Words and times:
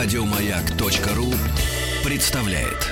Радиомаяк.ру 0.00 1.34
представляет. 2.04 2.86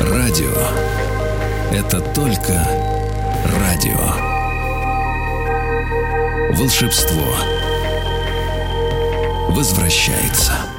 Радио 0.00 0.70
это 1.76 2.00
только 2.14 2.66
радио. 3.60 4.00
Волшебство 6.56 7.36
возвращается. 9.50 10.71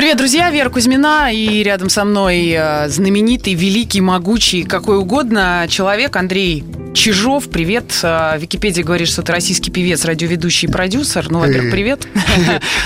Привет, 0.00 0.16
друзья! 0.16 0.50
Вера 0.50 0.70
Кузьмина 0.70 1.30
и 1.30 1.62
рядом 1.62 1.90
со 1.90 2.06
мной 2.06 2.54
э, 2.56 2.88
знаменитый, 2.88 3.52
великий, 3.52 4.00
могучий, 4.00 4.62
какой 4.62 4.96
угодно 4.96 5.66
человек 5.68 6.16
Андрей 6.16 6.64
Чижов, 6.94 7.48
привет. 7.48 7.84
А, 8.02 8.36
Википедия 8.36 8.82
говорит, 8.82 9.08
что 9.08 9.22
ты 9.22 9.32
российский 9.32 9.70
певец, 9.70 10.04
радиоведущий 10.04 10.68
и 10.68 10.70
продюсер. 10.70 11.30
Ну, 11.30 11.38
во-первых, 11.38 11.70
привет. 11.70 12.06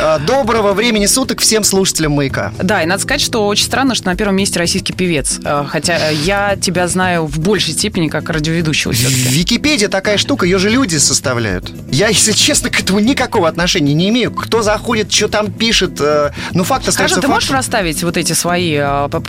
А, 0.01 0.19
доброго 0.19 0.73
времени 0.73 1.07
суток 1.07 1.41
всем 1.41 1.63
слушателям 1.63 2.13
«Маяка». 2.13 2.53
Да, 2.61 2.83
и 2.83 2.87
надо 2.87 3.03
сказать, 3.03 3.21
что 3.21 3.47
очень 3.47 3.65
странно, 3.65 3.95
что 3.95 4.07
на 4.07 4.17
первом 4.17 4.37
месте 4.37 4.59
российский 4.59 4.93
певец. 4.93 5.41
Хотя 5.69 6.09
я 6.11 6.57
тебя 6.57 6.89
знаю 6.89 7.27
в 7.27 7.39
большей 7.39 7.75
степени 7.75 8.09
как 8.09 8.29
радиоведущего 8.29 8.93
Википедия 8.93 9.89
такая 9.89 10.19
штука, 10.19 10.47
ее 10.47 10.59
же 10.59 10.69
люди 10.69 10.97
составляют. 10.97 11.71
Я, 11.91 12.09
если 12.09 12.33
честно, 12.33 12.71
к 12.71 12.81
этому 12.81 12.99
никакого 12.99 13.49
отношения 13.49 13.95
не 13.95 14.09
имею. 14.09 14.33
Кто 14.33 14.63
заходит, 14.63 15.13
что 15.13 15.29
там 15.29 15.53
пишет, 15.53 16.01
э, 16.01 16.33
ну, 16.53 16.65
факт 16.65 16.89
остается 16.89 17.04
Скажи, 17.09 17.21
ты 17.21 17.29
можешь 17.29 17.51
расставить 17.51 18.03
вот 18.03 18.17
эти 18.17 18.33
свои 18.33 18.79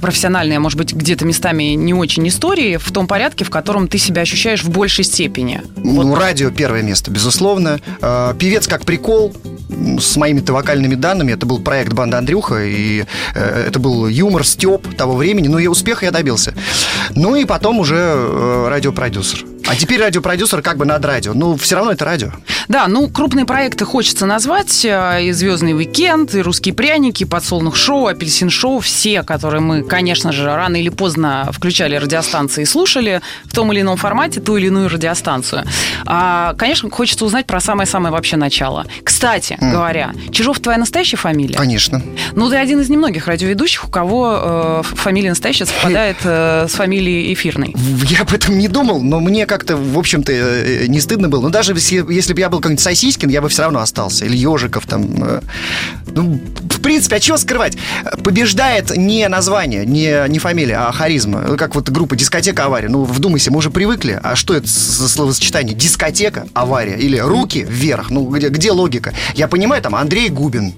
профессиональные, 0.02 0.60
может 0.60 0.78
быть, 0.78 0.94
где-то 0.94 1.26
местами 1.26 1.74
не 1.74 1.94
очень 1.94 2.28
истории 2.28 2.78
в 2.78 2.92
том 2.92 3.08
порядке, 3.08 3.46
в 3.46 3.50
котором 3.50 3.88
ты 3.88 3.98
себя 3.98 4.22
ощущаешь 4.22 4.64
в 4.64 4.70
большей 4.70 5.04
степени? 5.04 5.62
Ну, 5.78 6.10
вот. 6.10 6.20
радио 6.20 6.50
первое 6.52 6.82
место, 6.82 7.12
безусловно. 7.12 7.80
А, 8.02 8.34
певец 8.34 8.67
как 8.67 8.86
прикол, 8.86 9.34
с 10.00 10.16
моими-то 10.16 10.54
вокальными 10.54 10.95
данными. 10.95 11.32
Это 11.32 11.45
был 11.45 11.59
проект 11.59 11.94
«Банда 11.94 12.20
Андрюха», 12.20 12.64
и 12.64 13.06
э, 13.34 13.66
это 13.67 13.80
был 13.80 14.08
юмор, 14.08 14.45
степ 14.45 14.95
того 14.95 15.16
времени. 15.16 15.48
Но 15.48 15.60
и 15.60 15.67
успеха 15.67 16.06
я 16.06 16.12
добился. 16.12 16.54
Ну 17.12 17.36
и 17.36 17.45
потом 17.45 17.80
уже 17.80 17.95
э, 17.95 18.67
радиопродюсер. 18.70 19.45
А 19.67 19.76
теперь 19.76 20.00
радиопродюсер 20.00 20.62
как 20.62 20.78
бы 20.78 20.86
над 20.86 21.04
радио. 21.04 21.34
Ну, 21.34 21.56
все 21.58 21.76
равно 21.76 21.92
это 21.92 22.06
радио. 22.06 22.32
Да, 22.67 22.88
ну, 22.88 23.10
крупные 23.10 23.45
проекты 23.45 23.86
хочется 23.86 24.26
назвать. 24.26 24.86
Э, 24.86 25.23
и 25.23 25.32
«Звездный 25.32 25.73
уикенд», 25.73 26.36
и 26.36 26.42
«Русские 26.42 26.73
пряники», 26.73 27.23
и 27.23 27.26
«Подсолнух 27.66 27.75
шоу», 27.75 28.08
«Апельсин 28.08 28.49
шоу». 28.49 28.80
Все, 28.80 29.23
которые 29.23 29.61
мы, 29.61 29.83
конечно 29.83 30.31
же, 30.31 30.45
рано 30.45 30.75
или 30.75 30.89
поздно 30.89 31.49
включали 31.52 31.95
радиостанции 31.95 32.61
и 32.61 32.66
слушали 32.66 33.21
в 33.45 33.55
том 33.55 33.71
или 33.71 33.81
ином 33.81 33.97
формате 33.97 34.39
ту 34.39 34.58
или 34.58 34.67
иную 34.67 34.89
радиостанцию. 34.89 35.63
А, 36.05 36.53
конечно, 36.58 36.89
хочется 36.89 37.25
узнать 37.25 37.47
про 37.47 37.59
самое-самое 37.59 38.11
вообще 38.11 38.38
начало. 38.38 38.86
Кстати 39.03 39.58
mm. 39.59 39.71
говоря, 39.71 40.11
Чижов 40.31 40.59
твоя 40.59 40.77
настоящая 40.77 41.17
фамилия? 41.17 41.55
Конечно. 41.55 42.02
Ну, 42.33 42.49
ты 42.49 42.58
один 42.58 42.81
из 42.81 42.89
немногих 42.89 43.27
радиоведущих, 43.27 43.88
у 43.88 43.89
кого 43.89 44.38
э, 44.38 44.81
фамилия 44.83 45.30
настоящая 45.30 45.66
совпадает 45.66 46.17
э, 46.23 46.67
с 46.69 46.73
фамилией 46.73 47.33
эфирной. 47.33 47.73
Я 48.09 48.21
об 48.21 48.33
этом 48.33 48.58
не 48.58 48.67
думал, 48.67 49.02
но 49.02 49.19
мне 49.19 49.45
как-то, 49.45 49.75
в 49.75 49.97
общем-то, 49.97 50.31
э, 50.31 50.86
не 50.88 50.99
стыдно 50.99 51.30
было. 51.30 51.41
Но 51.41 51.49
даже 51.49 51.73
если, 51.73 52.05
если 52.13 52.33
бы 52.33 52.39
я 52.39 52.49
был 52.49 52.59
какой-нибудь 52.59 52.83
Сосискин, 52.83 53.30
я 53.30 53.41
бы 53.41 53.49
все 53.49 53.63
равно 53.63 53.80
остался. 53.80 54.25
Или 54.25 54.38
Ежиков 54.38 54.86
там. 54.86 55.23
Э, 55.23 55.41
ну, 56.08 56.39
принципе, 56.86 57.16
а 57.16 57.19
чего 57.19 57.38
скрывать? 57.38 57.75
Побеждает 58.23 58.95
не 58.95 59.28
название, 59.28 59.88
не, 59.88 60.30
не 60.30 60.38
фамилия, 60.38 60.78
а 60.78 60.92
харизма. 60.92 61.58
Как 61.58 61.73
вот 61.73 61.89
группа 61.89 62.16
«Дискотека 62.16 62.66
авария». 62.66 62.89
Ну, 62.89 63.05
вдумайся, 63.05 63.52
мы 63.52 63.58
уже 63.58 63.72
привыкли. 63.72 64.19
А 64.22 64.36
что 64.36 64.53
это 64.53 64.67
за 64.67 65.09
словосочетание? 65.09 65.75
Дискотека 65.75 66.45
авария 66.53 66.95
или 66.95 67.17
руки 67.17 67.66
вверх? 67.67 68.11
Ну, 68.11 68.27
где, 68.30 68.50
где 68.50 68.72
логика? 68.72 69.16
Я 69.33 69.47
понимаю, 69.47 69.81
там 69.81 69.95
Андрей 69.95 70.30
Губин, 70.30 70.76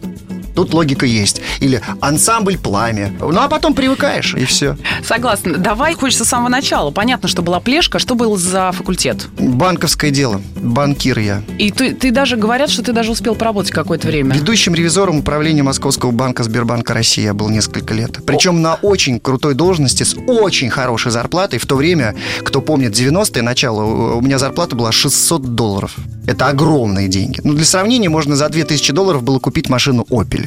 Тут 0.57 0.73
логика 0.73 1.05
есть. 1.05 1.39
Или 1.59 1.83
ансамбль 2.01 2.57
«Пламя». 2.57 3.13
Ну, 3.19 3.39
а 3.39 3.47
потом 3.47 3.75
привыкаешь, 3.75 4.33
и 4.33 4.43
все. 4.45 4.75
Согласна. 5.05 5.55
Давай 5.55 5.93
хочется 5.93 6.25
с 6.25 6.29
самого 6.29 6.49
начала. 6.49 6.89
Понятно, 6.89 7.29
что 7.29 7.43
была 7.43 7.59
плешка. 7.59 7.99
Что 7.99 8.15
был 8.15 8.35
за 8.37 8.71
факультет? 8.71 9.27
Банковское 9.37 10.09
дело. 10.09 10.41
Банкир 10.55 11.19
я. 11.19 11.43
И 11.59 11.69
ты, 11.69 11.93
ты 11.93 12.09
даже, 12.09 12.37
говорят, 12.37 12.71
что 12.71 12.81
ты 12.81 12.91
даже 12.91 13.11
успел 13.11 13.35
поработать 13.35 13.71
какое-то 13.71 14.07
время. 14.07 14.33
Ведущим 14.33 14.73
ревизором 14.73 15.19
управления 15.19 15.61
Московского 15.61 16.09
банка 16.09 16.41
Сбербанка 16.41 16.95
России 16.95 17.25
я 17.25 17.35
был 17.35 17.49
несколько 17.49 17.93
лет. 17.93 18.17
Причем 18.25 18.55
О. 18.55 18.59
на 18.59 18.75
очень 18.81 19.19
крутой 19.19 19.53
должности 19.53 20.01
с 20.01 20.15
очень 20.25 20.71
хорошей 20.71 21.11
зарплатой. 21.11 21.59
В 21.59 21.67
то 21.67 21.75
время, 21.75 22.15
кто 22.41 22.61
помнит 22.61 22.93
90-е, 22.93 23.43
начало, 23.43 24.15
у 24.15 24.21
меня 24.21 24.39
зарплата 24.39 24.75
была 24.75 24.91
600 24.91 25.53
долларов. 25.53 25.95
Это 26.25 26.47
огромные 26.47 27.07
деньги. 27.07 27.41
Ну, 27.43 27.53
для 27.53 27.63
сравнения, 27.63 28.09
можно 28.09 28.35
за 28.35 28.49
2000 28.49 28.91
долларов 28.91 29.21
было 29.21 29.37
купить 29.37 29.69
машину 29.69 30.03
Opel. 30.09 30.46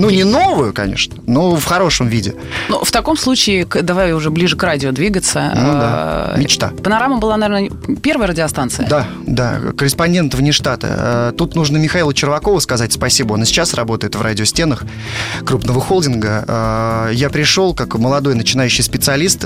Ну, 0.00 0.10
не 0.10 0.24
новую, 0.24 0.72
конечно, 0.72 1.16
но 1.26 1.56
в 1.56 1.64
хорошем 1.64 2.08
виде. 2.08 2.34
Ну, 2.68 2.84
в 2.84 2.90
таком 2.90 3.16
случае, 3.16 3.66
давай 3.66 4.12
уже 4.12 4.30
ближе 4.30 4.56
к 4.56 4.62
радио 4.62 4.92
двигаться. 4.92 5.52
Ну, 5.54 5.72
да. 5.72 6.34
А, 6.34 6.36
Мечта. 6.38 6.72
Панорама 6.82 7.18
была, 7.18 7.36
наверное, 7.36 7.70
первая 8.02 8.28
радиостанция? 8.28 8.86
Да, 8.88 9.06
да, 9.26 9.60
корреспондент 9.76 10.34
вне 10.34 10.52
штата. 10.52 10.88
А, 10.90 11.32
тут 11.32 11.54
нужно 11.54 11.76
Михаилу 11.76 12.12
Червакову 12.12 12.60
сказать 12.60 12.92
спасибо. 12.92 13.34
Он 13.34 13.42
и 13.42 13.46
сейчас 13.46 13.74
работает 13.74 14.14
в 14.14 14.22
радиостенах 14.22 14.84
крупного 15.44 15.80
холдинга. 15.80 16.44
А, 16.48 17.10
я 17.10 17.30
пришел 17.30 17.74
как 17.74 17.96
молодой 17.96 18.34
начинающий 18.34 18.84
специалист, 18.84 19.44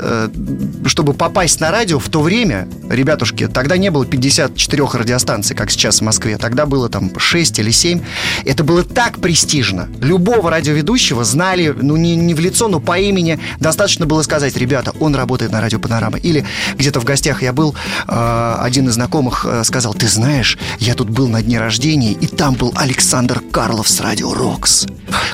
чтобы 0.86 1.14
попасть 1.14 1.60
на 1.60 1.70
радио 1.70 1.98
в 1.98 2.08
то 2.08 2.20
время, 2.20 2.68
ребятушки, 2.90 3.48
тогда 3.48 3.76
не 3.76 3.90
было 3.90 4.06
54 4.06 4.84
радиостанций, 4.92 5.56
как 5.56 5.70
сейчас 5.70 6.00
в 6.00 6.04
Москве. 6.04 6.38
Тогда 6.38 6.66
было 6.66 6.88
там 6.88 7.18
6 7.18 7.58
или 7.58 7.70
7. 7.70 8.00
Это 8.44 8.64
было 8.64 8.82
так 8.82 9.18
престижно. 9.18 9.88
Любого 10.36 10.50
радиоведущего 10.50 11.24
знали, 11.24 11.74
ну, 11.74 11.96
не, 11.96 12.14
не 12.14 12.34
в 12.34 12.40
лицо, 12.40 12.68
но 12.68 12.78
по 12.78 12.98
имени. 12.98 13.38
Достаточно 13.58 14.04
было 14.04 14.20
сказать, 14.20 14.54
ребята, 14.58 14.92
он 15.00 15.14
работает 15.14 15.50
на 15.50 15.62
радио 15.62 15.78
Панорама. 15.78 16.18
Или 16.18 16.44
где-то 16.76 17.00
в 17.00 17.04
гостях 17.04 17.42
я 17.42 17.54
был, 17.54 17.74
э, 18.06 18.56
один 18.60 18.86
из 18.88 18.94
знакомых 18.94 19.46
э, 19.48 19.64
сказал, 19.64 19.94
ты 19.94 20.08
знаешь, 20.08 20.58
я 20.78 20.92
тут 20.92 21.08
был 21.08 21.28
на 21.28 21.42
дне 21.42 21.58
рождения, 21.58 22.12
и 22.12 22.26
там 22.26 22.54
был 22.54 22.70
Александр 22.76 23.40
Карлов 23.50 23.88
с 23.88 23.98
радио 24.00 24.34
Рокс. 24.34 24.86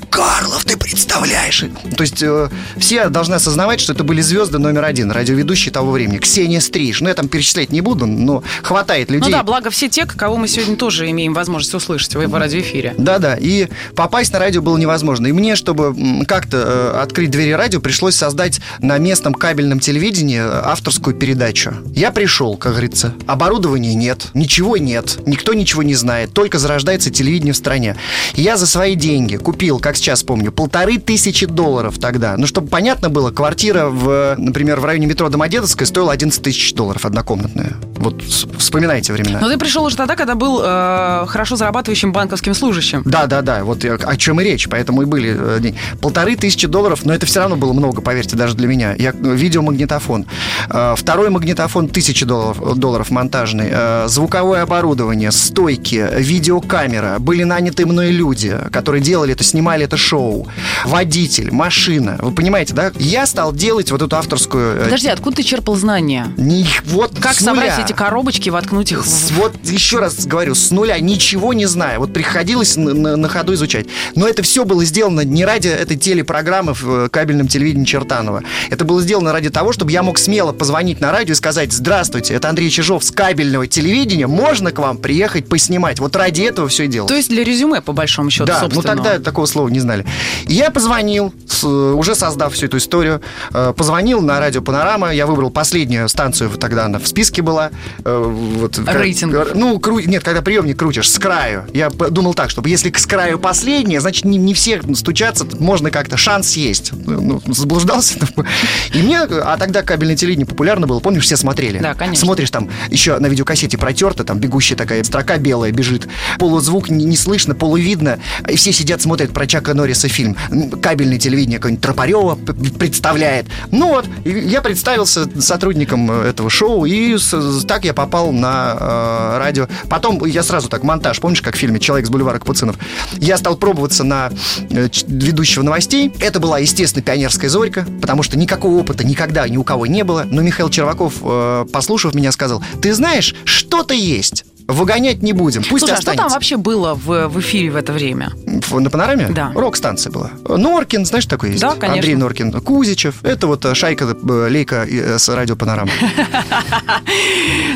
Карлов, 0.08 0.64
ты 0.64 0.76
представляешь? 0.76 1.64
То 1.96 2.02
есть 2.02 2.22
э, 2.22 2.48
все 2.76 3.08
должны 3.08 3.34
осознавать, 3.34 3.80
что 3.80 3.94
это 3.94 4.04
были 4.04 4.20
звезды 4.20 4.58
номер 4.58 4.84
один, 4.84 5.10
радиоведущие 5.10 5.72
того 5.72 5.90
времени. 5.90 6.18
Ксения 6.18 6.60
Стриж. 6.60 7.00
Ну, 7.00 7.08
я 7.08 7.14
там 7.14 7.26
перечислять 7.26 7.72
не 7.72 7.80
буду, 7.80 8.06
но 8.06 8.44
хватает 8.62 9.10
людей. 9.10 9.30
Ну 9.30 9.36
да, 9.36 9.42
благо 9.42 9.70
все 9.70 9.88
те, 9.88 10.06
кого 10.06 10.36
мы 10.36 10.46
сегодня 10.46 10.76
тоже 10.76 11.10
имеем 11.10 11.34
возможность 11.34 11.74
услышать 11.74 12.14
в 12.14 12.34
радиоэфире. 12.34 12.94
Да-да, 12.98 13.34
и 13.34 13.68
попасть 13.96 14.32
на 14.32 14.38
радио 14.38 14.62
было 14.62 14.76
невозможно. 14.82 15.26
И 15.26 15.32
мне, 15.32 15.56
чтобы 15.56 16.24
как-то 16.26 16.92
э, 16.94 17.00
открыть 17.00 17.30
двери 17.30 17.52
радио, 17.52 17.80
пришлось 17.80 18.14
создать 18.14 18.60
на 18.80 18.98
местном 18.98 19.34
кабельном 19.34 19.80
телевидении 19.80 20.38
э, 20.38 20.60
авторскую 20.64 21.16
передачу. 21.16 21.74
Я 21.94 22.10
пришел, 22.10 22.56
как 22.56 22.72
говорится. 22.72 23.14
Оборудования 23.26 23.94
нет, 23.94 24.28
ничего 24.34 24.76
нет, 24.76 25.18
никто 25.26 25.54
ничего 25.54 25.82
не 25.82 25.94
знает, 25.94 26.32
только 26.32 26.58
зарождается 26.58 27.10
телевидение 27.10 27.54
в 27.54 27.56
стране. 27.56 27.96
И 28.34 28.42
я 28.42 28.56
за 28.56 28.66
свои 28.66 28.94
деньги 28.94 29.36
купил, 29.36 29.78
как 29.78 29.96
сейчас 29.96 30.22
помню, 30.22 30.52
полторы 30.52 30.98
тысячи 30.98 31.46
долларов 31.46 31.98
тогда. 31.98 32.36
Ну, 32.36 32.46
чтобы 32.46 32.68
понятно 32.68 33.08
было, 33.08 33.30
квартира, 33.30 33.86
в, 33.86 34.34
например, 34.36 34.80
в 34.80 34.84
районе 34.84 35.06
метро 35.06 35.28
Домодедовская 35.28 35.86
стоила 35.86 36.12
11 36.12 36.42
тысяч 36.42 36.74
долларов 36.74 37.06
однокомнатная. 37.06 37.74
Вот 37.96 38.22
вспоминайте 38.22 39.12
времена. 39.12 39.38
Но 39.40 39.48
ты 39.48 39.58
пришел 39.58 39.84
уже 39.84 39.96
тогда, 39.96 40.16
когда 40.16 40.34
был 40.34 40.60
э, 40.62 41.26
хорошо 41.28 41.56
зарабатывающим 41.56 42.12
банковским 42.12 42.54
служащим. 42.54 43.02
Да, 43.04 43.26
да, 43.26 43.42
да. 43.42 43.64
Вот 43.64 43.84
о 43.84 44.16
чем 44.16 44.40
и 44.40 44.44
речь. 44.44 44.68
Поэтому 44.72 45.02
и 45.02 45.04
были 45.04 45.36
э, 45.38 45.72
полторы 46.00 46.34
тысячи 46.34 46.66
долларов, 46.66 47.04
но 47.04 47.12
это 47.12 47.26
все 47.26 47.40
равно 47.40 47.56
было 47.56 47.74
много, 47.74 48.00
поверьте, 48.00 48.36
даже 48.36 48.54
для 48.54 48.66
меня. 48.66 48.94
Я 48.94 49.10
э, 49.10 49.14
видеомагнитофон. 49.34 50.24
Э, 50.70 50.94
второй 50.96 51.28
магнитофон 51.28 51.88
тысячи 51.88 52.24
долларов, 52.24 52.78
долларов 52.78 53.10
монтажный. 53.10 54.08
Звуковое 54.08 54.62
оборудование, 54.62 55.30
стойки, 55.30 56.08
видеокамера. 56.16 57.18
Были 57.18 57.42
наняты 57.42 57.84
мной 57.84 58.12
люди, 58.12 58.56
которые 58.72 59.02
делали 59.02 59.32
это, 59.34 59.44
снимали 59.44 59.84
это 59.84 59.98
шоу. 59.98 60.48
Водитель, 60.86 61.52
машина. 61.52 62.16
Вы 62.22 62.32
понимаете, 62.32 62.72
да? 62.72 62.92
Я 62.98 63.26
стал 63.26 63.52
делать 63.52 63.90
вот 63.90 64.00
эту 64.00 64.16
авторскую... 64.16 64.84
Подожди, 64.84 65.08
откуда 65.08 65.36
ты 65.36 65.42
черпал 65.42 65.74
знания? 65.74 66.28
Не, 66.38 66.66
вот 66.86 67.12
как 67.20 67.34
собрать 67.34 67.78
эти 67.78 67.92
коробочки, 67.92 68.48
воткнуть 68.48 68.92
их 68.92 69.04
в... 69.04 69.32
Вот 69.32 69.52
еще 69.64 69.98
раз 69.98 70.24
говорю, 70.24 70.54
с 70.54 70.70
нуля, 70.70 70.98
ничего 70.98 71.52
не 71.52 71.66
знаю. 71.66 72.00
Вот 72.00 72.14
приходилось 72.14 72.76
на, 72.76 72.94
на, 72.94 73.16
на 73.16 73.28
ходу 73.28 73.52
изучать. 73.52 73.86
Но 74.14 74.26
это 74.26 74.42
все 74.42 74.61
было 74.64 74.84
сделано 74.84 75.20
не 75.22 75.44
ради 75.44 75.68
этой 75.68 75.96
телепрограммы 75.96 76.74
в 76.74 76.88
э, 76.88 77.08
кабельном 77.08 77.48
телевидении 77.48 77.84
Чертанова. 77.84 78.42
Это 78.70 78.84
было 78.84 79.00
сделано 79.02 79.32
ради 79.32 79.50
того, 79.50 79.72
чтобы 79.72 79.92
я 79.92 80.02
мог 80.02 80.18
смело 80.18 80.52
позвонить 80.52 81.00
на 81.00 81.12
радио 81.12 81.32
и 81.32 81.36
сказать, 81.36 81.72
здравствуйте, 81.72 82.34
это 82.34 82.48
Андрей 82.48 82.70
Чижов 82.70 83.04
с 83.04 83.10
кабельного 83.10 83.66
телевидения, 83.66 84.26
можно 84.26 84.72
к 84.72 84.78
вам 84.78 84.98
приехать 84.98 85.48
поснимать? 85.48 85.98
Вот 86.00 86.14
ради 86.16 86.42
этого 86.42 86.68
все 86.68 86.84
и 86.84 86.88
делалось. 86.88 87.10
То 87.10 87.16
есть 87.16 87.28
для 87.28 87.44
резюме, 87.44 87.80
по 87.80 87.92
большому 87.92 88.30
счету, 88.30 88.46
Да, 88.46 88.68
ну 88.72 88.82
тогда 88.82 89.18
такого 89.18 89.46
слова 89.46 89.68
не 89.68 89.80
знали. 89.80 90.04
я 90.46 90.70
позвонил, 90.70 91.32
уже 91.62 92.14
создав 92.14 92.54
всю 92.54 92.66
эту 92.66 92.78
историю, 92.78 93.20
э, 93.52 93.72
позвонил 93.76 94.20
на 94.20 94.38
радио 94.40 94.62
Панорама, 94.62 95.12
я 95.14 95.26
выбрал 95.26 95.50
последнюю 95.50 96.08
станцию, 96.08 96.50
тогда 96.50 96.86
она 96.86 96.98
в 96.98 97.06
списке 97.06 97.42
была, 97.42 97.70
э, 98.04 98.32
вот, 98.32 98.78
Рейтингов. 98.86 99.54
ну, 99.54 99.76
кру- 99.78 100.04
нет, 100.06 100.22
когда 100.22 100.42
приемник 100.42 100.78
крутишь 100.78 101.10
с 101.10 101.18
краю. 101.18 101.64
Я 101.72 101.90
думал 101.90 102.34
так, 102.34 102.50
чтобы 102.50 102.68
если 102.68 102.92
с 102.94 103.06
краю 103.06 103.38
последнее, 103.38 104.00
значит, 104.00 104.24
не, 104.24 104.38
не 104.38 104.51
все 104.52 104.80
стучатся, 104.94 105.44
тут 105.44 105.60
можно 105.60 105.90
как-то 105.90 106.16
шанс 106.16 106.56
есть. 106.56 106.92
Ну, 106.92 107.40
заблуждался. 107.46 108.18
И 108.94 109.02
мне, 109.02 109.20
а 109.20 109.56
тогда 109.58 109.82
кабельное 109.82 110.16
телевидение 110.16 110.46
популярно 110.46 110.86
было, 110.86 111.00
помнишь, 111.00 111.24
все 111.24 111.36
смотрели. 111.36 111.78
Да, 111.78 111.94
конечно. 111.94 112.24
Смотришь 112.26 112.50
там, 112.50 112.68
еще 112.88 113.18
на 113.18 113.26
видеокассете 113.26 113.78
протерто, 113.78 114.24
там 114.24 114.38
бегущая 114.38 114.76
такая 114.76 115.02
строка 115.04 115.38
белая 115.38 115.72
бежит, 115.72 116.08
полузвук 116.38 116.88
не, 116.90 117.04
не 117.04 117.16
слышно, 117.16 117.54
полувидно, 117.54 118.18
и 118.48 118.56
все 118.56 118.72
сидят, 118.72 119.02
смотрят 119.02 119.32
про 119.32 119.46
Чака 119.46 119.74
Норриса 119.74 120.08
фильм. 120.08 120.36
Кабельное 120.80 121.18
телевидение 121.18 121.58
какое-нибудь 121.58 121.82
Тропарева 121.82 122.38
представляет. 122.78 123.46
Ну 123.70 123.88
вот, 123.88 124.06
я 124.24 124.60
представился 124.62 125.28
сотрудником 125.40 126.10
э, 126.10 126.28
этого 126.28 126.50
шоу, 126.50 126.84
и 126.84 127.16
с- 127.16 127.64
так 127.66 127.84
я 127.84 127.94
попал 127.94 128.32
на 128.32 128.76
э, 128.78 129.38
радио. 129.38 129.68
Потом 129.88 130.24
я 130.24 130.42
сразу 130.42 130.68
так, 130.68 130.82
монтаж, 130.82 131.20
помнишь, 131.20 131.42
как 131.42 131.54
в 131.54 131.58
фильме 131.58 131.80
«Человек 131.80 132.06
с 132.06 132.10
бульвара 132.10 132.38
Капуцинов»? 132.38 132.76
Я 133.18 133.36
стал 133.36 133.56
пробоваться 133.56 134.04
на 134.04 134.30
ведущего 134.70 135.62
новостей. 135.62 136.12
Это 136.20 136.40
была, 136.40 136.58
естественно, 136.58 137.02
пионерская 137.02 137.50
зорька, 137.50 137.86
потому 138.00 138.22
что 138.22 138.36
никакого 138.38 138.78
опыта 138.78 139.04
никогда 139.04 139.48
ни 139.48 139.56
у 139.56 139.64
кого 139.64 139.86
не 139.86 140.04
было. 140.04 140.26
Но 140.30 140.42
Михаил 140.42 140.70
Черваков, 140.70 141.14
э, 141.22 141.66
послушав 141.72 142.14
меня, 142.14 142.32
сказал, 142.32 142.62
ты 142.80 142.94
знаешь, 142.94 143.34
что-то 143.44 143.94
есть. 143.94 144.44
Выгонять 144.72 145.22
не 145.22 145.32
будем. 145.32 145.62
Пусть 145.62 145.80
Слушай, 145.80 145.92
а 145.92 145.96
что 145.96 146.10
останется. 146.10 146.24
там 146.24 146.32
вообще 146.32 146.56
было 146.56 146.94
в, 146.94 147.28
в 147.28 147.40
эфире 147.40 147.70
в 147.70 147.76
это 147.76 147.92
время? 147.92 148.32
В- 148.68 148.80
На 148.80 148.90
панораме? 148.90 149.28
Да. 149.30 149.52
Рок-станция 149.54 150.10
была. 150.10 150.30
Норкин, 150.48 151.04
знаешь, 151.06 151.26
такой 151.26 151.50
есть? 151.50 151.60
Да, 151.60 151.70
конечно. 151.70 151.94
Андрей 151.94 152.14
Норкин. 152.14 152.52
Кузичев. 152.60 153.22
Это 153.22 153.46
вот 153.46 153.64
э, 153.64 153.74
шайка 153.74 154.04
э, 154.04 154.48
Лейка 154.50 154.86
э, 154.88 155.18
с 155.18 155.28
радио 155.28 155.56
Панорама. 155.56 155.90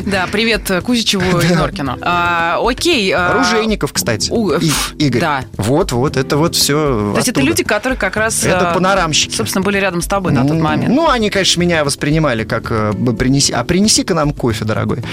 Да, 0.05 0.27
привет 0.31 0.71
Кузичеву 0.85 1.39
и 1.39 1.47
Норкину. 1.53 1.97
А, 2.01 2.59
окей. 2.63 3.11
а, 3.11 3.31
Оружейников, 3.31 3.91
кстати. 3.93 4.31
Игорь. 4.97 5.21
да. 5.21 5.43
Вот, 5.57 5.91
вот, 5.91 6.17
это 6.17 6.37
вот 6.37 6.55
все. 6.55 7.11
То 7.13 7.17
есть 7.17 7.27
это 7.29 7.41
люди, 7.41 7.63
которые 7.63 7.97
как 7.99 8.15
раз... 8.15 8.43
Это 8.43 8.71
а, 8.71 8.73
панорамщики. 8.73 9.35
Собственно, 9.35 9.63
были 9.63 9.77
рядом 9.77 10.01
с 10.01 10.07
тобой 10.07 10.31
на 10.31 10.45
тот 10.45 10.57
момент. 10.57 10.93
Ну, 10.93 11.09
они, 11.09 11.29
конечно, 11.29 11.59
меня 11.61 11.83
воспринимали 11.83 12.43
как 12.43 12.69
принеси, 13.17 13.51
а 13.53 13.63
принеси-ка 13.63 14.13
нам 14.13 14.31
кофе, 14.31 14.65
дорогой. 14.65 15.03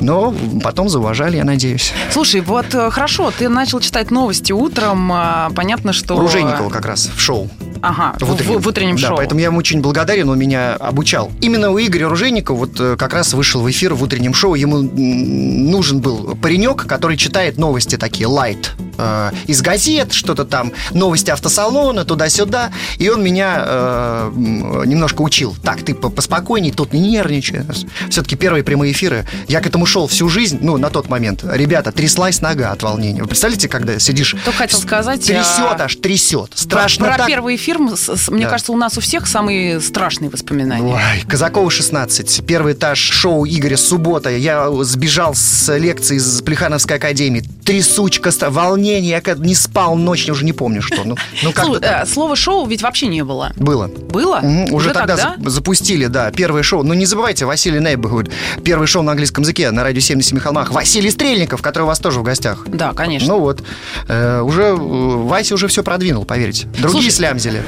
Но 0.00 0.34
потом 0.62 0.88
зауважали, 0.88 1.29
я 1.36 1.44
надеюсь. 1.44 1.92
Слушай, 2.12 2.40
вот 2.40 2.74
э, 2.74 2.90
хорошо, 2.90 3.30
ты 3.36 3.48
начал 3.48 3.80
читать 3.80 4.10
новости 4.10 4.52
утром. 4.52 5.10
а, 5.12 5.50
Понятно, 5.54 5.92
что... 5.92 6.16
Оружейникова 6.16 6.70
как 6.70 6.86
раз 6.86 7.08
в 7.14 7.20
шоу. 7.20 7.48
Ага, 7.82 8.14
в, 8.20 8.24
В 8.34 8.42
в- 8.42 8.62
в 8.62 8.66
утреннем 8.68 8.96
да, 8.96 9.08
шоу. 9.08 9.16
поэтому 9.16 9.40
я 9.40 9.46
ему 9.46 9.58
очень 9.58 9.80
благодарен, 9.80 10.28
он 10.28 10.38
меня 10.38 10.74
обучал. 10.74 11.30
Именно 11.40 11.70
у 11.70 11.78
Игоря 11.78 12.08
Ружейникова 12.10 12.56
вот 12.56 12.78
э, 12.78 12.96
как 12.96 13.14
раз 13.14 13.32
вышел 13.32 13.62
в 13.62 13.70
эфир 13.70 13.94
в 13.94 14.02
утреннем 14.02 14.34
шоу. 14.34 14.54
Ему 14.54 14.78
нужен 14.82 16.00
был 16.00 16.36
паренек, 16.36 16.86
который 16.86 17.16
читает 17.16 17.56
новости 17.58 17.96
такие, 17.96 18.26
лайт. 18.26 18.72
э, 18.98 19.30
из 19.46 19.62
газет, 19.62 20.12
что-то 20.12 20.44
там, 20.44 20.72
новости 20.92 21.30
автосалона, 21.30 22.04
туда-сюда. 22.04 22.70
И 22.98 23.08
он 23.08 23.22
меня 23.22 23.64
э, 23.66 24.32
немножко 24.36 25.22
учил. 25.22 25.56
Так, 25.62 25.82
ты 25.82 25.94
по- 25.94 26.10
поспокойней, 26.10 26.72
тут 26.72 26.92
не 26.92 27.00
нервничай. 27.00 27.62
Все-таки 28.10 28.36
первые 28.36 28.62
прямые 28.62 28.92
эфиры. 28.92 29.24
Я 29.48 29.60
к 29.60 29.66
этому 29.66 29.86
шел 29.86 30.06
всю 30.06 30.28
жизнь, 30.28 30.58
ну, 30.60 30.76
на 30.76 30.90
тот 30.90 31.08
момент. 31.10 31.44
Ребята, 31.44 31.92
тряслась 31.92 32.40
нога 32.40 32.72
от 32.72 32.82
волнения. 32.82 33.20
Вы 33.22 33.28
представляете, 33.28 33.68
когда 33.68 33.98
сидишь... 33.98 34.34
Только 34.44 34.58
хотел 34.58 34.80
сказать, 34.80 35.24
Трясет 35.24 35.80
а, 35.80 35.84
аж, 35.84 35.96
трясет. 35.96 36.52
Страшно 36.54 37.06
Про 37.06 37.18
так. 37.18 37.26
первый 37.26 37.56
эфир, 37.56 37.78
мне 37.78 38.44
Да. 38.44 38.50
кажется, 38.50 38.72
у 38.72 38.76
нас 38.76 38.96
у 38.96 39.00
всех 39.00 39.26
самые 39.26 39.80
страшные 39.80 40.30
воспоминания. 40.30 40.94
Ой, 40.94 41.24
Казакова 41.28 41.70
16, 41.70 42.44
первый 42.46 42.72
этаж 42.74 42.98
шоу 42.98 43.46
Игоря 43.46 43.76
Суббота. 43.76 44.30
Я 44.30 44.70
сбежал 44.84 45.34
с 45.34 45.76
лекции 45.76 46.16
из 46.16 46.42
Плехановской 46.42 46.96
академии. 46.96 47.42
Трясучка, 47.64 48.30
волнение, 48.50 49.10
я 49.10 49.20
как 49.20 49.38
не 49.38 49.54
спал 49.54 49.96
ночь, 49.96 50.28
уже 50.28 50.44
не 50.44 50.52
помню 50.52 50.82
что. 50.82 51.04
Ну, 51.04 51.16
ну 51.42 51.52
как 51.52 51.64
Слушай, 51.64 51.82
э, 51.84 52.06
слова 52.06 52.36
шоу 52.36 52.66
ведь 52.66 52.82
вообще 52.82 53.06
не 53.06 53.24
было. 53.24 53.52
было. 53.56 53.88
Было? 53.88 54.40
Мгм, 54.40 54.72
Уже, 54.74 54.90
тогда, 54.90 55.16
тогда? 55.16 55.36
за- 55.42 55.50
запустили, 55.50 56.06
да, 56.06 56.30
первое 56.30 56.62
шоу. 56.62 56.82
Но 56.82 56.94
не 56.94 57.06
забывайте, 57.06 57.44
Василий 57.46 57.80
говорит, 57.96 58.32
первое 58.64 58.86
шоу 58.86 59.02
на 59.02 59.12
английском 59.12 59.42
языке 59.42 59.70
на 59.70 59.82
радио 59.82 60.00
70 60.00 60.32
Михалмах. 60.32 60.70
Василий 60.70 60.99
Стрельников, 61.08 61.62
который 61.62 61.84
у 61.84 61.86
вас 61.86 61.98
тоже 61.98 62.20
в 62.20 62.22
гостях. 62.22 62.64
Да, 62.66 62.92
конечно. 62.92 63.28
Ну 63.28 63.40
вот, 63.40 63.62
э, 64.08 64.40
уже 64.40 64.62
э, 64.62 64.74
Вася 64.74 65.54
уже 65.54 65.68
все 65.68 65.82
продвинул, 65.82 66.24
поверьте. 66.24 66.66
Другие 66.66 66.90
Слушай, 66.90 67.10
слямзили. 67.10 67.62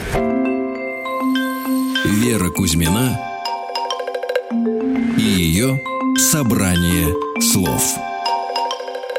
Вера 2.05 2.51
Кузьмина 2.51 3.19
и 5.17 5.23
ее 5.23 5.81
собрание 6.19 7.15
слов. 7.41 7.83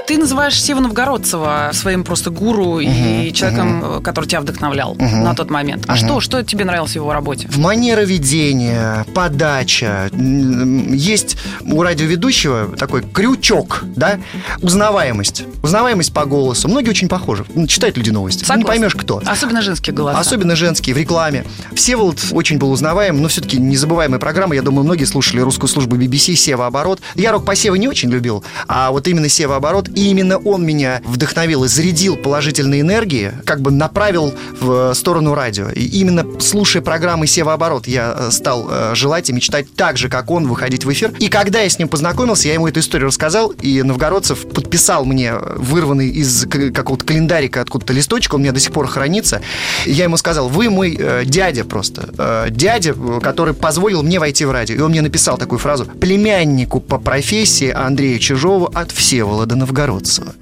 Ты 0.05 0.17
называешь 0.17 0.61
Сева 0.61 0.81
Новгородцева 0.81 1.69
своим 1.73 2.03
просто 2.03 2.29
гуру 2.29 2.79
и 2.79 3.31
человеком, 3.33 3.99
э, 3.99 4.01
который 4.01 4.25
тебя 4.25 4.41
вдохновлял 4.41 4.95
на 4.95 5.33
тот 5.33 5.49
момент. 5.49 5.85
А 5.87 5.95
что, 5.95 6.19
что 6.19 6.43
тебе 6.43 6.65
нравилось 6.65 6.91
в 6.91 6.95
его 6.95 7.13
работе? 7.13 7.47
В 7.47 7.57
манера 7.57 8.01
ведения, 8.01 9.05
подача. 9.15 10.09
Есть 10.11 11.37
у 11.61 11.81
радиоведущего 11.81 12.75
такой 12.77 13.01
крючок, 13.03 13.83
да, 13.95 14.19
узнаваемость. 14.61 15.45
Узнаваемость 15.61 16.13
по 16.13 16.25
голосу. 16.25 16.67
Многие 16.67 16.89
очень 16.89 17.07
похожи. 17.07 17.45
Читают 17.67 17.95
люди 17.95 18.09
новости. 18.09 18.41
Не 18.41 18.47
Согласна. 18.47 18.67
поймешь, 18.67 18.95
кто. 18.95 19.21
Особенно 19.25 19.61
женские 19.61 19.95
голоса. 19.95 20.19
Особенно 20.19 20.55
женские 20.55 20.95
в 20.95 20.97
рекламе. 20.97 21.45
Всеволод 21.73 22.19
очень 22.31 22.57
был 22.57 22.71
узнаваем, 22.71 23.21
но 23.21 23.29
все-таки 23.29 23.57
незабываемая 23.57 24.19
программа. 24.19 24.55
Я 24.55 24.63
думаю, 24.63 24.83
многие 24.83 25.05
слушали 25.05 25.39
русскую 25.39 25.69
службу 25.69 25.95
BBC 25.95 26.35
«Сева 26.35 26.67
оборот». 26.67 26.99
Я 27.15 27.31
рок 27.31 27.45
по 27.45 27.55
Сева 27.55 27.75
не 27.75 27.87
очень 27.87 28.09
любил, 28.09 28.43
а 28.67 28.91
вот 28.91 29.07
именно 29.07 29.29
«Сева 29.29 29.55
оборот». 29.55 29.87
И 29.95 30.09
именно 30.09 30.37
он 30.37 30.65
меня 30.65 31.01
вдохновил 31.05 31.63
и 31.63 31.67
зарядил 31.67 32.15
положительной 32.15 32.81
энергией, 32.81 33.31
как 33.45 33.61
бы 33.61 33.71
направил 33.71 34.33
в 34.59 34.93
сторону 34.93 35.33
радио. 35.33 35.69
И 35.69 35.85
именно 35.85 36.25
слушая 36.39 36.81
программы 36.81 37.27
«Сева 37.27 37.53
оборот», 37.53 37.87
я 37.87 38.15
э, 38.17 38.31
стал 38.31 38.67
э, 38.69 38.95
желать 38.95 39.29
и 39.29 39.33
мечтать 39.33 39.73
так 39.75 39.97
же, 39.97 40.09
как 40.09 40.29
он, 40.31 40.47
выходить 40.47 40.85
в 40.85 40.91
эфир. 40.91 41.11
И 41.19 41.27
когда 41.27 41.61
я 41.61 41.69
с 41.69 41.79
ним 41.79 41.87
познакомился, 41.87 42.47
я 42.47 42.55
ему 42.55 42.67
эту 42.67 42.79
историю 42.79 43.07
рассказал, 43.07 43.49
и 43.49 43.81
Новгородцев 43.81 44.47
подписал 44.49 45.05
мне 45.05 45.33
вырванный 45.33 46.09
из 46.09 46.45
какого-то 46.47 47.05
календарика 47.05 47.61
откуда-то 47.61 47.93
листочек, 47.93 48.33
он 48.33 48.41
у 48.41 48.43
меня 48.43 48.51
до 48.51 48.59
сих 48.59 48.71
пор 48.71 48.87
хранится. 48.87 49.41
Я 49.85 50.05
ему 50.05 50.17
сказал, 50.17 50.49
вы 50.49 50.69
мой 50.69 50.95
э, 50.97 51.23
дядя 51.25 51.63
просто. 51.65 52.09
Э, 52.17 52.47
дядя, 52.49 52.95
э, 52.95 53.19
который 53.21 53.53
позволил 53.53 54.03
мне 54.03 54.19
войти 54.19 54.45
в 54.45 54.51
радио. 54.51 54.75
И 54.75 54.79
он 54.79 54.91
мне 54.91 55.01
написал 55.01 55.37
такую 55.37 55.59
фразу. 55.59 55.85
Племяннику 55.85 56.79
по 56.79 56.97
профессии 56.97 57.69
Андрея 57.71 58.19
Чижова 58.19 58.69
от 58.73 58.91
Всеволода 58.91 59.55
Новгородцева. 59.55 59.82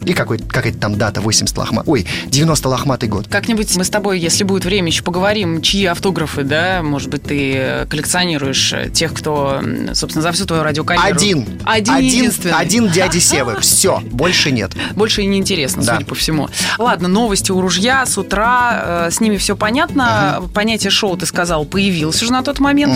И 0.05 0.13
какой, 0.13 0.37
какая-то 0.39 0.77
там 0.79 0.97
дата, 0.97 1.21
80 1.21 1.57
лохма... 1.57 1.83
Ой, 1.85 2.05
90 2.27 2.69
лохматый 2.69 3.09
год. 3.09 3.27
Как-нибудь 3.27 3.75
мы 3.77 3.83
с 3.83 3.89
тобой, 3.89 4.19
если 4.19 4.43
будет 4.43 4.65
время, 4.65 4.87
еще 4.87 5.03
поговорим, 5.03 5.61
чьи 5.61 5.85
автографы, 5.85 6.43
да, 6.43 6.81
может 6.83 7.09
быть, 7.09 7.23
ты 7.23 7.53
э, 7.55 7.85
коллекционируешь 7.87 8.73
э, 8.73 8.89
тех, 8.89 9.13
кто, 9.13 9.61
собственно, 9.93 10.21
за 10.21 10.31
всю 10.31 10.45
твою 10.45 10.63
радиокарьеру. 10.63 11.07
Один. 11.15 11.45
Один, 11.63 11.95
единственный. 11.97 12.53
Один 12.53 12.87
дяди 12.91 13.19
Севы. 13.19 13.57
Все, 13.61 14.01
больше 14.11 14.51
нет. 14.51 14.71
Больше 14.95 15.21
и 15.21 15.25
не 15.25 15.37
интересно, 15.37 15.83
Да. 15.83 15.95
судя 15.95 16.05
по 16.05 16.15
всему. 16.15 16.49
Ладно, 16.77 17.07
новости 17.07 17.51
у 17.51 17.61
ружья 17.61 18.05
с 18.05 18.17
утра, 18.17 19.07
э, 19.07 19.11
с 19.11 19.19
ними 19.19 19.37
все 19.37 19.55
понятно. 19.55 20.43
Понятие 20.53 20.91
шоу, 20.91 21.17
ты 21.17 21.25
сказал, 21.25 21.65
появилось 21.65 22.21
уже 22.21 22.31
на 22.31 22.43
тот 22.43 22.59
момент. 22.59 22.93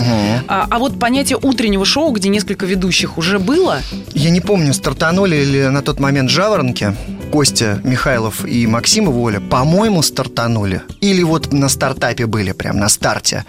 А, 0.48 0.66
а 0.70 0.78
вот 0.78 0.98
понятие 0.98 1.38
утреннего 1.40 1.84
шоу, 1.84 2.10
где 2.12 2.28
несколько 2.28 2.66
ведущих 2.66 3.18
уже 3.18 3.38
было, 3.38 3.80
Я 4.14 4.30
не 4.30 4.40
помню, 4.40 4.72
стартанули 4.74 5.44
ли 5.44 5.68
на 5.68 5.82
тот 5.82 6.00
момент 6.00 6.30
жаворонки. 6.36 6.94
Костя 7.32 7.80
Михайлов 7.82 8.44
и 8.46 8.66
Максима 8.66 9.10
Воля, 9.10 9.40
по-моему, 9.40 10.02
стартанули. 10.02 10.82
Или 11.00 11.22
вот 11.22 11.52
на 11.52 11.68
стартапе 11.68 12.26
были, 12.26 12.52
прям 12.52 12.78
на 12.78 12.88
старте. 12.88 13.44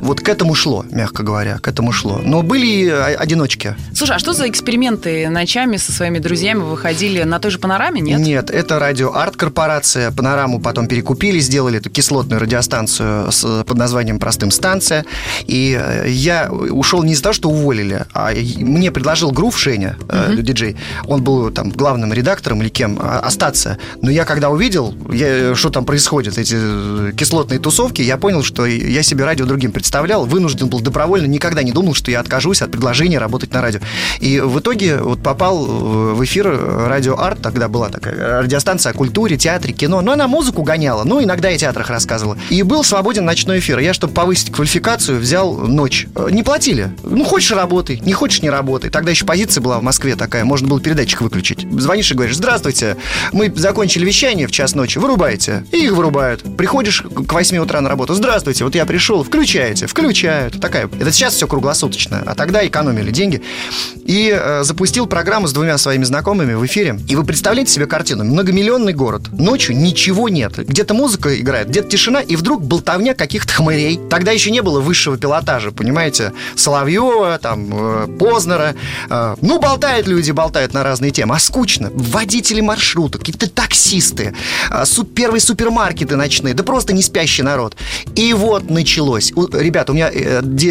Вот 0.00 0.20
к 0.20 0.28
этому 0.28 0.54
шло, 0.54 0.84
мягко 0.90 1.22
говоря, 1.22 1.58
к 1.58 1.68
этому 1.68 1.92
шло. 1.92 2.20
Но 2.24 2.42
были 2.42 2.66
и 2.66 2.88
о- 2.88 3.16
одиночки. 3.18 3.76
Слушай, 3.94 4.16
а 4.16 4.18
что 4.18 4.32
за 4.32 4.48
эксперименты 4.48 5.28
ночами 5.28 5.76
со 5.76 5.92
своими 5.92 6.18
друзьями 6.18 6.60
выходили 6.60 7.22
на 7.22 7.38
той 7.38 7.50
же 7.50 7.58
панораме, 7.58 8.00
нет? 8.00 8.18
Нет, 8.20 8.50
это 8.50 8.78
радио 8.78 9.14
Арт 9.14 9.36
корпорация. 9.36 10.10
Панораму 10.10 10.60
потом 10.60 10.88
перекупили, 10.88 11.38
сделали 11.40 11.78
эту 11.78 11.90
кислотную 11.90 12.40
радиостанцию 12.40 13.30
с, 13.30 13.64
под 13.64 13.76
названием 13.76 14.18
Простым 14.18 14.50
станция. 14.50 15.04
И 15.46 15.78
э, 15.80 16.08
я 16.08 16.50
ушел 16.50 17.02
не 17.04 17.12
из-за 17.12 17.22
того, 17.22 17.32
что 17.34 17.50
уволили, 17.50 18.06
а 18.12 18.32
мне 18.58 18.90
предложил 18.90 19.30
Грув 19.30 19.58
Шеня, 19.58 19.96
э, 20.08 20.36
диджей. 20.38 20.76
Он 21.06 21.22
был 21.22 21.50
там 21.50 21.70
главным 21.70 22.12
редактором 22.12 22.29
или 22.62 22.68
кем, 22.68 22.98
а 23.00 23.20
остаться. 23.20 23.78
Но 24.02 24.10
я 24.10 24.24
когда 24.24 24.50
увидел, 24.50 24.94
я, 25.12 25.54
что 25.54 25.70
там 25.70 25.84
происходит, 25.84 26.38
эти 26.38 26.56
э, 26.58 27.12
кислотные 27.16 27.58
тусовки, 27.58 28.02
я 28.02 28.16
понял, 28.16 28.42
что 28.42 28.66
я 28.66 29.02
себе 29.02 29.24
радио 29.24 29.46
другим 29.46 29.72
представлял, 29.72 30.24
вынужден 30.24 30.68
был 30.68 30.80
добровольно, 30.80 31.26
никогда 31.26 31.62
не 31.62 31.72
думал, 31.72 31.94
что 31.94 32.10
я 32.10 32.20
откажусь 32.20 32.62
от 32.62 32.70
предложения 32.70 33.18
работать 33.18 33.52
на 33.52 33.60
радио. 33.60 33.80
И 34.20 34.40
в 34.40 34.60
итоге 34.60 34.96
вот 34.96 35.22
попал 35.22 35.64
в 35.64 36.24
эфир 36.24 36.48
радио 36.88 37.18
Арт, 37.18 37.40
тогда 37.42 37.68
была 37.68 37.88
такая 37.88 38.42
радиостанция 38.42 38.90
о 38.90 38.94
культуре, 38.94 39.36
театре, 39.36 39.72
кино. 39.72 40.00
Но 40.00 40.12
она 40.12 40.28
музыку 40.28 40.62
гоняла, 40.62 41.04
ну, 41.04 41.22
иногда 41.22 41.50
и 41.50 41.54
о 41.54 41.58
театрах 41.58 41.90
рассказывала. 41.90 42.36
И 42.50 42.62
был 42.62 42.84
свободен 42.84 43.24
ночной 43.24 43.58
эфир. 43.58 43.78
Я, 43.78 43.94
чтобы 43.94 44.14
повысить 44.14 44.52
квалификацию, 44.52 45.18
взял 45.18 45.54
ночь. 45.54 46.06
Э, 46.14 46.28
не 46.30 46.42
платили. 46.42 46.90
Ну, 47.02 47.24
хочешь 47.24 47.50
работай, 47.52 48.00
не 48.04 48.12
хочешь 48.12 48.42
не 48.42 48.50
работай. 48.50 48.90
Тогда 48.90 49.10
еще 49.10 49.24
позиция 49.24 49.60
была 49.62 49.78
в 49.78 49.82
Москве 49.82 50.16
такая, 50.16 50.44
можно 50.44 50.68
было 50.68 50.80
передатчик 50.80 51.20
выключить. 51.20 51.66
Звонишь 51.72 52.10
и 52.10 52.14
говоришь, 52.20 52.36
здравствуйте, 52.36 52.96
мы 53.32 53.52
закончили 53.54 54.04
вещание 54.04 54.46
в 54.46 54.50
час 54.50 54.74
ночи, 54.74 54.98
вырубайте. 54.98 55.64
И 55.72 55.84
их 55.84 55.92
вырубают. 55.92 56.56
Приходишь 56.56 57.02
к 57.02 57.32
8 57.32 57.56
утра 57.58 57.80
на 57.80 57.88
работу, 57.88 58.14
здравствуйте, 58.14 58.64
вот 58.64 58.74
я 58.74 58.84
пришел, 58.84 59.24
включаете, 59.24 59.86
включают. 59.86 60.60
Такая. 60.60 60.88
Это 61.00 61.12
сейчас 61.12 61.34
все 61.34 61.46
круглосуточно, 61.46 62.22
а 62.26 62.34
тогда 62.34 62.66
экономили 62.66 63.10
деньги. 63.10 63.42
И 64.10 64.36
э, 64.36 64.64
запустил 64.64 65.06
программу 65.06 65.46
с 65.46 65.52
двумя 65.52 65.78
своими 65.78 66.02
знакомыми 66.02 66.54
в 66.54 66.66
эфире. 66.66 66.98
И 67.08 67.14
вы 67.14 67.22
представляете 67.22 67.70
себе 67.70 67.86
картину? 67.86 68.24
Многомиллионный 68.24 68.92
город. 68.92 69.28
Ночью 69.30 69.76
ничего 69.76 70.28
нет. 70.28 70.56
Где-то 70.56 70.94
музыка 70.94 71.38
играет, 71.38 71.68
где-то 71.68 71.88
тишина, 71.88 72.20
и 72.20 72.34
вдруг 72.34 72.60
болтовня 72.60 73.14
каких-то 73.14 73.52
хмырей. 73.52 74.00
Тогда 74.10 74.32
еще 74.32 74.50
не 74.50 74.62
было 74.62 74.80
высшего 74.80 75.16
пилотажа, 75.16 75.70
понимаете? 75.70 76.32
Соловьева, 76.56 77.38
там, 77.40 77.68
э, 77.72 78.08
Познера. 78.18 78.74
Э, 79.08 79.36
ну, 79.42 79.60
болтают 79.60 80.08
люди, 80.08 80.32
болтают 80.32 80.74
на 80.74 80.82
разные 80.82 81.12
темы. 81.12 81.36
А 81.36 81.38
скучно. 81.38 81.92
Водители 81.94 82.60
маршруток, 82.60 83.20
какие-то 83.20 83.48
таксисты, 83.48 84.34
э, 84.72 84.84
первые 85.14 85.40
супермаркеты 85.40 86.16
ночные, 86.16 86.54
да 86.54 86.64
просто 86.64 86.92
не 86.94 87.02
спящий 87.02 87.44
народ. 87.44 87.76
И 88.16 88.32
вот 88.32 88.70
началось. 88.70 89.32
Ребята, 89.52 89.92
у 89.92 89.94
меня, 89.94 90.10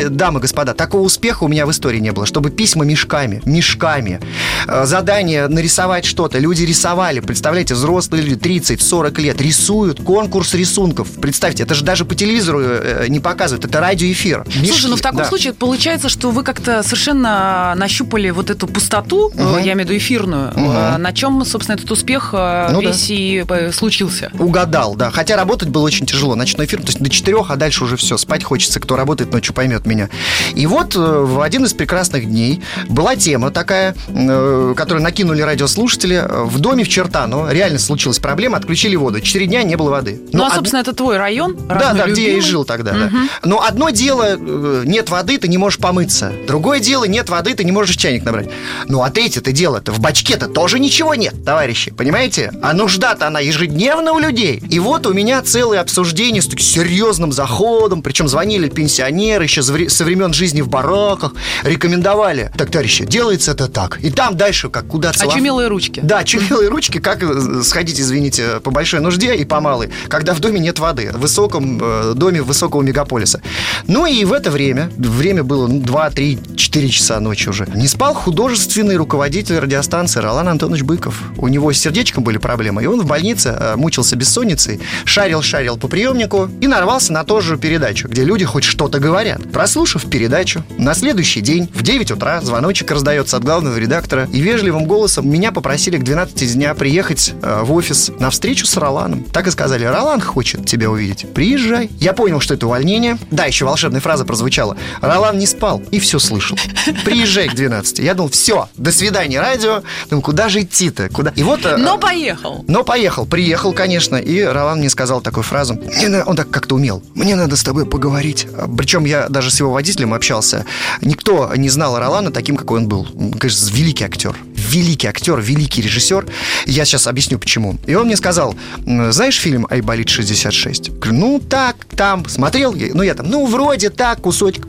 дамы, 0.09 0.41
господа, 0.41 0.73
такого 0.73 1.03
успеха 1.03 1.45
у 1.45 1.47
меня 1.47 1.65
в 1.65 1.71
истории 1.71 1.99
не 1.99 2.11
было, 2.11 2.25
чтобы 2.25 2.49
письма 2.49 2.83
мешками, 2.83 3.28
мешками. 3.45 4.19
Задание 4.67 5.47
нарисовать 5.47 6.05
что-то. 6.05 6.39
Люди 6.39 6.63
рисовали, 6.63 7.19
представляете, 7.19 7.73
взрослые 7.73 8.23
люди, 8.23 8.35
30-40 8.39 9.21
лет, 9.21 9.41
рисуют 9.41 10.03
конкурс 10.03 10.53
рисунков. 10.53 11.07
Представьте, 11.21 11.63
это 11.63 11.75
же 11.75 11.83
даже 11.83 12.05
по 12.05 12.15
телевизору 12.15 12.61
не 13.07 13.19
показывают, 13.19 13.65
это 13.65 13.79
радиоэфир. 13.79 14.45
Слушай, 14.65 14.89
ну 14.89 14.95
в 14.95 15.01
таком 15.01 15.19
да. 15.19 15.25
случае 15.25 15.53
получается, 15.53 16.09
что 16.09 16.31
вы 16.31 16.43
как-то 16.43 16.83
совершенно 16.83 17.73
нащупали 17.75 18.29
вот 18.29 18.49
эту 18.49 18.67
пустоту, 18.67 19.27
угу. 19.27 19.57
я 19.57 19.73
имею 19.73 19.87
в 19.87 19.91
виду 19.91 19.97
эфирную, 19.97 20.51
угу. 20.51 20.97
на 20.97 21.11
чем, 21.13 21.43
собственно, 21.45 21.75
этот 21.75 21.89
успех 21.91 22.29
э, 22.33 22.69
ну, 22.71 22.81
весь 22.81 23.07
да. 23.07 23.13
и 23.13 23.45
э, 23.47 23.71
случился. 23.71 24.31
Угадал, 24.37 24.95
да. 24.95 25.11
Хотя 25.11 25.35
работать 25.35 25.69
было 25.69 25.83
очень 25.83 26.05
тяжело. 26.05 26.35
Ночной 26.35 26.65
эфир, 26.65 26.79
то 26.79 26.87
есть 26.87 26.99
до 26.99 27.09
четырех, 27.09 27.51
а 27.51 27.55
дальше 27.55 27.83
уже 27.83 27.97
все. 27.97 28.17
Спать 28.17 28.43
хочется. 28.43 28.79
Кто 28.79 28.95
работает 28.95 29.31
ночью, 29.31 29.53
поймет 29.53 29.85
меня. 29.85 30.09
И 30.55 30.65
вот 30.65 30.95
в 30.95 31.41
один 31.41 31.65
из 31.65 31.73
прекрасных 31.73 32.25
дней 32.25 32.61
была 32.87 33.15
тема 33.19 33.51
такая, 33.51 33.95
которую 34.07 35.03
накинули 35.03 35.41
радиослушатели. 35.41 36.25
В 36.27 36.59
доме 36.59 36.83
в 36.83 36.89
Чертано 36.89 37.49
реально 37.51 37.77
случилась 37.77 38.19
проблема, 38.19 38.57
отключили 38.57 38.95
воду. 38.95 39.21
Четыре 39.21 39.45
дня 39.45 39.63
не 39.63 39.75
было 39.75 39.91
воды. 39.91 40.19
Ну, 40.31 40.45
а, 40.45 40.49
собственно, 40.49 40.81
од... 40.81 40.87
это 40.87 40.97
твой 40.97 41.17
район? 41.17 41.55
Да, 41.67 41.75
да, 41.75 41.91
любимый? 41.91 42.11
где 42.13 42.31
я 42.31 42.37
и 42.37 42.41
жил 42.41 42.65
тогда. 42.65 42.91
Угу. 42.91 42.99
Да. 42.99 43.09
Но 43.43 43.61
одно 43.61 43.89
дело, 43.91 44.37
нет 44.37 45.09
воды, 45.09 45.37
ты 45.37 45.47
не 45.47 45.57
можешь 45.57 45.79
помыться. 45.79 46.31
Другое 46.47 46.79
дело, 46.79 47.03
нет 47.03 47.29
воды, 47.29 47.53
ты 47.53 47.63
не 47.63 47.71
можешь 47.71 47.95
чайник 47.95 48.23
набрать. 48.23 48.49
Ну, 48.87 49.03
а 49.03 49.09
третье-то 49.09 49.51
дело-то, 49.51 49.91
в 49.91 49.99
бачке-то 49.99 50.47
тоже 50.47 50.79
ничего 50.79 51.15
нет, 51.15 51.43
товарищи, 51.45 51.91
понимаете? 51.91 52.51
А 52.61 52.73
нужда-то 52.73 53.27
она 53.27 53.39
ежедневно 53.39 54.13
у 54.13 54.19
людей. 54.19 54.61
И 54.69 54.79
вот 54.79 55.05
у 55.05 55.13
меня 55.13 55.41
целое 55.41 55.81
обсуждение 55.81 56.41
с 56.41 56.45
таким 56.45 56.65
серьезным 56.65 57.31
заходом, 57.31 58.01
причем 58.01 58.27
звонили 58.27 58.69
пенсионеры 58.69 59.43
еще 59.43 59.61
со 59.61 60.03
времен 60.03 60.33
жизни 60.33 60.61
в 60.61 60.69
бараках, 60.69 61.33
рекомендовали. 61.63 62.51
Так, 62.57 62.71
товарищи, 62.71 62.98
делается 63.05 63.51
это 63.51 63.67
так. 63.67 63.99
И 64.01 64.11
там 64.11 64.37
дальше 64.37 64.69
как 64.69 64.87
куда 64.87 65.11
целов... 65.11 65.33
Очумелые 65.33 65.67
ручки. 65.67 65.99
Да, 66.03 66.19
очумелые 66.19 66.69
ручки, 66.69 66.99
как 66.99 67.23
э, 67.23 67.61
сходить, 67.63 67.99
извините, 67.99 68.59
по 68.63 68.71
большой 68.71 68.99
нужде 68.99 69.35
и 69.35 69.45
по 69.45 69.59
малой, 69.59 69.89
когда 70.07 70.33
в 70.33 70.39
доме 70.39 70.59
нет 70.59 70.79
воды, 70.79 71.11
в 71.13 71.19
высоком 71.19 71.79
э, 71.81 72.13
доме 72.15 72.41
высокого 72.41 72.81
мегаполиса. 72.81 73.41
Ну 73.87 74.05
и 74.05 74.25
в 74.25 74.33
это 74.33 74.51
время, 74.51 74.91
время 74.97 75.43
было 75.43 75.67
ну, 75.67 75.79
2, 75.79 76.09
3, 76.11 76.39
4 76.55 76.89
часа 76.89 77.19
ночи 77.19 77.49
уже, 77.49 77.67
не 77.73 77.87
спал 77.87 78.13
художественный 78.13 78.95
руководитель 78.95 79.59
радиостанции 79.59 80.19
Ролан 80.19 80.47
Антонович 80.47 80.83
Быков. 80.83 81.21
У 81.37 81.47
него 81.47 81.71
с 81.71 81.77
сердечком 81.77 82.23
были 82.23 82.37
проблемы, 82.37 82.83
и 82.83 82.85
он 82.85 83.01
в 83.01 83.05
больнице 83.05 83.55
э, 83.57 83.75
мучился 83.75 84.15
бессонницей, 84.15 84.79
шарил-шарил 85.05 85.77
по 85.77 85.87
приемнику 85.87 86.49
и 86.61 86.67
нарвался 86.67 87.13
на 87.13 87.23
ту 87.23 87.41
же 87.41 87.57
передачу, 87.57 88.07
где 88.07 88.23
люди 88.23 88.45
хоть 88.45 88.63
что-то 88.63 88.99
говорят. 88.99 89.51
Прослушав 89.51 90.09
передачу, 90.09 90.63
на 90.77 90.93
следующий 90.93 91.41
день 91.41 91.69
в 91.73 91.81
9 91.81 92.11
утра 92.11 92.41
звоночек 92.41 92.88
раздается 92.91 93.37
от 93.37 93.43
главного 93.43 93.77
редактора, 93.77 94.27
и 94.31 94.39
вежливым 94.39 94.85
голосом 94.85 95.29
меня 95.29 95.51
попросили 95.51 95.97
к 95.97 96.03
12 96.03 96.53
дня 96.53 96.73
приехать 96.73 97.33
э, 97.41 97.61
в 97.63 97.73
офис 97.73 98.11
на 98.19 98.29
встречу 98.29 98.65
с 98.65 98.75
Роланом. 98.77 99.23
Так 99.23 99.47
и 99.47 99.51
сказали, 99.51 99.85
Ролан 99.85 100.21
хочет 100.21 100.65
тебя 100.65 100.89
увидеть. 100.89 101.31
Приезжай. 101.33 101.89
Я 101.99 102.13
понял, 102.13 102.39
что 102.39 102.53
это 102.53 102.65
увольнение. 102.65 103.17
Да, 103.31 103.45
еще 103.45 103.65
волшебная 103.65 104.01
фраза 104.01 104.25
прозвучала. 104.25 104.77
Ролан 105.01 105.37
не 105.37 105.45
спал 105.45 105.81
и 105.91 105.99
все 105.99 106.19
слышал. 106.19 106.57
Приезжай 107.05 107.47
к 107.47 107.55
12. 107.55 107.99
Я 107.99 108.13
думал, 108.13 108.29
все, 108.29 108.69
до 108.75 108.91
свидания, 108.91 109.39
радио. 109.39 109.83
Думаю, 110.09 110.23
куда 110.23 110.49
же 110.49 110.61
идти-то? 110.61 111.09
Куда? 111.09 111.31
И 111.35 111.43
вот... 111.43 111.65
Э, 111.65 111.77
но 111.77 111.97
поехал. 111.97 112.65
Но 112.67 112.83
поехал. 112.83 113.25
Приехал, 113.25 113.73
конечно. 113.73 114.15
И 114.15 114.41
Ролан 114.41 114.79
мне 114.79 114.89
сказал 114.89 115.21
такую 115.21 115.43
фразу. 115.43 115.75
Мне, 115.75 116.23
он 116.23 116.35
так 116.35 116.49
как-то 116.49 116.75
умел. 116.75 117.03
Мне 117.15 117.35
надо 117.35 117.55
с 117.55 117.63
тобой 117.63 117.85
поговорить. 117.85 118.47
Причем 118.77 119.05
я 119.05 119.29
даже 119.29 119.51
с 119.51 119.59
его 119.59 119.71
водителем 119.71 120.13
общался. 120.13 120.65
Никто 121.01 121.53
не 121.55 121.69
знал 121.69 121.97
Ролана 121.99 122.31
таким, 122.31 122.55
какой 122.55 122.78
он 122.79 122.87
был. 122.87 123.05
Конечно, 123.39 123.75
великий 123.75 124.05
актер 124.05 124.35
великий 124.69 125.07
актер, 125.07 125.39
великий 125.39 125.81
режиссер. 125.81 126.25
Я 126.65 126.85
сейчас 126.85 127.07
объясню, 127.07 127.39
почему. 127.39 127.77
И 127.87 127.95
он 127.95 128.05
мне 128.05 128.17
сказал, 128.17 128.55
знаешь 128.85 129.37
фильм 129.39 129.67
«Айболит 129.69 130.07
66»? 130.07 130.99
Говорю, 130.99 131.13
ну 131.13 131.39
так, 131.39 131.75
там, 131.95 132.27
смотрел? 132.27 132.73
Ну 132.73 133.01
я 133.01 133.13
там, 133.13 133.29
ну 133.29 133.45
вроде 133.45 133.89
так, 133.89 134.21
кусочек. 134.21 134.67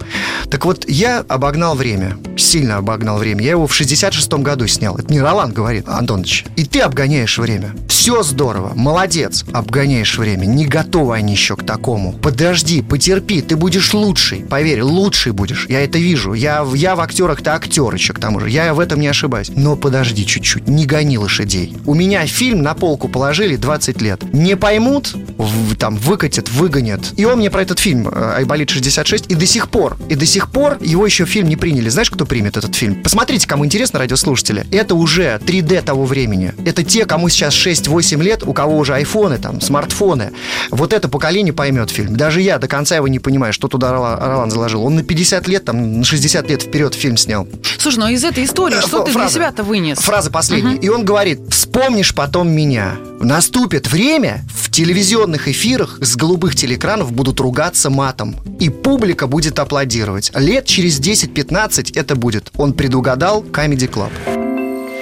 Так 0.51 0.65
вот, 0.65 0.89
я 0.89 1.25
обогнал 1.29 1.77
время, 1.77 2.17
сильно 2.37 2.79
обогнал 2.79 3.19
время. 3.19 3.45
Я 3.45 3.51
его 3.51 3.67
в 3.67 3.81
66-м 3.81 4.43
году 4.43 4.67
снял. 4.67 4.97
Это 4.97 5.13
не 5.13 5.21
Ролан 5.21 5.53
говорит, 5.53 5.89
Антонович. 5.89 6.45
И 6.57 6.65
ты 6.65 6.81
обгоняешь 6.81 7.39
время. 7.39 7.75
Все 7.89 8.23
здорово, 8.23 8.73
молодец, 8.75 9.45
обгоняешь 9.53 10.19
время. 10.19 10.47
Не 10.47 10.67
готовы 10.67 11.17
они 11.17 11.33
еще 11.33 11.57
к 11.57 11.65
такому. 11.65 12.13
Подожди, 12.13 12.83
потерпи, 12.83 13.43
ты 13.43 13.57
будешь 13.57 13.93
лучший. 13.95 14.41
Поверь, 14.41 14.83
лучший 14.83 15.33
будешь. 15.33 15.67
Я 15.69 15.85
это 15.85 15.99
вижу. 15.99 16.33
Я, 16.33 16.67
я 16.75 16.97
в 16.97 17.01
актерах-то 17.01 17.55
актер 17.55 17.95
еще 17.95 18.13
к 18.13 18.19
тому 18.19 18.41
же. 18.41 18.51
Я 18.51 18.73
в 18.75 18.81
этом 18.81 19.01
не 19.01 19.09
ошибаюсь. 19.09 19.51
Но 19.55 19.77
подожди 19.91 20.25
чуть-чуть, 20.25 20.69
не 20.69 20.87
гони 20.87 21.19
лошадей. 21.19 21.77
У 21.85 21.95
меня 21.95 22.25
фильм 22.25 22.63
на 22.63 22.75
полку 22.75 23.09
положили 23.09 23.57
20 23.57 24.01
лет. 24.01 24.23
Не 24.33 24.57
поймут, 24.57 25.17
в, 25.37 25.75
там, 25.75 25.97
выкатят, 25.97 26.49
выгонят. 26.49 27.01
И 27.17 27.25
он 27.25 27.39
мне 27.39 27.51
про 27.51 27.63
этот 27.63 27.81
фильм 27.81 28.07
э, 28.07 28.35
«Айболит 28.37 28.71
66» 28.71 29.25
и 29.27 29.35
до 29.35 29.47
сих 29.47 29.69
пор, 29.69 29.97
и 30.09 30.15
до 30.15 30.27
сих 30.27 30.53
пор 30.53 30.79
его 30.81 31.05
еще 31.05 31.25
фильм 31.25 31.49
не 31.49 31.57
приняли. 31.57 31.89
Знаешь, 31.89 32.09
кто 32.09 32.25
примет 32.25 32.57
этот 32.57 32.77
фильм? 32.77 33.03
Посмотрите, 33.03 33.49
кому 33.49 33.65
интересно, 33.65 33.99
радиослушатели. 33.99 34.65
Это 34.71 34.95
уже 34.95 35.41
3D 35.45 35.83
того 35.83 36.05
времени. 36.05 36.55
Это 36.65 36.85
те, 36.85 37.05
кому 37.05 37.29
сейчас 37.29 37.55
6-8 37.55 38.23
лет, 38.23 38.45
у 38.45 38.53
кого 38.53 38.79
уже 38.79 38.95
айфоны, 38.95 39.39
там, 39.39 39.61
смартфоны. 39.61 40.31
Вот 40.71 40.93
это 40.93 41.09
поколение 41.09 41.53
поймет 41.53 41.91
фильм. 41.91 42.17
Даже 42.17 42.41
я 42.43 42.59
до 42.59 42.69
конца 42.69 42.95
его 42.95 43.09
не 43.09 43.19
понимаю, 43.19 43.53
что 43.53 43.67
туда 43.67 43.91
Ролан 43.91 44.53
заложил. 44.53 44.85
Он 44.85 44.95
на 44.95 45.03
50 45.03 45.49
лет, 45.49 45.65
там, 45.65 45.99
на 45.99 46.05
60 46.05 46.49
лет 46.49 46.63
вперед 46.63 46.95
фильм 46.95 47.17
снял. 47.17 47.49
Слушай, 47.77 47.99
ну 47.99 48.07
из 48.07 48.23
этой 48.23 48.45
истории, 48.45 48.79
э, 48.79 48.83
что 48.83 49.03
ты 49.03 49.13
для 49.13 49.29
себя-то 49.29 49.65
вынес? 49.65 49.80
Фраза 49.95 50.31
последняя. 50.31 50.75
Угу. 50.77 50.83
И 50.83 50.89
он 50.89 51.05
говорит, 51.05 51.41
вспомнишь 51.51 52.15
потом 52.15 52.49
меня. 52.51 52.97
Наступит 53.21 53.91
время, 53.91 54.45
в 54.55 54.71
телевизионных 54.71 55.49
эфирах 55.49 55.99
с 56.01 56.17
голубых 56.17 56.55
телеэкранов 56.55 57.13
будут 57.13 57.41
ругаться 57.41 57.91
матом. 57.91 58.37
И 58.59 58.71
публика 58.71 59.27
будет 59.27 59.59
аплодировать. 59.59 60.31
Лет 60.35 60.67
через 60.67 61.01
10-15 61.01 61.99
это 61.99 62.17
будет. 62.17 62.51
Он 62.57 62.73
предугадал 62.73 63.43
Comedy 63.43 63.91
Club. 63.91 64.11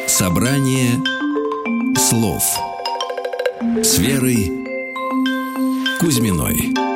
Собрание 0.06 0.92
слов 1.96 2.42
с 3.82 3.98
Верой 3.98 4.50
Кузьминой. 6.00 6.87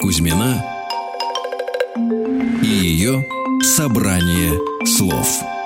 Кузьмина 0.00 0.64
и 2.62 2.66
ее 2.66 3.22
«Собрание 3.62 4.58
слов». 4.86 5.59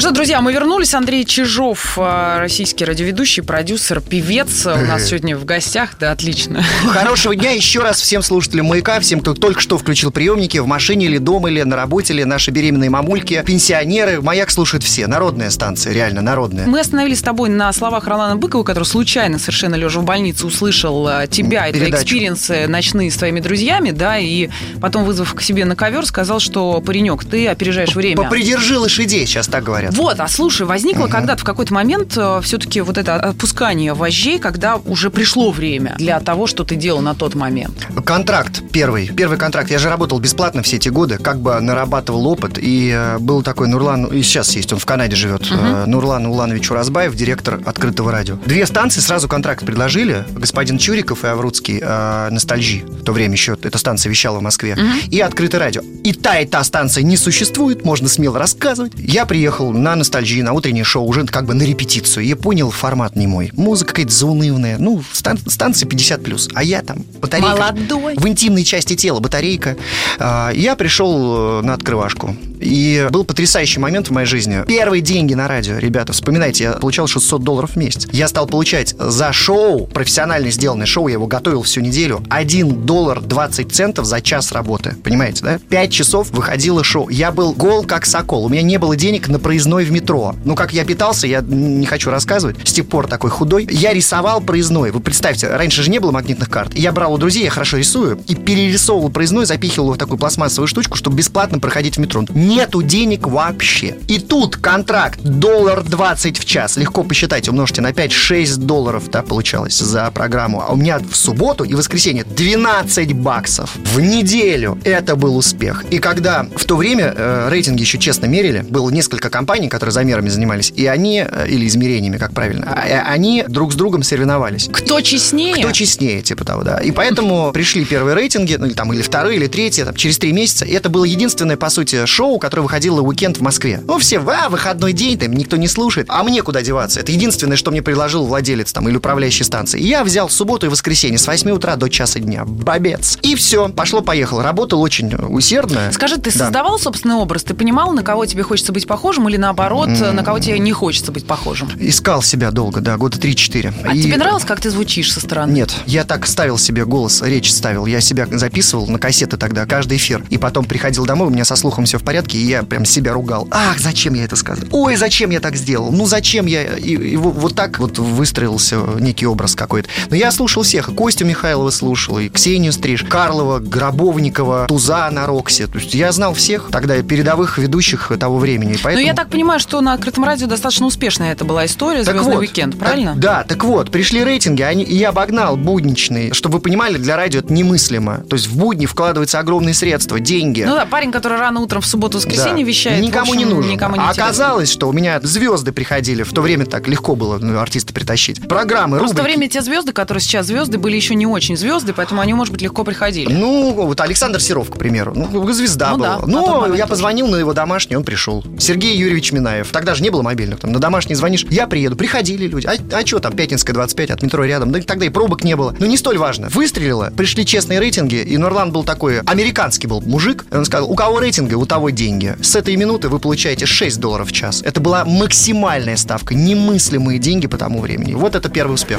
Ну 0.00 0.02
что, 0.02 0.12
друзья, 0.12 0.40
мы 0.40 0.54
вернулись. 0.54 0.94
Андрей 0.94 1.26
Чижов, 1.26 1.98
э, 1.98 2.38
российский 2.38 2.86
радиоведущий, 2.86 3.42
продюсер, 3.42 4.00
певец. 4.00 4.64
У 4.64 4.86
нас 4.86 5.08
сегодня 5.08 5.36
в 5.36 5.44
гостях. 5.44 5.90
Да, 6.00 6.12
отлично. 6.12 6.64
Хорошего 6.86 7.36
дня 7.36 7.50
еще 7.50 7.80
раз 7.80 8.00
всем 8.00 8.22
слушателям 8.22 8.64
«Маяка», 8.64 8.98
всем, 9.00 9.20
кто 9.20 9.34
только 9.34 9.60
что 9.60 9.76
включил 9.76 10.10
приемники 10.10 10.56
в 10.56 10.66
машине 10.66 11.04
или 11.04 11.18
дома, 11.18 11.50
или 11.50 11.60
на 11.60 11.76
работе, 11.76 12.14
или 12.14 12.22
наши 12.22 12.50
беременные 12.50 12.88
мамульки, 12.88 13.42
пенсионеры. 13.46 14.22
«Маяк» 14.22 14.50
слушают 14.50 14.84
все. 14.84 15.06
Народная 15.06 15.50
станция, 15.50 15.92
реально 15.92 16.22
народная. 16.22 16.66
Мы 16.66 16.80
остановились 16.80 17.18
с 17.18 17.22
тобой 17.22 17.50
на 17.50 17.70
словах 17.74 18.06
Ролана 18.06 18.36
Быкова, 18.36 18.62
который 18.62 18.84
случайно 18.84 19.38
совершенно 19.38 19.74
лежа 19.74 20.00
в 20.00 20.04
больнице 20.04 20.46
услышал 20.46 21.06
э, 21.08 21.26
тебя 21.30 21.68
и 21.68 21.74
твои 21.74 21.90
experience 21.90 22.59
ы 22.59 22.66
ночные 22.68 23.10
с 23.10 23.16
твоими 23.16 23.40
друзьями, 23.40 23.90
да, 23.90 24.16
и 24.16 24.48
потом, 24.80 25.04
вызвав 25.04 25.34
к 25.34 25.42
себе 25.42 25.66
на 25.66 25.76
ковер, 25.76 26.06
сказал, 26.06 26.40
что, 26.40 26.80
паренек, 26.80 27.22
ты 27.26 27.48
опережаешь 27.48 27.94
время. 27.94 28.16
Попридержи 28.16 28.78
лошадей, 28.78 29.26
сейчас 29.26 29.46
так 29.46 29.62
говорят 29.62 29.89
говорят. 29.90 30.18
Вот, 30.18 30.20
а 30.20 30.28
слушай, 30.28 30.66
возникло 30.66 31.04
угу. 31.04 31.10
когда-то 31.10 31.42
в 31.42 31.44
какой-то 31.44 31.74
момент 31.74 32.16
э, 32.16 32.40
все-таки 32.42 32.80
вот 32.80 32.98
это 32.98 33.16
отпускание 33.16 33.94
вожжей, 33.94 34.38
когда 34.38 34.76
уже 34.76 35.10
пришло 35.10 35.50
время 35.50 35.94
для 35.98 36.20
того, 36.20 36.46
что 36.46 36.64
ты 36.64 36.76
делал 36.76 37.00
на 37.00 37.14
тот 37.14 37.34
момент. 37.34 37.86
Контракт 38.04 38.62
первый. 38.72 39.08
Первый 39.08 39.38
контракт. 39.38 39.70
Я 39.70 39.78
же 39.78 39.88
работал 39.88 40.18
бесплатно 40.18 40.62
все 40.62 40.76
эти 40.76 40.88
годы, 40.88 41.18
как 41.18 41.40
бы 41.40 41.60
нарабатывал 41.60 42.26
опыт. 42.26 42.58
И 42.58 42.90
э, 42.94 43.18
был 43.18 43.42
такой 43.42 43.68
Нурлан, 43.68 44.06
и 44.06 44.22
сейчас 44.22 44.54
есть, 44.56 44.72
он 44.72 44.78
в 44.78 44.86
Канаде 44.86 45.16
живет, 45.16 45.50
угу. 45.50 45.60
Нурлан 45.86 46.26
Уланович 46.26 46.70
Уразбаев, 46.70 47.14
директор 47.14 47.60
открытого 47.64 48.12
радио. 48.12 48.36
Две 48.46 48.66
станции 48.66 49.00
сразу 49.00 49.28
контракт 49.28 49.64
предложили. 49.64 50.24
Господин 50.30 50.78
Чуриков 50.78 51.24
и 51.24 51.28
Аврудский 51.28 51.80
э, 51.82 52.28
Ностальжи. 52.30 52.82
В 52.84 53.04
то 53.04 53.12
время 53.12 53.34
еще 53.34 53.56
эта 53.60 53.78
станция 53.78 54.10
вещала 54.10 54.38
в 54.38 54.42
Москве. 54.42 54.74
Угу. 54.74 55.10
И 55.10 55.20
открытое 55.20 55.58
радио. 55.58 55.82
И 56.04 56.12
та, 56.12 56.38
и 56.40 56.46
та 56.46 56.62
станция 56.64 57.02
не 57.02 57.16
существует, 57.16 57.84
можно 57.84 58.08
смело 58.08 58.38
рассказывать. 58.38 58.92
Я 58.96 59.26
приехал 59.26 59.72
на 59.80 59.96
ностальгии, 59.96 60.42
на 60.42 60.52
утреннее 60.52 60.84
шоу, 60.84 61.06
уже 61.06 61.24
как 61.26 61.46
бы 61.46 61.54
на 61.54 61.62
репетицию. 61.62 62.24
Я 62.26 62.36
понял, 62.36 62.70
формат 62.70 63.16
не 63.16 63.26
мой. 63.26 63.50
Музыка 63.54 63.90
какая-то 63.90 64.12
заунывная. 64.12 64.78
Ну, 64.78 65.02
стан- 65.12 65.38
станция 65.46 65.88
50+. 65.88 66.50
А 66.54 66.62
я 66.62 66.82
там 66.82 67.04
батарейка. 67.20 67.50
Молодой. 67.56 68.14
В 68.16 68.28
интимной 68.28 68.64
части 68.64 68.94
тела 68.96 69.20
батарейка. 69.20 69.76
А, 70.18 70.50
я 70.50 70.76
пришел 70.76 71.60
э, 71.60 71.62
на 71.62 71.74
открывашку. 71.74 72.36
И 72.60 73.08
был 73.10 73.24
потрясающий 73.24 73.80
момент 73.80 74.08
в 74.08 74.12
моей 74.12 74.26
жизни. 74.26 74.62
Первые 74.66 75.00
деньги 75.00 75.34
на 75.34 75.48
радио, 75.48 75.78
ребята, 75.78 76.12
вспоминайте, 76.12 76.64
я 76.64 76.72
получал 76.72 77.06
600 77.06 77.42
долларов 77.42 77.70
в 77.72 77.76
месяц. 77.76 78.06
Я 78.12 78.28
стал 78.28 78.46
получать 78.46 78.94
за 78.98 79.32
шоу, 79.32 79.86
профессионально 79.86 80.50
сделанное 80.50 80.86
шоу, 80.86 81.08
я 81.08 81.14
его 81.14 81.26
готовил 81.26 81.62
всю 81.62 81.80
неделю, 81.80 82.22
1 82.28 82.86
доллар 82.86 83.20
20 83.20 83.72
центов 83.72 84.04
за 84.04 84.20
час 84.20 84.52
работы. 84.52 84.94
Понимаете, 85.02 85.44
да? 85.44 85.58
5 85.58 85.92
часов 85.92 86.30
выходило 86.30 86.84
шоу. 86.84 87.08
Я 87.08 87.32
был 87.32 87.52
гол 87.52 87.84
как 87.84 88.06
сокол. 88.06 88.44
У 88.44 88.48
меня 88.48 88.62
не 88.62 88.78
было 88.78 88.96
денег 88.96 89.28
на 89.28 89.38
проездной 89.38 89.84
в 89.84 89.90
метро. 89.90 90.34
Ну, 90.44 90.54
как 90.54 90.72
я 90.72 90.84
питался, 90.84 91.26
я 91.26 91.40
не 91.40 91.86
хочу 91.86 92.10
рассказывать. 92.10 92.56
С 92.64 92.72
тех 92.72 92.86
пор 92.86 93.06
такой 93.06 93.30
худой. 93.30 93.66
Я 93.70 93.92
рисовал 93.92 94.40
проездной. 94.40 94.90
Вы 94.90 95.00
представьте, 95.00 95.48
раньше 95.48 95.82
же 95.82 95.90
не 95.90 95.98
было 95.98 96.10
магнитных 96.10 96.50
карт. 96.50 96.74
Я 96.74 96.92
брал 96.92 97.14
у 97.14 97.18
друзей, 97.18 97.44
я 97.44 97.50
хорошо 97.50 97.78
рисую, 97.78 98.20
и 98.26 98.34
перерисовывал 98.34 99.10
проездной, 99.10 99.46
запихивал 99.46 99.86
его 99.86 99.94
в 99.94 99.98
такую 99.98 100.18
пластмассовую 100.18 100.68
штучку, 100.68 100.96
чтобы 100.96 101.16
бесплатно 101.16 101.58
проходить 101.58 101.96
в 101.96 102.00
метро 102.00 102.20
нету 102.50 102.82
денег 102.82 103.28
вообще. 103.28 103.96
И 104.08 104.18
тут 104.18 104.56
контракт 104.56 105.20
доллар 105.22 105.84
20 105.84 106.38
в 106.38 106.44
час. 106.44 106.76
Легко 106.76 107.04
посчитать, 107.04 107.48
умножьте 107.48 107.80
на 107.80 107.92
5, 107.92 108.12
6 108.12 108.58
долларов, 108.58 109.08
да, 109.10 109.22
получалось 109.22 109.78
за 109.78 110.10
программу. 110.10 110.60
А 110.60 110.72
у 110.72 110.76
меня 110.76 110.98
в 110.98 111.16
субботу 111.16 111.62
и 111.64 111.74
воскресенье 111.74 112.24
12 112.24 113.12
баксов 113.12 113.70
в 113.76 114.00
неделю. 114.00 114.78
Это 114.84 115.14
был 115.14 115.36
успех. 115.36 115.84
И 115.90 115.98
когда 115.98 116.46
в 116.56 116.64
то 116.64 116.76
время 116.76 117.14
э, 117.16 117.48
рейтинги 117.50 117.82
еще 117.82 117.98
честно 117.98 118.26
мерили, 118.26 118.64
было 118.68 118.90
несколько 118.90 119.30
компаний, 119.30 119.68
которые 119.68 119.92
замерами 119.92 120.28
занимались, 120.28 120.72
и 120.74 120.86
они, 120.86 121.24
э, 121.26 121.46
или 121.48 121.68
измерениями, 121.68 122.16
как 122.16 122.32
правильно, 122.32 122.72
а, 122.74 122.88
э, 122.88 123.00
они 123.00 123.44
друг 123.46 123.72
с 123.72 123.76
другом 123.76 124.02
соревновались. 124.02 124.68
Кто 124.72 125.00
честнее? 125.00 125.54
Кто 125.54 125.70
честнее, 125.70 126.22
типа 126.22 126.44
того, 126.44 126.64
да. 126.64 126.78
И 126.78 126.90
поэтому 126.90 127.52
пришли 127.52 127.84
первые 127.84 128.16
рейтинги, 128.16 128.56
ну 128.56 128.66
или 128.66 128.74
там, 128.74 128.92
или 128.92 129.02
вторые, 129.02 129.36
или 129.36 129.46
третьи, 129.46 129.84
там, 129.84 129.94
через 129.94 130.18
три 130.18 130.32
месяца. 130.32 130.64
И 130.64 130.72
это 130.72 130.88
было 130.88 131.04
единственное, 131.04 131.56
по 131.56 131.70
сути, 131.70 132.06
шоу, 132.06 132.39
которое 132.40 132.62
выходило 132.62 133.00
уикенд 133.00 133.38
в 133.38 133.42
Москве. 133.42 133.82
Ну, 133.86 133.98
все, 133.98 134.18
а, 134.18 134.48
выходной 134.48 134.92
день, 134.92 135.18
там 135.18 135.32
никто 135.32 135.56
не 135.56 135.68
слушает. 135.68 136.06
А 136.08 136.22
мне 136.22 136.42
куда 136.42 136.62
деваться? 136.62 137.00
Это 137.00 137.12
единственное, 137.12 137.56
что 137.56 137.70
мне 137.70 137.82
предложил 137.82 138.26
владелец 138.26 138.72
там 138.72 138.88
или 138.88 138.96
управляющий 138.96 139.44
станции. 139.44 139.80
И 139.80 139.86
я 139.86 140.04
взял 140.04 140.28
субботу 140.28 140.66
и 140.66 140.68
воскресенье 140.68 141.18
с 141.18 141.26
8 141.26 141.50
утра 141.50 141.76
до 141.76 141.88
часа 141.88 142.18
дня. 142.18 142.44
Бобец. 142.44 143.18
И 143.22 143.34
все, 143.34 143.68
пошло-поехало. 143.68 144.42
Работал 144.42 144.80
очень 144.80 145.14
усердно. 145.14 145.90
Скажи, 145.92 146.16
ты 146.16 146.32
да. 146.32 146.38
создавал 146.38 146.78
собственный 146.78 147.16
образ? 147.16 147.44
Ты 147.44 147.54
понимал, 147.54 147.92
на 147.92 148.02
кого 148.02 148.26
тебе 148.26 148.42
хочется 148.42 148.72
быть 148.72 148.86
похожим 148.86 149.28
или 149.28 149.36
наоборот, 149.36 149.88
mm. 149.88 150.12
на 150.12 150.24
кого 150.24 150.38
тебе 150.38 150.58
не 150.58 150.72
хочется 150.72 151.12
быть 151.12 151.26
похожим? 151.26 151.70
Искал 151.78 152.22
себя 152.22 152.50
долго, 152.50 152.80
да, 152.80 152.96
года 152.96 153.18
3-4. 153.18 153.74
А 153.84 153.94
и... 153.94 154.02
тебе 154.02 154.16
нравилось, 154.16 154.44
как 154.44 154.60
ты 154.60 154.70
звучишь 154.70 155.12
со 155.12 155.20
стороны? 155.20 155.52
Нет, 155.52 155.74
я 155.86 156.04
так 156.04 156.26
ставил 156.26 156.58
себе 156.58 156.84
голос, 156.84 157.22
речь 157.22 157.52
ставил. 157.52 157.86
Я 157.86 158.00
себя 158.00 158.26
записывал 158.30 158.86
на 158.86 158.98
кассеты 158.98 159.36
тогда, 159.36 159.66
каждый 159.66 159.98
эфир. 159.98 160.24
И 160.30 160.38
потом 160.38 160.64
приходил 160.64 161.06
домой, 161.06 161.28
у 161.28 161.30
меня 161.30 161.44
со 161.44 161.56
слухом 161.56 161.84
все 161.84 161.98
в 161.98 162.02
порядке, 162.02 162.29
и 162.38 162.46
я 162.46 162.62
прям 162.62 162.84
себя 162.84 163.12
ругал. 163.12 163.48
Ах, 163.50 163.78
зачем 163.78 164.14
я 164.14 164.24
это 164.24 164.36
сказал? 164.36 164.64
Ой, 164.70 164.96
зачем 164.96 165.30
я 165.30 165.40
так 165.40 165.56
сделал? 165.56 165.92
Ну, 165.92 166.06
зачем 166.06 166.46
я... 166.46 166.76
И, 166.76 166.94
и 166.94 167.16
вот 167.16 167.54
так 167.54 167.78
вот 167.78 167.98
выстроился 167.98 168.76
некий 168.98 169.26
образ 169.26 169.54
какой-то. 169.54 169.88
Но 170.08 170.16
я 170.16 170.30
слушал 170.32 170.62
всех. 170.62 170.88
И 170.88 170.94
Костю 170.94 171.24
Михайлова 171.24 171.70
слушал, 171.70 172.18
и 172.18 172.28
Ксению 172.28 172.72
Стриж, 172.72 173.04
Карлова, 173.04 173.58
Гробовникова, 173.58 174.66
Туза 174.68 175.10
на 175.10 175.26
Роксе. 175.26 175.66
То 175.66 175.78
есть 175.78 175.94
я 175.94 176.12
знал 176.12 176.34
всех 176.34 176.68
тогда 176.70 177.00
передовых 177.02 177.58
ведущих 177.58 178.10
того 178.18 178.38
времени. 178.38 178.76
Поэтому... 178.82 179.02
Ну, 179.02 179.06
я 179.06 179.14
так 179.14 179.28
понимаю, 179.30 179.60
что 179.60 179.80
на 179.80 179.94
открытом 179.94 180.24
радио 180.24 180.46
достаточно 180.46 180.86
успешная 180.86 181.32
это 181.32 181.44
была 181.44 181.66
история 181.66 182.04
«Звездный 182.04 182.34
вот, 182.34 182.40
уикенд», 182.40 182.78
правильно? 182.78 183.12
Так, 183.12 183.20
да, 183.20 183.44
так 183.44 183.64
вот, 183.64 183.90
пришли 183.90 184.24
рейтинги, 184.24 184.62
они, 184.62 184.84
и 184.84 184.96
я 184.96 185.10
обогнал 185.10 185.56
будничный. 185.56 186.32
Чтобы 186.32 186.56
вы 186.56 186.60
понимали, 186.60 186.98
для 186.98 187.16
радио 187.16 187.40
это 187.40 187.52
немыслимо. 187.52 188.24
То 188.28 188.36
есть 188.36 188.48
в 188.48 188.56
будни 188.56 188.86
вкладываются 188.86 189.38
огромные 189.38 189.74
средства, 189.74 190.20
деньги. 190.20 190.62
Ну 190.62 190.74
да, 190.74 190.86
парень, 190.86 191.12
который 191.12 191.38
рано 191.38 191.60
утром 191.60 191.80
в 191.80 191.86
субботу-воскресенье 192.20 192.64
да. 192.64 192.68
вещает, 192.68 193.02
никому 193.02 193.32
общем, 193.32 193.38
не 193.38 193.44
нужен. 193.44 193.70
Никому 193.70 193.96
не 193.96 194.02
а 194.02 194.10
оказалось, 194.10 194.70
что 194.70 194.88
у 194.88 194.92
меня 194.92 195.20
звезды 195.22 195.72
приходили. 195.72 196.22
В 196.22 196.32
то 196.32 196.42
время 196.42 196.66
так 196.66 196.88
легко 196.88 197.14
было 197.14 197.38
ну, 197.38 197.58
артиста 197.58 197.92
притащить. 197.92 198.46
Программы, 198.46 198.98
Просто 198.98 199.16
рубрики. 199.16 199.20
в 199.20 199.32
то 199.32 199.38
время 199.38 199.48
те 199.48 199.62
звезды, 199.62 199.92
которые 199.92 200.20
сейчас 200.20 200.46
звезды, 200.46 200.78
были 200.78 200.96
еще 200.96 201.14
не 201.14 201.26
очень 201.26 201.56
звезды, 201.56 201.92
поэтому 201.92 202.20
они, 202.20 202.34
может 202.34 202.52
быть, 202.52 202.62
легко 202.62 202.84
приходили. 202.84 203.32
Ну, 203.32 203.72
вот 203.72 204.00
Александр 204.00 204.40
Серов, 204.40 204.70
к 204.70 204.76
примеру. 204.78 205.12
Ну, 205.14 205.52
звезда 205.52 205.90
ну, 205.90 205.98
была. 205.98 206.18
Да, 206.18 206.26
ну, 206.26 206.74
я 206.74 206.86
позвонил 206.86 207.26
на 207.28 207.36
его 207.36 207.52
домашний, 207.52 207.96
он 207.96 208.04
пришел. 208.04 208.44
Сергей 208.58 208.96
Юрьевич 208.96 209.32
Минаев. 209.32 209.70
Тогда 209.70 209.94
же 209.94 210.02
не 210.02 210.10
было 210.10 210.22
мобильных. 210.22 210.60
Там, 210.60 210.72
на 210.72 210.78
домашний 210.78 211.14
звонишь, 211.14 211.46
я 211.50 211.66
приеду. 211.66 211.96
Приходили 211.96 212.46
люди. 212.46 212.66
А, 212.66 212.74
а 212.96 213.06
что 213.06 213.18
там, 213.18 213.32
Пятницкая 213.32 213.74
25 213.74 214.10
от 214.10 214.22
метро 214.22 214.44
рядом? 214.44 214.72
Да 214.72 214.80
тогда 214.80 215.06
и 215.06 215.08
пробок 215.08 215.44
не 215.44 215.56
было. 215.56 215.74
Но 215.78 215.86
не 215.86 215.96
столь 215.96 216.18
важно. 216.18 216.48
Выстрелило, 216.48 217.12
пришли 217.16 217.44
честные 217.44 217.80
рейтинги, 217.80 218.16
и 218.16 218.36
Нурлан 218.36 218.72
был 218.72 218.84
такой, 218.84 219.20
американский 219.20 219.86
был 219.86 220.00
мужик. 220.00 220.44
Он 220.50 220.64
сказал, 220.64 220.90
у 220.90 220.94
кого 220.94 221.20
рейтинга, 221.20 221.54
у 221.54 221.66
того 221.66 221.90
деньги. 222.10 222.36
С 222.42 222.56
этой 222.56 222.76
минуты 222.76 223.08
вы 223.08 223.18
получаете 223.18 223.66
6 223.66 224.00
долларов 224.00 224.28
в 224.28 224.32
час. 224.32 224.62
Это 224.62 224.80
была 224.80 225.04
максимальная 225.04 225.96
ставка, 225.96 226.34
немыслимые 226.34 227.18
деньги 227.18 227.46
по 227.46 227.56
тому 227.56 227.80
времени. 227.80 228.14
Вот 228.14 228.34
это 228.34 228.48
первый 228.48 228.74
успех. 228.74 228.98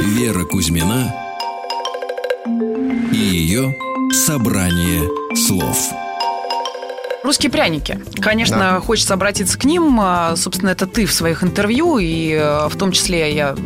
Вера 0.00 0.44
Кузьмина 0.44 1.14
и 3.12 3.16
ее 3.16 3.74
собрание 4.12 5.02
слов. 5.36 6.03
Русские 7.24 7.50
пряники. 7.50 7.98
Конечно, 8.20 8.58
да. 8.58 8.80
хочется 8.80 9.14
обратиться 9.14 9.58
к 9.58 9.64
ним. 9.64 9.98
А, 9.98 10.36
собственно, 10.36 10.68
это 10.68 10.86
ты 10.86 11.06
в 11.06 11.12
своих 11.12 11.42
интервью, 11.42 11.96
и 11.96 12.32
э, 12.32 12.68
в 12.68 12.76
том 12.76 12.92
числе 12.92 13.34
я 13.34 13.56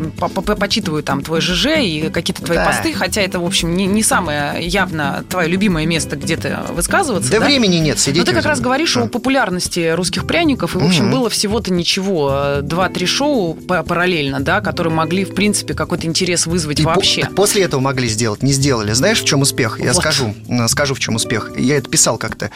почитываю 0.61 1.03
там 1.03 1.23
твой 1.23 1.41
ЖЖ 1.41 1.67
и 1.81 2.09
какие-то 2.09 2.41
твои 2.45 2.57
да. 2.57 2.67
посты, 2.67 2.95
хотя 2.95 3.21
это, 3.21 3.41
в 3.41 3.45
общем, 3.45 3.75
не, 3.75 3.87
не 3.87 4.05
самое 4.05 4.65
явно 4.65 5.25
твое 5.29 5.49
любимое 5.49 5.87
место, 5.87 6.15
где 6.15 6.37
ты 6.37 6.57
высказываться. 6.71 7.33
Да, 7.33 7.41
да? 7.41 7.47
времени 7.47 7.79
нет 7.79 7.99
сидеть. 7.99 8.19
Но 8.19 8.27
ты 8.27 8.33
как 8.33 8.47
раз 8.47 8.61
говоришь 8.61 8.95
да. 8.95 9.03
о 9.03 9.09
популярности 9.09 9.91
русских 9.91 10.25
пряников, 10.29 10.77
и, 10.77 10.79
в 10.79 10.85
общем, 10.85 11.09
mm-hmm. 11.09 11.13
было 11.13 11.29
всего-то 11.29 11.73
ничего. 11.73 12.59
Два-три 12.63 13.07
шоу 13.07 13.55
параллельно, 13.55 14.39
да, 14.39 14.61
которые 14.61 14.93
могли, 14.93 15.25
в 15.25 15.35
принципе, 15.35 15.75
какой-то 15.75 16.07
интерес 16.07 16.47
вызвать 16.47 16.79
и 16.79 16.85
вообще. 16.85 17.23
По- 17.23 17.33
после 17.33 17.65
этого 17.65 17.81
могли 17.81 18.07
сделать, 18.07 18.41
не 18.41 18.53
сделали. 18.53 18.93
Знаешь, 18.93 19.21
в 19.21 19.25
чем 19.25 19.41
успех? 19.41 19.81
Я 19.81 19.95
вот. 19.95 20.01
скажу, 20.01 20.33
скажу, 20.69 20.95
в 20.95 21.01
чем 21.01 21.17
успех. 21.17 21.51
Я 21.59 21.77
это 21.77 21.91
писал 21.91 22.19
как-то. 22.19 22.53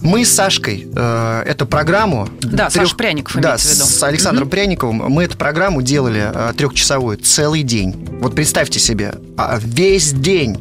Мы 0.00 0.27
с 0.28 0.34
Сашкой 0.34 0.86
э, 0.94 1.42
эту 1.46 1.66
программу... 1.66 2.28
Да, 2.40 2.68
трех... 2.70 2.84
Саша 2.84 2.96
Пряников 2.96 3.36
Да, 3.36 3.58
с 3.58 4.02
Александром 4.02 4.46
угу. 4.46 4.50
Пряниковым 4.50 4.96
мы 5.10 5.24
эту 5.24 5.36
программу 5.36 5.82
делали 5.82 6.30
э, 6.32 6.52
трехчасовую 6.56 7.18
целый 7.18 7.62
день. 7.62 8.08
Вот 8.20 8.34
представьте 8.34 8.78
себе, 8.78 9.14
а, 9.36 9.58
весь 9.60 10.12
день 10.12 10.58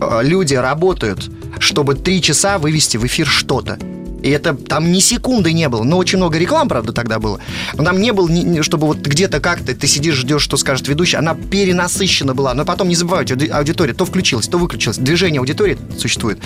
э, 0.00 0.20
люди 0.22 0.54
работают, 0.54 1.30
чтобы 1.58 1.94
три 1.94 2.22
часа 2.22 2.58
вывести 2.58 2.96
в 2.96 3.06
эфир 3.06 3.26
что-то. 3.26 3.78
И 4.22 4.30
это 4.30 4.54
там 4.54 4.90
ни 4.90 5.00
секунды 5.00 5.52
не 5.52 5.68
было. 5.68 5.82
Но 5.84 5.96
очень 5.96 6.18
много 6.18 6.38
реклам, 6.38 6.68
правда, 6.68 6.92
тогда 6.92 7.18
было. 7.18 7.40
Но 7.74 7.84
там 7.84 8.00
не 8.00 8.12
было, 8.12 8.28
чтобы 8.62 8.86
вот 8.86 8.98
где-то 8.98 9.40
как-то 9.40 9.74
ты 9.74 9.86
сидишь, 9.86 10.16
ждешь, 10.16 10.42
что 10.42 10.56
скажет 10.56 10.88
ведущий. 10.88 11.16
Она 11.16 11.34
перенасыщена 11.34 12.34
была. 12.34 12.54
Но 12.54 12.64
потом 12.64 12.88
не 12.88 12.94
забывайте, 12.94 13.34
аудитория 13.52 13.94
то 13.94 14.04
включилась, 14.04 14.48
то 14.48 14.58
выключилась. 14.58 14.98
Движение 14.98 15.40
аудитории 15.40 15.78
существует. 15.98 16.38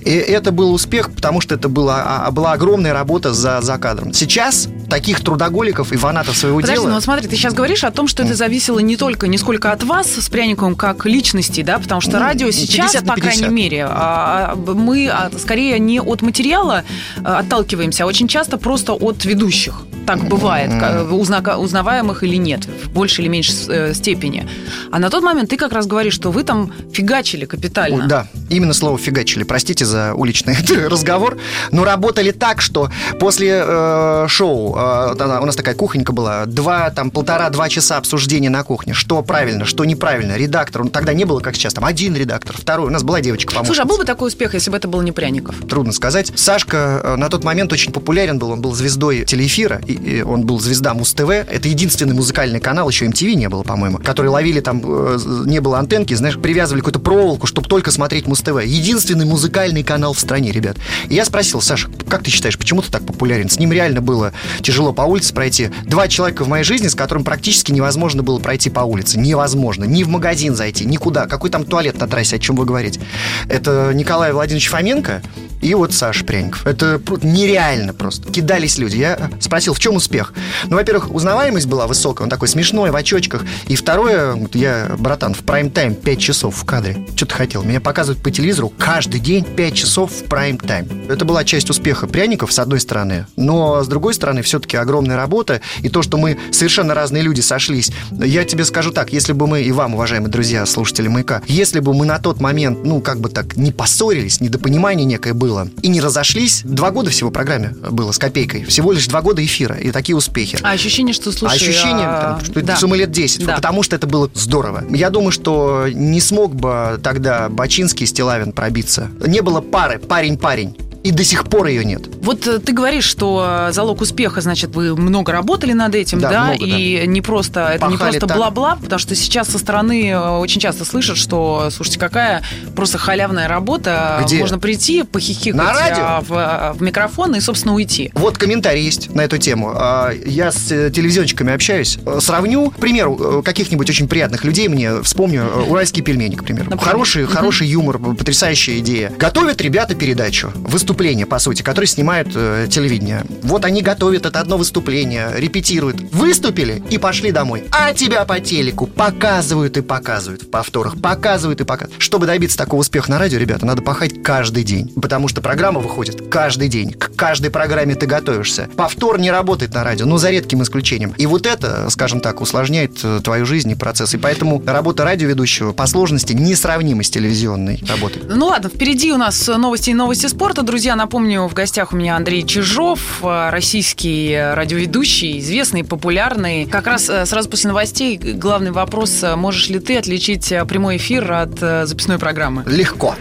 И 0.00 0.10
это 0.10 0.50
был 0.50 0.72
успех, 0.72 1.12
потому 1.12 1.40
что 1.40 1.54
это 1.54 1.68
была, 1.68 2.24
а, 2.26 2.30
была 2.30 2.52
огромная 2.52 2.92
работа 2.92 3.32
за, 3.32 3.60
за 3.60 3.78
кадром. 3.78 4.12
Сейчас 4.12 4.68
таких 4.88 5.20
трудоголиков 5.20 5.92
и 5.92 5.96
фанатов 5.96 6.36
своего 6.36 6.60
Подожди, 6.60 6.76
дела... 6.76 6.88
ну 6.88 6.94
вот 6.94 7.04
смотри, 7.04 7.28
ты 7.28 7.36
сейчас 7.36 7.54
говоришь 7.54 7.84
о 7.84 7.90
том, 7.90 8.06
что 8.08 8.22
это 8.22 8.34
зависело 8.34 8.78
не 8.78 8.96
только, 8.96 9.26
не 9.26 9.38
сколько 9.38 9.72
от 9.72 9.82
вас 9.82 10.06
с 10.06 10.28
пряником, 10.28 10.76
как 10.76 11.06
личности, 11.06 11.62
да, 11.62 11.78
потому 11.78 12.00
что 12.00 12.12
ну, 12.12 12.20
радио 12.20 12.50
сейчас, 12.50 12.94
по 13.02 13.14
крайней 13.14 13.48
мере, 13.48 13.86
а, 13.86 14.52
а, 14.52 14.56
мы 14.56 15.12
скорее 15.38 15.78
не 15.78 16.00
от 16.00 16.22
материала 16.22 16.84
отталкиваемся, 17.24 18.04
а 18.04 18.06
очень 18.06 18.28
часто 18.28 18.58
просто 18.58 18.94
от 18.94 19.24
ведущих. 19.24 19.74
Так 20.06 20.28
бывает, 20.28 20.70
узнаваемых 21.10 22.22
или 22.22 22.36
нет, 22.36 22.66
в 22.66 22.90
большей 22.90 23.22
или 23.24 23.28
меньшей 23.28 23.54
э, 23.68 23.94
степени. 23.94 24.48
А 24.90 24.98
на 24.98 25.10
тот 25.10 25.22
момент 25.22 25.50
ты 25.50 25.56
как 25.56 25.72
раз 25.72 25.86
говоришь, 25.86 26.14
что 26.14 26.30
вы 26.30 26.44
там 26.44 26.72
фигачили 26.92 27.44
капитально. 27.44 28.06
Да, 28.06 28.26
именно 28.50 28.72
слово 28.72 28.98
фигачили. 28.98 29.44
Простите 29.44 29.84
за 29.84 30.14
уличный 30.14 30.56
разговор. 30.88 31.38
Но 31.70 31.84
работали 31.84 32.30
так, 32.30 32.60
что 32.60 32.90
после 33.18 33.62
э, 33.64 34.26
шоу, 34.28 34.76
э, 34.76 35.40
у 35.40 35.46
нас 35.46 35.56
такая 35.56 35.74
кухонька 35.74 36.12
была, 36.12 36.46
два, 36.46 36.90
там, 36.90 37.10
полтора-два 37.10 37.68
часа 37.68 37.96
обсуждения 37.96 38.50
на 38.50 38.62
кухне. 38.62 38.94
Что 38.94 39.22
правильно, 39.22 39.64
что 39.64 39.84
неправильно. 39.84 40.36
Редактор, 40.36 40.84
ну, 40.84 40.90
тогда 40.90 41.12
не 41.14 41.24
было, 41.24 41.40
как 41.40 41.56
сейчас, 41.56 41.74
там, 41.74 41.84
один 41.84 42.16
редактор, 42.16 42.56
второй. 42.56 42.88
У 42.88 42.92
нас 42.92 43.02
была 43.02 43.20
девочка 43.20 43.52
помощница. 43.52 43.74
Слушай, 43.74 43.86
а 43.86 43.88
был 43.88 43.98
бы 43.98 44.04
такой 44.04 44.28
успех, 44.28 44.54
если 44.54 44.70
бы 44.70 44.76
это 44.76 44.88
был 44.88 45.02
не 45.02 45.12
Пряников? 45.12 45.56
Трудно 45.68 45.92
сказать. 45.92 46.32
Сашка 46.36 47.00
э, 47.02 47.16
на 47.16 47.28
тот 47.28 47.44
момент 47.44 47.72
очень 47.72 47.92
популярен 47.92 48.38
был. 48.38 48.50
Он 48.50 48.60
был 48.60 48.74
звездой 48.74 49.24
телеэфира, 49.24 49.80
и, 49.86 49.93
и 49.94 50.22
он 50.22 50.44
был 50.46 50.60
звезда 50.60 50.94
Муз-ТВ. 50.94 51.28
Это 51.28 51.68
единственный 51.68 52.14
музыкальный 52.14 52.60
канал, 52.60 52.88
еще 52.88 53.06
MTV 53.06 53.34
не 53.34 53.48
было, 53.48 53.62
по-моему, 53.62 53.98
который 53.98 54.28
ловили 54.28 54.60
там, 54.60 54.80
э, 54.84 55.18
не 55.46 55.60
было 55.60 55.78
антенки, 55.78 56.14
знаешь, 56.14 56.38
привязывали 56.38 56.80
какую-то 56.80 57.00
проволоку, 57.00 57.46
чтобы 57.46 57.68
только 57.68 57.90
смотреть 57.90 58.26
Муз-ТВ. 58.26 58.64
Единственный 58.64 59.24
музыкальный 59.24 59.82
канал 59.82 60.12
в 60.14 60.20
стране, 60.20 60.52
ребят. 60.52 60.76
И 61.08 61.14
я 61.14 61.24
спросил, 61.24 61.60
Саша, 61.60 61.88
как 62.08 62.22
ты 62.22 62.30
считаешь, 62.30 62.58
почему 62.58 62.82
ты 62.82 62.90
так 62.90 63.04
популярен? 63.04 63.48
С 63.48 63.58
ним 63.58 63.72
реально 63.72 64.00
было 64.00 64.32
тяжело 64.60 64.92
по 64.92 65.02
улице 65.02 65.34
пройти. 65.34 65.70
Два 65.84 66.08
человека 66.08 66.44
в 66.44 66.48
моей 66.48 66.64
жизни, 66.64 66.88
с 66.88 66.94
которым 66.94 67.24
практически 67.24 67.72
невозможно 67.72 68.22
было 68.22 68.38
пройти 68.38 68.70
по 68.70 68.80
улице. 68.80 69.18
Невозможно. 69.18 69.84
Ни 69.84 70.02
в 70.02 70.08
магазин 70.08 70.54
зайти, 70.54 70.84
никуда. 70.84 71.26
Какой 71.26 71.50
там 71.50 71.64
туалет 71.64 71.98
на 71.98 72.08
трассе, 72.08 72.36
о 72.36 72.38
чем 72.38 72.56
вы 72.56 72.64
говорите? 72.64 73.00
Это 73.48 73.92
Николай 73.94 74.32
Владимирович 74.32 74.68
Фоменко 74.68 75.22
и 75.60 75.74
вот 75.74 75.92
Саша 75.92 76.24
Пряников. 76.24 76.66
Это 76.66 77.00
нереально 77.22 77.94
просто. 77.94 78.30
Кидались 78.30 78.78
люди. 78.78 78.96
Я 78.96 79.30
спросил, 79.40 79.74
в 79.74 79.80
чем 79.84 79.96
успех? 79.96 80.32
Ну, 80.70 80.76
во-первых, 80.76 81.14
узнаваемость 81.14 81.66
была 81.66 81.86
высокая, 81.86 82.24
он 82.24 82.30
такой 82.30 82.48
смешной, 82.48 82.90
в 82.90 82.96
очочках. 82.96 83.44
И 83.66 83.76
второе, 83.76 84.34
я, 84.54 84.96
братан, 84.98 85.34
в 85.34 85.40
прайм-тайм 85.40 85.94
5 85.94 86.18
часов 86.18 86.56
в 86.56 86.64
кадре. 86.64 87.06
Что 87.14 87.26
ты 87.26 87.34
хотел? 87.34 87.62
Меня 87.62 87.82
показывают 87.82 88.22
по 88.22 88.30
телевизору 88.30 88.72
каждый 88.78 89.20
день 89.20 89.44
5 89.44 89.74
часов 89.74 90.10
в 90.10 90.24
прайм-тайм. 90.24 91.10
Это 91.10 91.26
была 91.26 91.44
часть 91.44 91.68
успеха 91.68 92.06
Пряников, 92.06 92.50
с 92.50 92.58
одной 92.58 92.80
стороны. 92.80 93.26
Но, 93.36 93.84
с 93.84 93.86
другой 93.86 94.14
стороны, 94.14 94.40
все-таки 94.40 94.78
огромная 94.78 95.16
работа. 95.16 95.60
И 95.82 95.90
то, 95.90 96.00
что 96.00 96.16
мы 96.16 96.38
совершенно 96.50 96.94
разные 96.94 97.22
люди 97.22 97.42
сошлись. 97.42 97.90
Я 98.10 98.44
тебе 98.46 98.64
скажу 98.64 98.90
так, 98.90 99.12
если 99.12 99.34
бы 99.34 99.46
мы, 99.46 99.60
и 99.60 99.70
вам, 99.70 99.96
уважаемые 99.96 100.30
друзья, 100.30 100.64
слушатели 100.64 101.08
«Маяка», 101.08 101.42
если 101.46 101.80
бы 101.80 101.92
мы 101.92 102.06
на 102.06 102.18
тот 102.18 102.40
момент, 102.40 102.78
ну, 102.84 103.02
как 103.02 103.20
бы 103.20 103.28
так, 103.28 103.58
не 103.58 103.70
поссорились, 103.70 104.40
недопонимание 104.40 105.04
некое 105.04 105.34
было, 105.34 105.68
и 105.82 105.88
не 105.88 106.00
разошлись, 106.00 106.62
два 106.64 106.90
года 106.90 107.10
всего 107.10 107.30
программе 107.30 107.74
было 107.90 108.12
с 108.12 108.18
копейкой. 108.18 108.64
Всего 108.64 108.90
лишь 108.92 109.06
два 109.08 109.20
года 109.20 109.44
эфира, 109.44 109.73
и 109.80 109.90
такие 109.90 110.16
успехи. 110.16 110.58
А 110.62 110.72
ощущение, 110.72 111.14
что, 111.14 111.32
слушай... 111.32 111.52
А 111.52 111.56
ощущение, 111.56 112.06
а... 112.06 112.40
там, 112.40 112.44
что, 112.44 112.62
да. 112.62 112.86
мы 112.86 112.96
лет 112.96 113.10
10, 113.10 113.46
да. 113.46 113.56
потому 113.56 113.82
что 113.82 113.96
это 113.96 114.06
было 114.06 114.30
здорово. 114.34 114.84
Я 114.90 115.10
думаю, 115.10 115.32
что 115.32 115.86
не 115.92 116.20
смог 116.20 116.54
бы 116.54 117.00
тогда 117.02 117.48
Бачинский 117.48 118.04
и 118.04 118.06
Стилавин 118.06 118.52
пробиться. 118.52 119.10
Не 119.24 119.40
было 119.40 119.60
пары, 119.60 119.98
парень-парень 119.98 120.76
и 121.04 121.10
до 121.10 121.22
сих 121.22 121.44
пор 121.44 121.66
ее 121.66 121.84
нет. 121.84 122.02
Вот 122.22 122.46
э, 122.46 122.58
ты 122.58 122.72
говоришь, 122.72 123.04
что 123.04 123.68
залог 123.70 124.00
успеха, 124.00 124.40
значит, 124.40 124.74
вы 124.74 124.96
много 124.96 125.32
работали 125.32 125.74
над 125.74 125.94
этим, 125.94 126.18
да, 126.18 126.30
да? 126.30 126.44
Много, 126.46 126.64
и 126.64 127.00
да. 127.00 127.06
не 127.06 127.20
просто 127.20 127.60
это 127.74 127.80
Пахали 127.80 128.14
не 128.14 128.18
просто 128.18 128.34
бла-бла, 128.34 128.78
потому 128.80 128.98
что 128.98 129.14
сейчас 129.14 129.48
со 129.48 129.58
стороны 129.58 130.08
э, 130.08 130.18
очень 130.38 130.62
часто 130.62 130.86
слышат, 130.86 131.18
что, 131.18 131.68
слушайте, 131.70 132.00
какая 132.00 132.42
просто 132.74 132.96
халявная 132.96 133.48
работа, 133.48 134.22
Где? 134.24 134.38
можно 134.38 134.58
прийти, 134.58 135.02
похихикать 135.02 135.54
на 135.54 135.74
радио? 135.74 136.04
А, 136.04 136.20
в, 136.22 136.78
в 136.78 136.82
микрофон 136.82 137.34
и, 137.34 137.40
собственно, 137.40 137.74
уйти. 137.74 138.10
Вот 138.14 138.38
комментарий 138.38 138.82
есть 138.82 139.14
на 139.14 139.20
эту 139.20 139.36
тему. 139.36 139.74
А, 139.76 140.10
я 140.24 140.52
с 140.52 140.72
э, 140.72 140.90
телевизионщиками 140.90 141.52
общаюсь, 141.52 141.98
сравню, 142.20 142.70
к 142.70 142.76
примеру, 142.76 143.42
каких-нибудь 143.44 143.90
очень 143.90 144.08
приятных 144.08 144.44
людей 144.44 144.68
мне 144.68 145.02
вспомню 145.02 145.46
уральские 145.68 146.02
пельмени, 146.02 146.36
к 146.36 146.44
примеру. 146.44 146.70
Например? 146.70 146.92
Хороший, 146.92 147.26
хороший 147.26 147.66
юмор, 147.66 147.98
потрясающая 147.98 148.78
идея. 148.78 149.12
Готовят 149.18 149.60
ребята 149.60 149.94
передачу, 149.94 150.50
выступают 150.54 150.93
выступление, 150.94 151.26
по 151.26 151.40
сути, 151.40 151.62
которые 151.62 151.88
снимают 151.88 152.28
э, 152.36 152.68
телевидение. 152.70 153.24
Вот 153.42 153.64
они 153.64 153.82
готовят 153.82 154.26
это 154.26 154.38
одно 154.38 154.56
выступление, 154.56 155.32
репетируют. 155.34 156.00
Выступили 156.12 156.84
и 156.88 156.98
пошли 156.98 157.32
домой. 157.32 157.64
А 157.72 157.92
тебя 157.92 158.24
по 158.24 158.38
телеку 158.38 158.86
показывают 158.86 159.76
и 159.76 159.82
показывают 159.82 160.42
в 160.42 160.50
повторах. 160.50 161.00
Показывают 161.00 161.60
и 161.60 161.64
показывают. 161.64 162.00
Чтобы 162.00 162.26
добиться 162.26 162.56
такого 162.56 162.82
успеха 162.82 163.10
на 163.10 163.18
радио, 163.18 163.38
ребята, 163.38 163.66
надо 163.66 163.82
пахать 163.82 164.22
каждый 164.22 164.62
день. 164.62 164.92
Потому 165.02 165.26
что 165.26 165.40
программа 165.40 165.80
выходит 165.80 166.28
каждый 166.30 166.68
день. 166.68 166.92
К 166.92 167.10
каждой 167.16 167.50
программе 167.50 167.96
ты 167.96 168.06
готовишься. 168.06 168.68
Повтор 168.76 169.18
не 169.18 169.32
работает 169.32 169.74
на 169.74 169.82
радио, 169.82 170.06
но 170.06 170.18
за 170.18 170.30
редким 170.30 170.62
исключением. 170.62 171.12
И 171.16 171.26
вот 171.26 171.44
это, 171.46 171.90
скажем 171.90 172.20
так, 172.20 172.40
усложняет 172.40 173.00
э, 173.02 173.20
твою 173.24 173.46
жизнь 173.46 173.70
и 173.72 173.74
процесс. 173.74 174.14
И 174.14 174.16
поэтому 174.16 174.62
работа 174.64 175.02
радиоведущего 175.02 175.72
по 175.72 175.88
сложности 175.88 176.34
несравнима 176.34 177.02
с 177.02 177.10
телевизионной 177.10 177.82
работой. 177.88 178.22
Ну 178.28 178.46
ладно, 178.46 178.68
впереди 178.68 179.12
у 179.12 179.16
нас 179.16 179.48
новости 179.48 179.90
и 179.90 179.94
новости 179.94 180.28
спорта, 180.28 180.62
друзья. 180.62 180.83
Друзья, 180.84 180.96
напомню, 180.96 181.46
в 181.48 181.54
гостях 181.54 181.94
у 181.94 181.96
меня 181.96 182.14
Андрей 182.14 182.42
Чижов, 182.42 183.00
э, 183.22 183.48
российский 183.48 184.36
радиоведущий, 184.36 185.38
известный, 185.38 185.82
популярный. 185.82 186.66
Как 186.66 186.86
раз 186.86 187.08
э, 187.08 187.24
сразу 187.24 187.48
после 187.48 187.68
новостей 187.68 188.18
главный 188.18 188.70
вопрос, 188.70 189.22
э, 189.22 189.34
можешь 189.34 189.70
ли 189.70 189.78
ты 189.78 189.96
отличить 189.96 190.52
прямой 190.68 190.98
эфир 190.98 191.32
от 191.32 191.58
записной 191.58 192.18
программы? 192.18 192.64
Легко. 192.66 193.14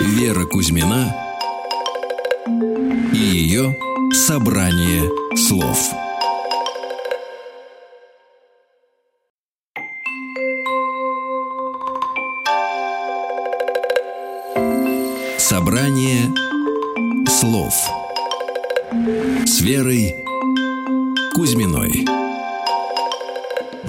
Вера 0.00 0.44
Кузьмина 0.44 1.16
и 3.14 3.16
ее 3.16 3.74
«Собрание 4.12 5.08
слов». 5.34 5.78
Слов 17.48 17.72
с 19.46 19.60
Верой 19.62 20.14
Кузьминой. 21.34 22.27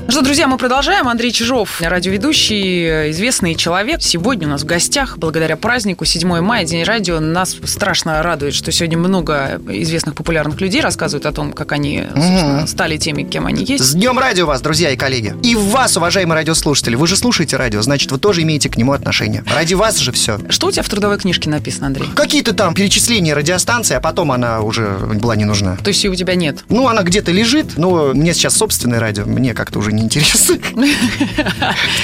Ну 0.10 0.12
что, 0.12 0.24
друзья, 0.24 0.48
мы 0.48 0.58
продолжаем. 0.58 1.08
Андрей 1.08 1.32
Чижов, 1.32 1.80
радиоведущий, 1.82 3.12
известный 3.12 3.54
человек. 3.54 4.02
Сегодня 4.02 4.48
у 4.48 4.50
нас 4.50 4.64
в 4.64 4.66
гостях, 4.66 5.20
благодаря 5.20 5.56
празднику, 5.56 6.04
7 6.04 6.42
мая, 6.42 6.66
День 6.66 6.84
радио. 6.84 7.20
Нас 7.20 7.56
страшно 7.66 8.24
радует, 8.24 8.56
что 8.56 8.72
сегодня 8.72 8.98
много 8.98 9.62
известных 9.68 10.16
популярных 10.16 10.60
людей 10.62 10.82
рассказывают 10.82 11.28
о 11.28 11.32
том, 11.32 11.54
как 11.54 11.74
они 11.74 12.06
угу. 12.12 12.66
стали 12.66 12.98
теми, 12.98 13.22
кем 13.22 13.46
они 13.46 13.64
есть. 13.64 13.84
С 13.84 13.94
Днем 13.94 14.18
радио 14.18 14.48
вас, 14.48 14.62
друзья 14.62 14.90
и 14.90 14.98
коллеги. 14.98 15.36
И 15.44 15.54
вас, 15.54 15.96
уважаемые 15.96 16.38
радиослушатели. 16.38 16.96
Вы 16.96 17.06
же 17.06 17.16
слушаете 17.16 17.58
радио, 17.58 17.84
значит, 17.84 18.12
вы 18.12 18.18
тоже 18.18 18.42
имеете 18.42 18.68
к 18.68 18.78
нему 18.78 18.94
отношение. 18.94 19.44
Ради 19.54 19.76
вас 19.76 20.00
же 20.00 20.12
все. 20.12 20.40
Что 20.50 20.70
у 20.70 20.72
тебя 20.72 20.82
в 20.82 20.90
трудовой 20.90 21.20
книжке 21.20 21.52
написано, 21.52 21.86
Андрей? 21.86 22.10
Какие-то 22.16 22.56
там 22.56 22.74
перечисления 22.74 23.36
радиостанции, 23.36 23.94
а 23.94 24.02
потом 24.02 24.32
она 24.32 24.62
уже 24.62 24.90
была 25.22 25.36
не 25.36 25.46
нужна. 25.46 25.78
То 25.84 25.90
есть 25.90 26.04
ее 26.04 26.10
у 26.10 26.16
тебя 26.16 26.34
нет? 26.34 26.66
Ну, 26.68 26.88
она 26.88 27.04
где-то 27.04 27.32
лежит, 27.32 27.78
но 27.78 28.12
мне 28.16 28.34
сейчас 28.34 28.58
собственное 28.58 29.00
радио, 29.00 29.26
мне 29.26 29.54
как-то 29.54 29.78
уже 29.78 29.99
не 29.99 29.99
неинтересно. 30.00 30.58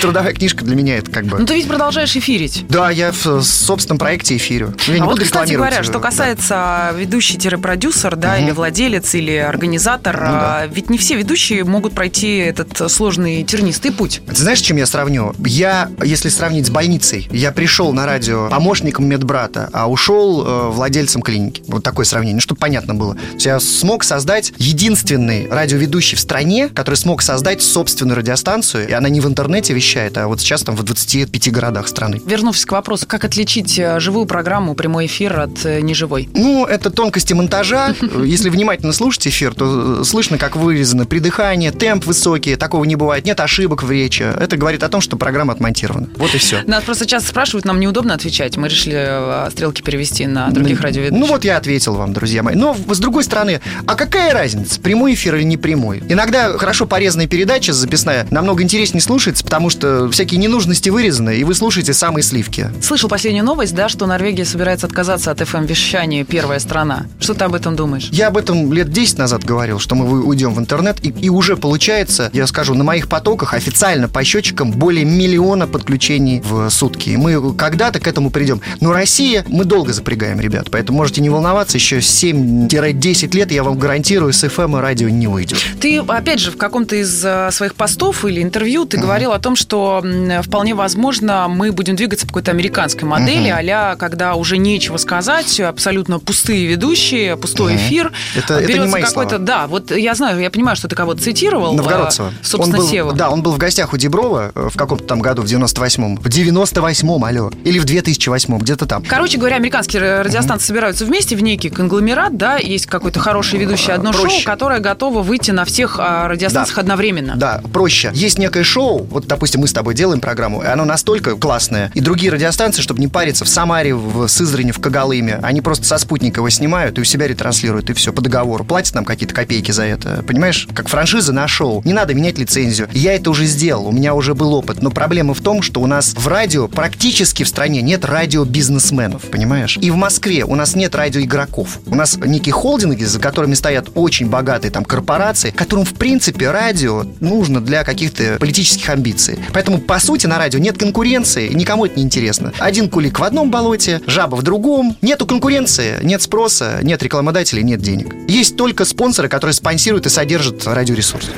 Трудовая 0.01 0.33
книжка 0.33 0.63
для 0.63 0.75
меня 0.75 0.97
это 0.97 1.11
как 1.11 1.25
бы... 1.25 1.39
Ну, 1.39 1.45
ты 1.45 1.55
ведь 1.55 1.67
продолжаешь 1.67 2.15
эфирить. 2.15 2.65
Да, 2.69 2.89
я 2.89 3.11
в 3.11 3.41
собственном 3.41 3.97
проекте 3.97 4.37
эфирю. 4.37 4.73
Я 4.87 5.03
а 5.03 5.05
вот, 5.05 5.19
кстати 5.19 5.53
говоря, 5.53 5.83
что 5.83 5.99
касается 5.99 6.93
ведущий-продюсер, 6.95 8.15
да, 8.15 8.37
или 8.37 8.51
владелец, 8.51 9.15
или 9.15 9.35
организатор, 9.35 10.15
ну 10.15 10.27
а, 10.27 10.67
ведь 10.67 10.89
не 10.89 10.97
все 10.97 11.15
ведущие 11.15 11.63
могут 11.63 11.93
пройти 11.93 12.37
этот 12.37 12.91
сложный 12.91 13.43
тернистый 13.43 13.91
путь. 13.91 14.21
Ты 14.27 14.35
знаешь, 14.35 14.59
чем 14.59 14.77
я 14.77 14.85
сравню? 14.85 15.33
Я, 15.45 15.89
если 16.03 16.29
сравнить 16.29 16.67
с 16.67 16.69
больницей, 16.69 17.27
я 17.31 17.51
пришел 17.51 17.93
на 17.93 18.05
радио 18.05 18.49
помощником 18.49 19.05
медбрата, 19.05 19.69
а 19.73 19.89
ушел 19.89 20.45
э, 20.45 20.69
владельцем 20.71 21.21
клиники. 21.21 21.63
Вот 21.67 21.83
такое 21.83 22.05
сравнение, 22.05 22.35
ну, 22.35 22.41
чтобы 22.41 22.59
понятно 22.59 22.95
было. 22.95 23.17
Я 23.39 23.59
смог 23.59 24.03
создать 24.03 24.53
единственный 24.57 25.47
радиоведущий 25.49 26.17
в 26.17 26.19
стране, 26.19 26.69
который 26.69 26.95
смог 26.95 27.21
создать 27.21 27.61
собственную 27.85 28.17
радиостанцию, 28.17 28.89
и 28.89 28.93
она 28.93 29.09
не 29.09 29.21
в 29.21 29.27
интернете 29.27 29.73
вещает, 29.75 30.17
а 30.17 30.27
вот 30.27 30.41
сейчас 30.41 30.63
там 30.63 30.75
в 30.75 30.81
25 30.81 31.51
городах 31.51 31.87
страны. 31.87 32.19
Вернувшись 32.25 32.65
к 32.65 32.71
вопросу, 32.71 33.05
как 33.05 33.23
отличить 33.25 33.77
э, 33.77 33.99
живую 33.99 34.25
программу, 34.25 34.73
прямой 34.73 35.05
эфир 35.05 35.39
от 35.39 35.63
э, 35.65 35.81
неживой? 35.81 36.27
Ну, 36.33 36.65
это 36.65 36.89
тонкости 36.89 37.33
монтажа. 37.33 37.93
Если 38.23 38.49
внимательно 38.49 38.91
слушать 38.91 39.27
эфир, 39.27 39.53
то 39.53 40.01
э, 40.01 40.03
слышно, 40.03 40.39
как 40.39 40.55
вырезано 40.55 41.05
придыхание, 41.05 41.71
темп 41.71 42.05
высокий, 42.05 42.55
такого 42.55 42.85
не 42.85 42.95
бывает, 42.95 43.23
нет 43.23 43.39
ошибок 43.39 43.83
в 43.83 43.91
речи. 43.91 44.23
Это 44.23 44.57
говорит 44.57 44.81
о 44.81 44.89
том, 44.89 44.99
что 44.99 45.15
программа 45.15 45.53
отмонтирована. 45.53 46.09
Вот 46.15 46.33
и 46.33 46.39
все. 46.39 46.63
Нас 46.65 46.83
просто 46.83 47.05
часто 47.05 47.29
спрашивают, 47.29 47.65
нам 47.65 47.79
неудобно 47.79 48.15
отвечать. 48.15 48.57
Мы 48.57 48.67
решили 48.67 49.51
стрелки 49.51 49.83
перевести 49.83 50.25
на 50.25 50.49
других 50.49 50.81
радиоведущих. 50.81 51.19
Ну 51.19 51.27
вот 51.27 51.45
я 51.45 51.57
ответил 51.57 51.93
вам, 51.93 52.13
друзья 52.13 52.41
мои. 52.41 52.55
Но 52.55 52.75
с 52.87 52.97
другой 52.97 53.23
стороны, 53.23 53.61
а 53.85 53.93
какая 53.93 54.33
разница, 54.33 54.81
прямой 54.81 55.13
эфир 55.13 55.35
или 55.35 55.43
не 55.43 55.57
прямой? 55.57 56.01
Иногда 56.09 56.57
хорошо 56.57 56.87
порезанная 56.87 57.27
передача 57.27 57.73
записная 57.75 58.27
намного 58.31 58.63
интереснее 58.63 59.01
слушается, 59.01 59.43
потому 59.43 59.69
что 59.69 60.09
всякие 60.11 60.39
ненужности 60.39 60.89
вырезаны, 60.89 61.37
и 61.37 61.43
вы 61.43 61.53
слушаете 61.55 61.93
самые 61.93 62.23
сливки. 62.23 62.69
Слышал 62.81 63.09
последнюю 63.09 63.45
новость, 63.45 63.75
да, 63.75 63.89
что 63.89 64.05
Норвегия 64.05 64.45
собирается 64.45 64.87
отказаться 64.87 65.31
от 65.31 65.41
FM-вещания 65.41 66.23
«Первая 66.23 66.59
страна». 66.59 67.05
Что 67.19 67.33
ты 67.33 67.45
об 67.45 67.55
этом 67.55 67.75
думаешь? 67.75 68.09
Я 68.11 68.27
об 68.27 68.37
этом 68.37 68.71
лет 68.73 68.91
10 68.91 69.17
назад 69.17 69.43
говорил, 69.43 69.79
что 69.79 69.95
мы 69.95 70.23
уйдем 70.23 70.53
в 70.53 70.59
интернет, 70.59 71.03
и, 71.03 71.09
и 71.09 71.29
уже 71.29 71.57
получается, 71.57 72.29
я 72.33 72.47
скажу, 72.47 72.73
на 72.73 72.83
моих 72.83 73.07
потоках 73.07 73.53
официально 73.53 74.07
по 74.07 74.23
счетчикам 74.23 74.71
более 74.71 75.05
миллиона 75.05 75.67
подключений 75.67 76.41
в 76.41 76.69
сутки. 76.69 77.09
И 77.09 77.17
мы 77.17 77.53
когда-то 77.55 77.99
к 77.99 78.07
этому 78.07 78.29
придем. 78.29 78.61
Но 78.81 78.93
Россия, 78.93 79.45
мы 79.47 79.65
долго 79.65 79.93
запрягаем, 79.93 80.39
ребят, 80.39 80.69
поэтому 80.71 80.99
можете 80.99 81.21
не 81.21 81.29
волноваться, 81.29 81.77
еще 81.77 81.97
7-10 81.97 83.35
лет, 83.35 83.51
я 83.51 83.63
вам 83.63 83.77
гарантирую, 83.77 84.33
с 84.33 84.43
FM 84.43 84.77
и 84.77 84.81
радио 84.81 85.09
не 85.09 85.27
уйдет. 85.27 85.59
Ты, 85.79 85.99
опять 85.99 86.39
же, 86.39 86.51
в 86.51 86.57
каком-то 86.57 86.95
из 86.95 87.23
э, 87.23 87.49
своих 87.65 87.75
постов 87.75 88.25
или 88.25 88.43
интервью 88.43 88.85
ты 88.85 88.97
uh-huh. 88.97 89.01
говорил 89.01 89.31
о 89.31 89.39
том, 89.39 89.55
что 89.55 90.03
вполне 90.43 90.75
возможно 90.75 91.47
мы 91.49 91.71
будем 91.71 91.95
двигаться 91.95 92.27
по 92.27 92.33
какой-то 92.33 92.51
американской 92.51 93.07
модели, 93.07 93.49
uh-huh. 93.49 93.93
а 93.93 93.95
когда 93.95 94.35
уже 94.35 94.57
нечего 94.57 94.97
сказать, 94.97 95.59
абсолютно 95.59 96.19
пустые 96.19 96.67
ведущие, 96.67 97.37
пустой 97.37 97.73
uh-huh. 97.73 97.77
эфир. 97.77 98.11
Это, 98.35 98.59
это 98.59 98.73
не 98.73 98.87
мои 98.87 99.01
какой-то, 99.01 99.29
слова. 99.29 99.45
Да, 99.45 99.67
вот 99.67 99.89
я 99.91 100.13
знаю, 100.13 100.39
я 100.39 100.51
понимаю, 100.51 100.75
что 100.75 100.87
ты 100.87 100.95
кого-то 100.95 101.23
цитировал. 101.23 101.73
Новгородцева. 101.73 102.29
А, 102.29 102.45
собственно, 102.45 102.77
он 102.77 102.83
был, 102.83 102.89
Сева. 102.89 103.13
Да, 103.13 103.29
он 103.31 103.41
был 103.41 103.51
в 103.53 103.57
гостях 103.57 103.93
у 103.93 103.97
Деброва 103.97 104.51
э, 104.53 104.69
в 104.71 104.77
каком-то 104.77 105.05
там 105.05 105.21
году, 105.21 105.41
в 105.41 105.45
98-м. 105.45 106.17
В 106.17 106.27
98-м, 106.27 107.23
алло. 107.23 107.51
Или 107.63 107.79
в 107.79 107.85
2008-м, 107.85 108.59
где-то 108.59 108.85
там. 108.85 109.03
Короче 109.03 109.37
говоря, 109.37 109.55
американские 109.55 110.21
радиостанции 110.21 110.65
uh-huh. 110.65 110.67
собираются 110.67 111.05
вместе 111.05 111.35
в 111.35 111.41
некий 111.41 111.69
конгломерат, 111.69 112.37
да, 112.37 112.57
есть 112.57 112.85
какой-то 112.85 113.19
хороший 113.19 113.57
ведущий 113.57 113.91
одно 113.91 114.11
Проще. 114.11 114.37
шоу, 114.37 114.45
которое 114.45 114.79
готово 114.79 115.23
выйти 115.23 115.51
на 115.51 115.65
всех 115.65 115.99
а, 115.99 116.27
радиостанциях 116.27 116.75
да. 116.75 116.81
одновременно. 116.81 117.35
Да, 117.35 117.44
проще. 117.71 118.11
Есть 118.13 118.37
некое 118.37 118.63
шоу, 118.63 119.03
вот, 119.03 119.27
допустим, 119.27 119.61
мы 119.61 119.67
с 119.67 119.73
тобой 119.73 119.93
делаем 119.93 120.21
программу, 120.21 120.63
и 120.63 120.65
оно 120.65 120.85
настолько 120.85 121.35
классное, 121.35 121.91
и 121.93 121.99
другие 121.99 122.31
радиостанции, 122.31 122.81
чтобы 122.81 122.99
не 122.99 123.07
париться, 123.07 123.45
в 123.45 123.49
Самаре, 123.49 123.95
в 123.95 124.27
Сызране, 124.27 124.71
в 124.71 124.79
Когалыме, 124.79 125.39
они 125.41 125.61
просто 125.61 125.85
со 125.85 125.97
спутника 125.97 126.39
его 126.39 126.49
снимают 126.49 126.97
и 126.97 127.01
у 127.01 127.03
себя 127.03 127.27
ретранслируют, 127.27 127.89
и 127.89 127.93
все, 127.93 128.13
по 128.13 128.21
договору. 128.21 128.63
Платят 128.63 128.95
нам 128.95 129.05
какие-то 129.05 129.33
копейки 129.33 129.71
за 129.71 129.83
это, 129.83 130.23
понимаешь? 130.27 130.67
Как 130.73 130.87
франшиза 130.87 131.33
на 131.33 131.47
шоу. 131.47 131.81
Не 131.85 131.93
надо 131.93 132.13
менять 132.13 132.37
лицензию. 132.37 132.87
Я 132.91 133.13
это 133.13 133.29
уже 133.29 133.45
сделал, 133.45 133.87
у 133.87 133.91
меня 133.91 134.13
уже 134.13 134.33
был 134.33 134.53
опыт, 134.53 134.81
но 134.81 134.91
проблема 134.91 135.33
в 135.33 135.41
том, 135.41 135.61
что 135.61 135.81
у 135.81 135.87
нас 135.87 136.13
в 136.15 136.27
радио 136.27 136.67
практически 136.67 137.43
в 137.43 137.47
стране 137.47 137.81
нет 137.81 138.05
радиобизнесменов, 138.05 139.23
понимаешь? 139.23 139.77
И 139.81 139.91
в 139.91 139.95
Москве 139.95 140.43
у 140.45 140.55
нас 140.55 140.75
нет 140.75 140.95
радиоигроков. 140.95 141.79
У 141.85 141.95
нас 141.95 142.17
некие 142.17 142.53
холдинги, 142.53 143.03
за 143.03 143.19
которыми 143.19 143.53
стоят 143.53 143.89
очень 143.95 144.29
богатые 144.29 144.71
там 144.71 144.85
корпорации, 144.85 145.51
которым, 145.51 145.85
в 145.85 145.93
принципе, 145.93 146.51
радио 146.51 147.05
нужно 147.35 147.59
для 147.59 147.83
каких-то 147.83 148.37
политических 148.39 148.87
амбиций. 148.89 149.37
Поэтому, 149.53 149.79
по 149.79 149.99
сути, 149.99 150.25
на 150.25 150.37
радио 150.37 150.59
нет 150.59 150.77
конкуренции, 150.77 151.49
никому 151.49 151.85
это 151.85 151.97
не 151.97 152.03
интересно. 152.03 152.53
Один 152.59 152.89
кулик 152.89 153.19
в 153.19 153.23
одном 153.23 153.51
болоте, 153.51 154.01
жаба 154.07 154.35
в 154.35 154.43
другом. 154.43 154.95
Нету 155.01 155.25
конкуренции, 155.25 155.99
нет 156.01 156.21
спроса, 156.21 156.79
нет 156.81 157.03
рекламодателей, 157.03 157.63
нет 157.63 157.81
денег. 157.81 158.15
Есть 158.29 158.55
только 158.55 158.85
спонсоры, 158.85 159.27
которые 159.27 159.53
спонсируют 159.53 160.05
и 160.05 160.09
содержат 160.09 160.65
радиоресурс. 160.65 161.29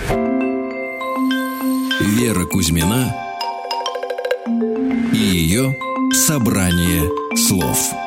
Вера 1.99 2.45
Кузьмина 2.45 3.15
и 5.13 5.17
ее 5.17 5.75
собрание 6.13 7.09
слов. 7.35 8.06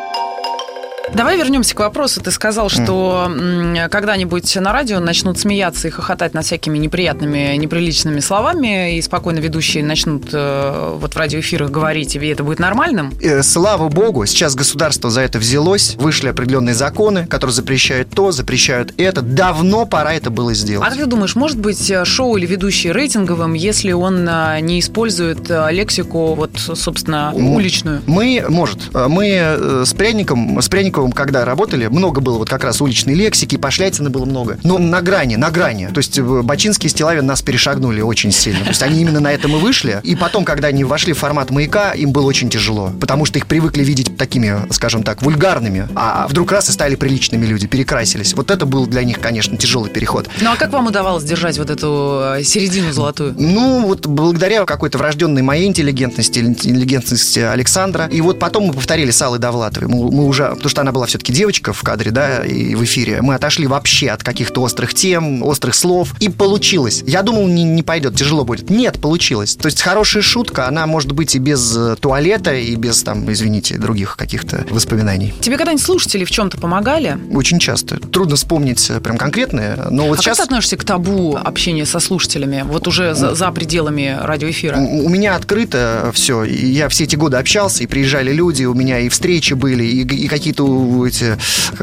Давай 1.15 1.37
вернемся 1.37 1.75
к 1.75 1.81
вопросу. 1.81 2.21
Ты 2.21 2.31
сказал, 2.31 2.69
что 2.69 3.27
mm. 3.29 3.89
когда-нибудь 3.89 4.55
на 4.57 4.73
радио 4.73 5.01
начнут 5.01 5.39
смеяться 5.39 5.89
и 5.89 5.91
хохотать 5.91 6.35
над 6.35 6.45
всякими 6.45 6.79
неприятными, 6.79 7.57
неприличными 7.57 8.21
словами, 8.21 8.97
и 8.97 9.03
спокойно 9.03 9.41
ведущие 9.41 9.85
начнут 9.85 10.29
э, 10.33 10.97
вот 11.01 11.15
в 11.15 11.17
радиоэфирах 11.17 11.71
говорить, 11.71 12.15
и 12.15 12.27
это 12.27 12.45
будет 12.45 12.61
нормальным? 12.61 13.13
Э, 13.21 13.43
слава 13.43 13.89
богу, 13.89 14.25
сейчас 14.27 14.55
государство 14.55 15.11
за 15.11 15.23
это 15.23 15.39
взялось, 15.39 15.97
вышли 15.97 16.29
определенные 16.29 16.75
законы, 16.75 17.27
которые 17.27 17.55
запрещают 17.55 18.11
то, 18.11 18.31
запрещают 18.31 18.95
это. 18.97 19.21
Давно 19.21 19.87
пора 19.87 20.15
это 20.15 20.31
было 20.31 20.55
сделать. 20.55 20.87
А 20.87 20.91
как 20.91 20.99
ты 20.99 21.07
думаешь, 21.07 21.35
может 21.35 21.59
быть 21.59 21.91
э, 21.91 22.05
шоу 22.05 22.37
или 22.37 22.47
ведущий 22.47 22.93
рейтинговым, 22.93 23.55
если 23.55 23.93
он 23.93 24.25
не 24.25 24.79
использует 24.79 25.51
лексику, 25.71 26.35
вот, 26.35 26.53
собственно, 26.57 27.33
уличную? 27.35 28.03
Мы, 28.07 28.45
может. 28.49 28.95
Мы 28.95 29.85
с 29.85 29.93
пряником, 29.93 30.61
с 30.63 30.69
пряником 30.69 31.00
Мельниковым, 31.01 31.13
когда 31.13 31.45
работали, 31.45 31.87
много 31.87 32.21
было 32.21 32.39
вот 32.39 32.49
как 32.49 32.65
раз 32.65 32.81
уличной 32.81 33.15
лексики, 33.15 33.57
пошлятины 33.57 34.11
было 34.11 34.25
много. 34.25 34.59
Но 34.63 34.79
на 34.79 35.01
грани, 35.01 35.37
на 35.37 35.51
грани. 35.51 35.89
То 35.93 35.99
есть 35.99 36.19
э, 36.19 36.23
Бачинский 36.23 36.89
и 36.89 36.91
Стилавин 36.91 37.27
нас 37.27 37.43
перешагнули 37.43 38.01
очень 38.01 38.33
сильно. 38.33 38.61
То 38.61 38.71
есть 38.71 38.83
они 38.83 39.01
именно 39.01 39.21
на 39.21 39.33
этом 39.33 39.57
и 39.57 39.59
вышли. 39.59 40.01
И 40.03 40.15
потом, 40.15 40.45
когда 40.45 40.69
они 40.69 40.85
вошли 40.85 41.13
в 41.13 41.19
формат 41.19 41.51
маяка, 41.51 41.93
им 41.93 42.13
было 42.13 42.27
очень 42.27 42.51
тяжело. 42.51 42.93
Потому 43.01 43.25
что 43.25 43.39
их 43.39 43.47
привыкли 43.47 43.83
видеть 43.83 44.17
такими, 44.17 44.55
скажем 44.71 45.03
так, 45.03 45.23
вульгарными. 45.23 45.89
А 45.95 46.27
вдруг 46.29 46.53
раз 46.53 46.69
и 46.69 46.73
стали 46.73 46.95
приличными 46.95 47.47
люди, 47.47 47.67
перекрасились. 47.67 48.35
Вот 48.35 48.51
это 48.51 48.67
был 48.67 48.87
для 48.87 49.05
них, 49.05 49.21
конечно, 49.21 49.57
тяжелый 49.57 49.91
переход. 49.91 50.29
Ну 50.41 50.51
а 50.53 50.57
как 50.57 50.73
вам 50.73 50.87
удавалось 50.87 51.25
держать 51.25 51.59
вот 51.59 51.71
эту 51.71 52.37
э, 52.39 52.43
середину 52.45 52.93
золотую? 52.93 53.35
Ну, 53.39 53.87
вот 53.87 54.07
благодаря 54.07 54.65
какой-то 54.65 54.99
врожденной 54.99 55.43
моей 55.43 55.67
интеллигентности, 55.67 56.41
интеллигентности 56.41 57.41
Александра. 57.41 58.07
И 58.07 58.21
вот 58.21 58.39
потом 58.39 58.65
мы 58.65 58.73
повторили 58.73 59.11
с 59.11 59.23
Аллой 59.23 59.39
Довлатовой. 59.39 59.89
Мы, 59.89 60.11
мы 60.11 60.27
уже, 60.27 60.51
потому 60.51 60.69
что 60.69 60.81
она 60.81 60.90
была 60.93 61.07
все-таки 61.07 61.33
девочка 61.33 61.73
в 61.73 61.83
кадре, 61.83 62.11
да, 62.11 62.45
и 62.45 62.75
в 62.75 62.85
эфире. 62.85 63.23
Мы 63.23 63.35
отошли 63.35 63.67
вообще 63.67 64.09
от 64.11 64.23
каких-то 64.23 64.63
острых 64.63 64.95
тем, 64.95 65.43
острых 65.43 65.75
слов, 65.75 66.15
и 66.21 66.29
получилось. 66.29 67.03
Я 67.07 67.23
думал, 67.23 67.47
не, 67.49 67.65
не 67.65 67.83
пойдет, 67.83 68.17
тяжело 68.17 68.45
будет. 68.45 68.71
Нет, 68.71 69.01
получилось. 69.01 69.57
То 69.57 69.67
есть 69.67 69.81
хорошая 69.83 70.23
шутка, 70.23 70.69
она 70.69 70.87
может 70.87 71.13
быть 71.13 71.35
и 71.35 71.39
без 71.39 71.77
э, 71.77 71.97
туалета, 72.01 72.55
и 72.55 72.75
без, 72.77 73.03
там, 73.03 73.31
извините, 73.31 73.79
других 73.79 74.17
каких-то 74.17 74.65
воспоминаний. 74.71 75.35
Тебе 75.41 75.57
когда-нибудь 75.57 75.85
слушатели 75.85 76.25
в 76.25 76.31
чем-то 76.31 76.59
помогали? 76.59 77.19
Очень 77.33 77.59
часто. 77.59 77.99
Трудно 77.99 78.37
вспомнить 78.37 78.89
э, 78.91 79.01
прям 79.01 79.19
конкретные, 79.19 79.77
но 79.91 80.07
вот 80.07 80.19
а 80.19 80.23
сейчас... 80.23 80.39
как 80.39 80.47
ты 80.47 80.51
относишься 80.51 80.77
к 80.77 80.85
табу 80.85 81.37
общения 81.37 81.87
со 81.87 82.01
слушателями, 82.01 82.65
вот 82.67 82.89
уже 82.89 83.15
за, 83.15 83.35
за 83.35 83.51
пределами 83.51 84.19
радиоэфира? 84.21 84.79
У, 84.79 85.07
у 85.07 85.09
меня 85.09 85.37
открыто 85.37 86.11
все. 86.15 86.45
Я 86.45 86.89
все 86.89 87.05
эти 87.05 87.17
годы 87.17 87.37
общался, 87.37 87.83
и 87.83 87.87
приезжали 87.87 88.33
люди, 88.33 88.65
у 88.65 88.75
меня 88.75 88.99
и 89.01 89.09
встречи 89.09 89.55
были, 89.55 89.85
и, 89.85 90.03
и 90.03 90.29
какие-то 90.29 90.65
эти, 91.07 91.39